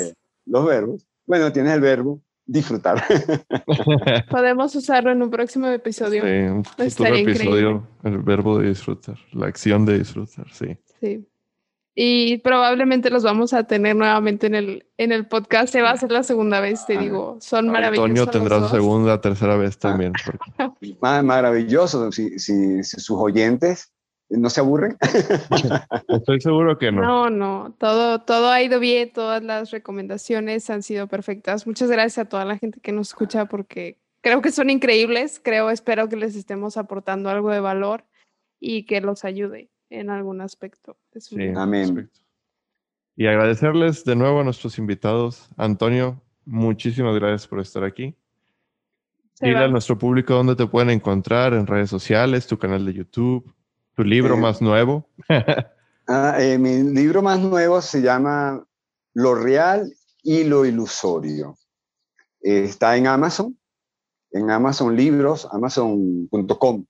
los 0.45 0.67
verbos. 0.67 1.09
Bueno, 1.27 1.53
tienes 1.53 1.73
el 1.73 1.81
verbo 1.81 2.21
disfrutar. 2.49 3.05
Podemos 4.31 4.75
usarlo 4.75 5.13
en 5.13 5.23
un 5.23 5.31
próximo 5.31 5.69
episodio. 5.69 6.23
Sí, 6.23 6.29
un 6.29 6.65
futuro 6.65 7.15
episodio, 7.15 7.87
el 8.03 8.19
verbo 8.19 8.59
de 8.59 8.71
disfrutar, 8.71 9.17
la 9.33 9.47
acción 9.47 9.85
de 9.85 9.99
disfrutar, 9.99 10.47
sí. 10.53 10.77
Sí. 11.01 11.29
Y 12.01 12.39
probablemente 12.39 13.11
los 13.11 13.25
vamos 13.25 13.53
a 13.53 13.65
tener 13.65 13.97
nuevamente 13.97 14.47
en 14.47 14.55
el, 14.55 14.87
en 14.99 15.11
el 15.11 15.27
podcast. 15.27 15.73
Se 15.73 15.83
va 15.83 15.91
a 15.91 15.95
hacer 15.95 16.13
la 16.13 16.23
segunda 16.23 16.61
vez, 16.61 16.87
te 16.87 16.97
ah. 16.97 17.01
digo. 17.01 17.39
Son 17.41 17.67
maravillosos. 17.69 18.11
Antonio 18.11 18.27
tendrá 18.29 18.61
su 18.61 18.69
segunda, 18.69 19.21
tercera 19.21 19.57
vez 19.57 19.79
también. 19.79 20.13
Maravilloso. 21.01 22.13
Si, 22.13 22.39
si, 22.39 22.85
sus 22.85 23.11
oyentes 23.11 23.93
no 24.31 24.51
se 24.51 24.61
aburren. 24.61 24.97
Estoy 26.09 26.41
seguro 26.41 26.79
que 26.79 26.93
no. 26.93 27.03
No, 27.03 27.31
no. 27.31 27.75
Todo, 27.79 28.21
todo 28.21 28.51
ha 28.51 28.63
ido 28.63 28.79
bien. 28.79 29.11
Todas 29.13 29.43
las 29.43 29.71
recomendaciones 29.71 30.69
han 30.71 30.83
sido 30.83 31.07
perfectas. 31.07 31.67
Muchas 31.67 31.91
gracias 31.91 32.19
a 32.19 32.29
toda 32.29 32.45
la 32.45 32.59
gente 32.59 32.81
que 32.81 32.93
nos 32.93 33.09
escucha 33.09 33.47
porque 33.47 33.99
creo 34.21 34.43
que 34.43 34.51
son 34.51 34.71
increíbles. 34.71 35.41
Creo, 35.43 35.71
espero 35.71 36.09
que 36.09 36.17
les 36.17 36.37
estemos 36.37 36.77
aportando 36.77 37.31
algo 37.31 37.51
de 37.51 37.61
valor 37.61 38.05
y 38.61 38.85
que 38.85 39.01
los 39.01 39.25
ayude 39.25 39.71
en 39.91 40.11
algún 40.11 40.41
aspecto. 40.41 40.97
sí, 41.17 41.37
amén. 41.57 42.11
Y 43.17 43.27
agradecerles 43.27 44.05
de 44.05 44.15
nuevo 44.15 44.41
a 44.41 44.45
nuestros 44.45 44.79
invitados. 44.79 45.49
Antonio, 45.57 46.23
muchísimas 46.45 47.15
gracias 47.17 47.49
por 47.49 47.61
estar 47.61 47.83
aquí. 47.83 48.15
Dile 49.41 49.65
a 49.65 49.69
nuestro 49.69 49.97
público 49.97 50.35
dónde 50.35 50.57
te 50.57 50.67
pueden 50.67 50.91
encontrar 50.91 51.55
en 51.55 51.67
redes 51.67 51.91
sociales, 51.91 52.47
tu 52.47 52.59
canal 52.59 52.85
de 52.85 52.93
YouTube, 52.93 53.55
tu 53.99 54.05
libro 54.05 54.37
eh, 54.37 54.41
más 54.41 54.63
nuevo. 54.63 55.09
ah, 56.07 56.37
eh, 56.39 56.57
mi 56.57 56.85
libro 56.85 57.21
más 57.21 57.41
nuevo 57.41 57.83
se 57.83 58.01
llama 58.01 58.65
Lo 59.13 59.35
real 59.35 59.93
y 60.23 60.45
lo 60.45 60.65
ilusorio. 60.65 61.57
está 62.41 62.97
en 62.97 63.09
Amazon, 63.09 63.59
en 64.31 64.53
Amazon 64.53 64.95
Libros, 64.95 65.49
amazon.com. 65.51 66.85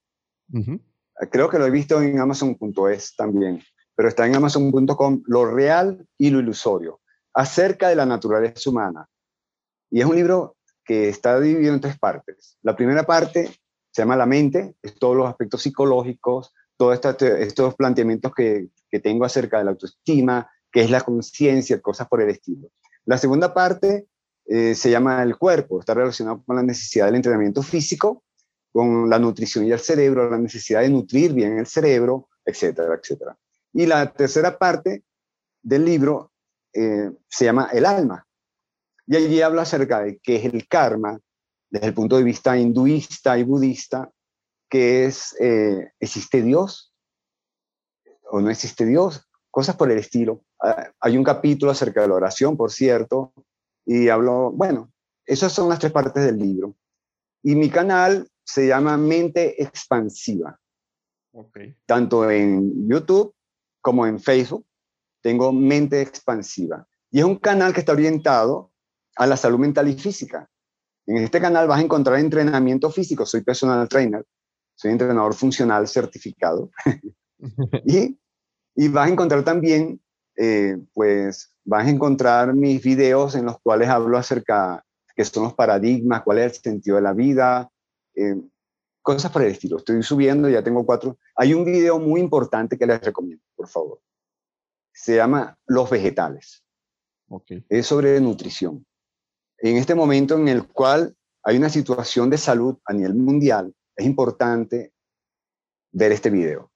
Creo 1.31 1.49
que 1.49 1.59
lo 1.59 1.65
he 1.65 1.71
visto 1.71 2.03
en 2.03 2.21
amazon.es 2.21 3.17
también, 3.17 3.63
pero 3.97 4.11
está 4.11 4.27
en 4.27 4.37
amazon.com 4.37 5.23
lo 5.25 5.47
real 5.47 6.07
y 6.19 6.29
lo 6.29 6.41
ilusorio, 6.41 7.01
acerca 7.33 7.89
de 7.89 7.97
la 7.97 8.05
naturaleza 8.05 8.69
humana. 8.69 9.09
Y 9.91 10.01
es 10.01 10.07
un 10.07 10.15
libro 10.15 10.57
que 10.85 11.09
está 11.09 11.41
dividido 11.41 11.73
en 11.73 11.81
tres 11.81 11.99
partes. 11.99 12.59
La 12.61 12.77
primera 12.77 13.05
parte 13.05 13.49
se 13.91 14.03
llama 14.03 14.15
La 14.15 14.27
mente, 14.27 14.77
es 14.83 14.99
todos 14.99 15.17
los 15.17 15.27
aspectos 15.27 15.63
psicológicos, 15.63 16.53
todos 16.79 16.99
estos 17.21 17.75
planteamientos 17.75 18.33
que, 18.35 18.69
que 18.91 19.01
tengo 19.01 19.27
acerca 19.27 19.59
de 19.59 19.65
la 19.65 19.73
autoestima, 19.73 20.51
que 20.73 20.81
es 20.83 20.91
la 20.91 21.03
conciencia, 21.03 21.81
cosas 21.81 22.09
por 22.09 22.23
el 22.23 22.31
estilo. 22.31 22.71
La 23.05 23.19
segunda 23.19 23.53
parte 23.53 24.07
eh, 24.47 24.75
se 24.75 24.91
llama 24.91 25.23
el 25.23 25.37
cuerpo, 25.37 25.81
está 25.81 25.93
relacionado 25.93 26.43
con 26.45 26.57
la 26.57 26.63
necesidad 26.63 27.07
del 27.07 27.17
entrenamiento 27.17 27.63
físico 27.63 28.23
con 28.73 29.09
la 29.09 29.19
nutrición 29.19 29.67
y 29.67 29.73
el 29.73 29.81
cerebro, 29.81 30.31
la 30.31 30.39
necesidad 30.39 30.83
de 30.83 30.91
nutrir 30.91 31.33
bien 31.33 31.59
el 31.59 31.67
cerebro, 31.67 32.29
etcétera, 32.45 32.95
etcétera. 32.95 33.37
Y 33.73 33.87
la 33.87 34.13
tercera 34.13 34.57
parte 34.57 35.05
del 35.63 35.85
libro 35.85 36.33
eh, 36.73 37.11
se 37.29 37.45
llama 37.45 37.71
El 37.73 37.85
alma. 37.85 38.27
Y 39.07 39.17
allí 39.17 39.41
habla 39.41 39.63
acerca 39.63 40.01
de 40.01 40.19
qué 40.19 40.37
es 40.37 40.45
el 40.45 40.69
karma 40.69 41.19
desde 41.71 41.87
el 41.87 41.95
punto 41.95 42.17
de 42.17 42.23
vista 42.23 42.57
hinduista 42.57 43.39
y 43.39 43.43
budista, 43.43 44.11
que 44.69 45.07
es, 45.07 45.35
eh, 45.41 45.93
¿existe 46.01 46.43
Dios 46.43 46.93
o 48.31 48.41
no 48.41 48.51
existe 48.51 48.85
Dios? 48.85 49.29
Cosas 49.51 49.77
por 49.77 49.91
el 49.91 49.99
estilo. 49.99 50.45
Ah, 50.61 50.93
hay 51.01 51.17
un 51.17 51.25
capítulo 51.25 51.73
acerca 51.73 52.03
de 52.03 52.09
la 52.09 52.15
oración, 52.15 52.57
por 52.57 52.71
cierto, 52.71 53.33
y 53.87 54.09
hablo, 54.09 54.53
bueno, 54.53 54.93
esas 55.25 55.53
son 55.53 55.69
las 55.69 55.79
tres 55.79 55.93
partes 55.93 56.25
del 56.25 56.39
libro. 56.39 56.75
Y 57.43 57.55
mi 57.55 57.71
canal 57.71 58.29
se 58.45 58.67
llama 58.67 58.97
Mente 58.97 59.63
Expansiva. 59.63 60.59
Tanto 61.87 62.31
en 62.31 62.89
YouTube 62.89 63.35
como 63.81 64.07
en 64.07 64.19
Facebook 64.19 64.67
tengo 65.21 65.53
Mente 65.53 66.01
Expansiva. 66.01 66.87
Y 67.11 67.21
es 67.21 67.25
un 67.25 67.37
canal 67.37 67.73
que 67.73 67.81
está 67.81 67.93
orientado 67.93 68.73
a 69.17 69.27
la 69.27 69.37
salud 69.37 69.59
mental 69.59 69.89
y 69.89 69.95
física. 69.95 70.49
En 71.07 71.19
este 71.19 71.41
canal 71.41 71.67
vas 71.67 71.81
a 71.81 71.83
encontrar 71.83 72.19
entrenamiento 72.19 72.91
físico. 72.91 73.25
Soy 73.25 73.43
personal 73.43 73.89
trainer, 73.89 74.25
soy 74.79 74.93
entrenador 74.93 75.35
funcional 75.35 75.89
certificado. 75.89 76.71
y, 77.85 78.17
y, 78.77 78.89
vas 78.89 79.09
a 79.09 79.13
encontrar 79.13 79.43
también, 79.43 80.01
eh, 80.37 80.79
pues, 80.95 81.53
vas 81.65 81.87
a 81.87 81.91
encontrar 81.91 82.55
mis 82.55 82.81
videos 82.81 83.35
en 83.35 83.47
los 83.47 83.59
cuales 83.61 83.89
hablo 83.89 84.17
acerca 84.17 84.85
qué 85.17 85.25
son 85.25 85.43
los 85.43 85.55
paradigmas, 85.55 86.23
cuál 86.23 86.39
es 86.39 86.57
el 86.57 86.63
sentido 86.63 86.95
de 86.95 87.03
la 87.03 87.13
vida, 87.13 87.69
eh, 88.15 88.41
cosas 89.03 89.33
por 89.33 89.43
el 89.43 89.51
estilo. 89.51 89.79
Estoy 89.79 90.01
subiendo, 90.05 90.49
ya 90.49 90.63
tengo 90.63 90.87
cuatro. 90.87 91.19
Hay 91.35 91.55
un 91.55 91.65
video 91.65 91.99
muy 91.99 92.21
importante 92.21 92.79
que 92.79 92.87
les 92.87 93.01
recomiendo, 93.01 93.43
por 93.57 93.67
favor. 93.67 94.01
Se 94.93 95.17
llama 95.17 95.59
Los 95.67 95.91
vegetales. 95.91 96.63
Es 97.69 97.87
sobre 97.87 98.21
nutrición. 98.21 98.87
En 99.59 99.77
este 99.77 99.97
momento 99.97 100.37
en 100.37 100.47
el 100.47 100.69
cual 100.69 101.17
hay 101.43 101.57
una 101.57 101.69
situación 101.69 102.31
de 102.31 102.39
salud 102.39 102.79
a 102.85 102.93
nivel 102.93 103.15
mundial, 103.15 103.75
es 103.99 104.07
importante 104.07 104.93
ver 105.91 106.13
este 106.13 106.31
video. 106.31 106.71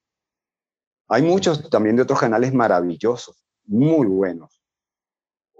Hay 1.08 1.22
muchos 1.22 1.70
también 1.70 1.96
de 1.96 2.02
otros 2.02 2.18
canales 2.18 2.52
maravillosos, 2.52 3.44
muy 3.64 4.06
buenos. 4.06 4.60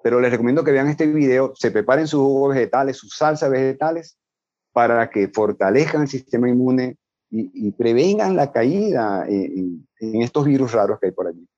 Pero 0.02 0.20
les 0.20 0.32
recomiendo 0.32 0.64
que 0.64 0.72
vean 0.72 0.88
este 0.88 1.06
video, 1.06 1.52
se 1.54 1.70
preparen 1.70 2.08
sus 2.08 2.20
jugos 2.20 2.54
vegetales, 2.54 2.96
sus 2.96 3.16
salsas 3.16 3.48
vegetales 3.50 4.18
para 4.72 5.08
que 5.08 5.28
fortalezcan 5.28 6.02
el 6.02 6.08
sistema 6.08 6.48
inmune 6.48 6.96
y, 7.30 7.70
prevengan 7.72 8.36
la 8.36 8.52
caída 8.52 9.24
en, 9.26 9.86
estos 9.98 10.44
virus 10.44 10.72
raros 10.72 10.98
que 11.00 11.06
hay 11.06 11.12
por 11.12 11.28
allí. 11.28 11.48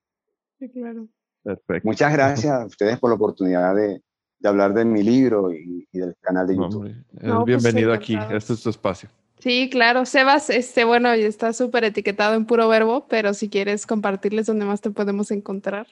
Sí, 0.59 0.69
claro. 0.69 1.09
Perfecto. 1.43 1.89
Muchas 1.89 2.13
gracias 2.13 2.53
a 2.53 2.67
ustedes 2.67 2.99
por 3.01 3.11
la 3.11 3.17
oportunidad 3.17 3.75
de, 3.75 4.01
hablar 4.45 4.73
de 4.75 4.85
mi 4.85 5.03
libro 5.03 5.51
y, 5.51 5.89
del 5.93 6.15
canal 6.21 6.47
de 6.47 6.57
YouTube. 6.57 6.95
Pues, 7.11 7.45
bienvenido 7.45 7.93
aquí, 7.93 8.17
este 8.31 8.53
es 8.53 8.63
tu 8.63 8.71
espacio. 8.71 9.09
Sí, 9.45 9.69
claro. 9.71 10.07
Sebas, 10.07 10.49
este, 10.49 10.85
bueno, 10.85 11.13
está 11.13 11.53
súper 11.53 11.85
etiquetado 11.85 12.35
en 12.35 12.47
puro 12.47 12.67
verbo, 12.67 13.07
pero 13.09 13.35
si 13.35 13.51
quieres 13.51 13.87
compartirles 13.87 14.47
dónde 14.47 14.65
más 14.65 14.81
te 14.81 14.91
podemos 14.91 15.31
encontrar. 15.31 15.87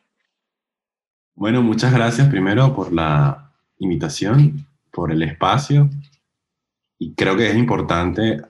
Bueno, 1.34 1.62
muchas 1.62 1.92
gracias 1.92 2.30
primero 2.30 2.74
por 2.74 2.94
la 2.94 3.53
invitación, 3.76 4.66
por 4.90 5.12
el 5.12 5.22
espacio 5.22 5.90
y 6.98 7.12
creo 7.12 7.36
que 7.36 7.50
es 7.50 7.55
importante 7.55 8.40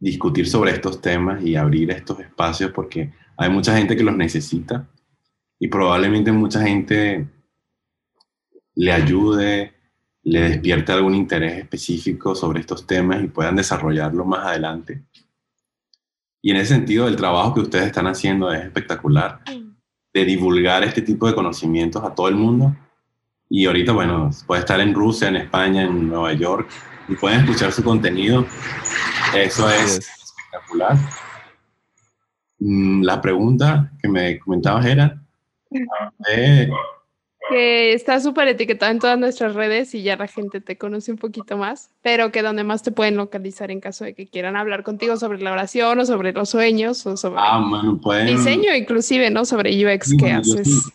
discutir 0.00 0.48
sobre 0.48 0.72
estos 0.72 1.00
temas 1.00 1.40
y 1.44 1.54
abrir 1.54 1.92
estos 1.92 2.18
espacios 2.18 2.72
porque 2.72 3.12
hay 3.36 3.50
mucha 3.50 3.76
gente 3.76 3.96
que 3.96 4.02
los 4.02 4.16
necesita 4.16 4.88
y 5.60 5.68
probablemente 5.68 6.32
mucha 6.32 6.60
gente 6.60 7.28
le 8.74 8.90
ayude, 8.90 9.73
le 10.24 10.40
despierte 10.40 10.92
algún 10.92 11.14
interés 11.14 11.58
específico 11.58 12.34
sobre 12.34 12.60
estos 12.60 12.86
temas 12.86 13.22
y 13.22 13.28
puedan 13.28 13.56
desarrollarlo 13.56 14.24
más 14.24 14.46
adelante. 14.46 15.02
Y 16.40 16.50
en 16.50 16.56
ese 16.56 16.74
sentido, 16.74 17.06
el 17.06 17.16
trabajo 17.16 17.54
que 17.54 17.60
ustedes 17.60 17.86
están 17.86 18.06
haciendo 18.06 18.52
es 18.52 18.64
espectacular, 18.64 19.40
de 20.12 20.24
divulgar 20.24 20.84
este 20.84 21.02
tipo 21.02 21.26
de 21.26 21.34
conocimientos 21.34 22.02
a 22.04 22.14
todo 22.14 22.28
el 22.28 22.36
mundo. 22.36 22.74
Y 23.48 23.66
ahorita, 23.66 23.92
bueno, 23.92 24.30
puede 24.46 24.60
estar 24.60 24.80
en 24.80 24.94
Rusia, 24.94 25.28
en 25.28 25.36
España, 25.36 25.82
en 25.82 26.08
Nueva 26.08 26.32
York, 26.32 26.68
y 27.08 27.14
pueden 27.16 27.40
escuchar 27.40 27.72
su 27.72 27.82
contenido. 27.82 28.46
Eso 29.34 29.68
es, 29.70 29.98
espectacular. 29.98 30.96
Mm, 32.58 33.02
la 33.02 33.20
pregunta 33.20 33.92
que 34.00 34.08
me 34.08 34.38
comentabas 34.38 34.86
era... 34.86 35.20
que 37.50 37.92
está 37.92 38.20
súper 38.20 38.48
etiquetado 38.48 38.90
en 38.92 38.98
todas 38.98 39.18
nuestras 39.18 39.54
redes 39.54 39.94
y 39.94 40.02
ya 40.02 40.16
la 40.16 40.26
gente 40.26 40.60
te 40.60 40.78
conoce 40.78 41.12
un 41.12 41.18
poquito 41.18 41.56
más, 41.56 41.90
pero 42.02 42.32
que 42.32 42.42
donde 42.42 42.64
más 42.64 42.82
te 42.82 42.90
pueden 42.90 43.16
localizar 43.16 43.70
en 43.70 43.80
caso 43.80 44.04
de 44.04 44.14
que 44.14 44.26
quieran 44.26 44.56
hablar 44.56 44.82
contigo 44.82 45.16
sobre 45.16 45.40
la 45.40 45.52
oración 45.52 45.98
o 46.00 46.06
sobre 46.06 46.32
los 46.32 46.48
sueños 46.50 47.06
o 47.06 47.16
sobre 47.16 47.40
ah, 47.40 47.62
diseño 48.26 48.74
inclusive, 48.74 49.30
¿no? 49.30 49.44
Sobre 49.44 49.70
UX 49.70 50.16
que 50.16 50.32
haces. 50.32 50.90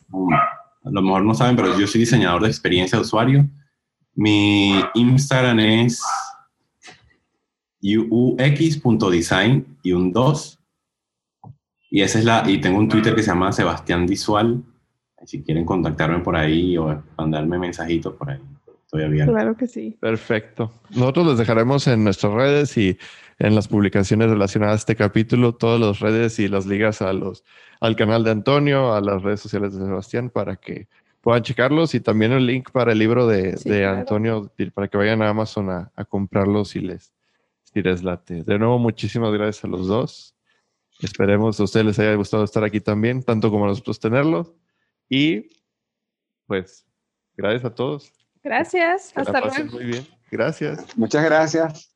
a 0.84 0.90
lo 0.90 1.02
mejor 1.02 1.24
no 1.24 1.34
saben, 1.34 1.56
pero 1.56 1.78
yo 1.80 1.88
soy 1.88 2.02
diseñador 2.02 2.42
de 2.42 2.48
experiencia 2.48 2.98
de 2.98 3.04
usuario 3.04 3.46
mi 4.20 4.74
Instagram 4.96 5.60
es 5.60 6.02
ux.design 7.82 9.78
y 9.82 9.94
un 9.94 10.12
2. 10.12 10.60
Y 11.92 12.02
esa 12.02 12.20
es 12.20 12.26
la, 12.26 12.44
y 12.46 12.60
tengo 12.60 12.80
un 12.80 12.90
Twitter 12.90 13.16
que 13.16 13.24
se 13.24 13.30
llama 13.30 13.54
Sebastián 13.54 14.06
Visual. 14.06 14.62
Si 15.26 15.42
quieren 15.44 15.66
contactarme 15.66 16.20
por 16.20 16.36
ahí 16.36 16.78
o 16.78 17.04
mandarme 17.18 17.60
mensajitos 17.60 18.14
por 18.14 18.32
ahí, 18.32 18.40
estoy 18.86 19.04
abierto. 19.04 19.34
Claro 19.34 19.58
que 19.58 19.68
sí. 19.68 19.98
Perfecto. 20.00 20.72
Nosotros 20.92 21.28
les 21.28 21.38
dejaremos 21.38 21.88
en 21.88 22.04
nuestras 22.04 22.34
redes 22.34 22.78
y 22.78 22.98
en 23.40 23.56
las 23.56 23.68
publicaciones 23.68 24.30
relacionadas 24.30 24.74
a 24.74 24.78
este 24.78 24.96
capítulo, 24.96 25.56
todas 25.56 25.80
las 25.80 26.00
redes 26.00 26.40
y 26.40 26.48
las 26.48 26.66
ligas 26.66 27.02
a 27.02 27.14
los, 27.14 27.44
al 27.80 27.96
canal 27.96 28.24
de 28.24 28.32
Antonio, 28.32 28.94
a 28.94 29.02
las 29.02 29.22
redes 29.22 29.40
sociales 29.40 29.74
de 29.74 29.86
Sebastián 29.86 30.30
para 30.30 30.58
que 30.58 30.88
puedan 31.22 31.44
checarlos 31.44 31.96
y 31.96 32.00
también 32.00 32.32
el 32.32 32.46
link 32.46 32.72
para 32.72 32.92
el 32.92 33.00
libro 33.00 33.28
de, 33.28 33.54
de 33.64 33.86
Antonio 33.86 34.52
para 34.74 34.88
que 34.88 34.98
vayan 34.98 35.22
a 35.22 35.30
Amazon 35.30 35.70
a, 35.70 35.92
a 35.96 36.06
comprarlos 36.06 36.70
si 36.70 36.80
les, 36.80 37.14
si 37.64 37.82
les 37.82 38.04
late. 38.04 38.44
De 38.44 38.60
nuevo, 38.60 38.80
muchísimas 38.80 39.32
gracias 39.34 39.64
a 39.64 39.68
los 39.68 39.88
dos. 39.88 40.36
Esperemos 41.02 41.60
a 41.60 41.64
ustedes 41.64 41.86
les 41.86 42.00
haya 42.00 42.16
gustado 42.16 42.44
estar 42.44 42.64
aquí 42.64 42.82
también, 42.82 43.24
tanto 43.24 43.50
como 43.50 43.66
a 43.66 43.68
nosotros 43.70 44.00
tenerlos. 44.00 44.52
Y 45.10 45.50
pues, 46.46 46.86
gracias 47.36 47.66
a 47.66 47.74
todos. 47.74 48.12
Gracias. 48.44 49.12
Hasta 49.16 49.42
luego. 49.42 49.74
Muy 49.74 49.86
bien. 49.86 50.08
Gracias. 50.32 50.98
Muchas 50.98 51.24
gracias. 51.24 51.89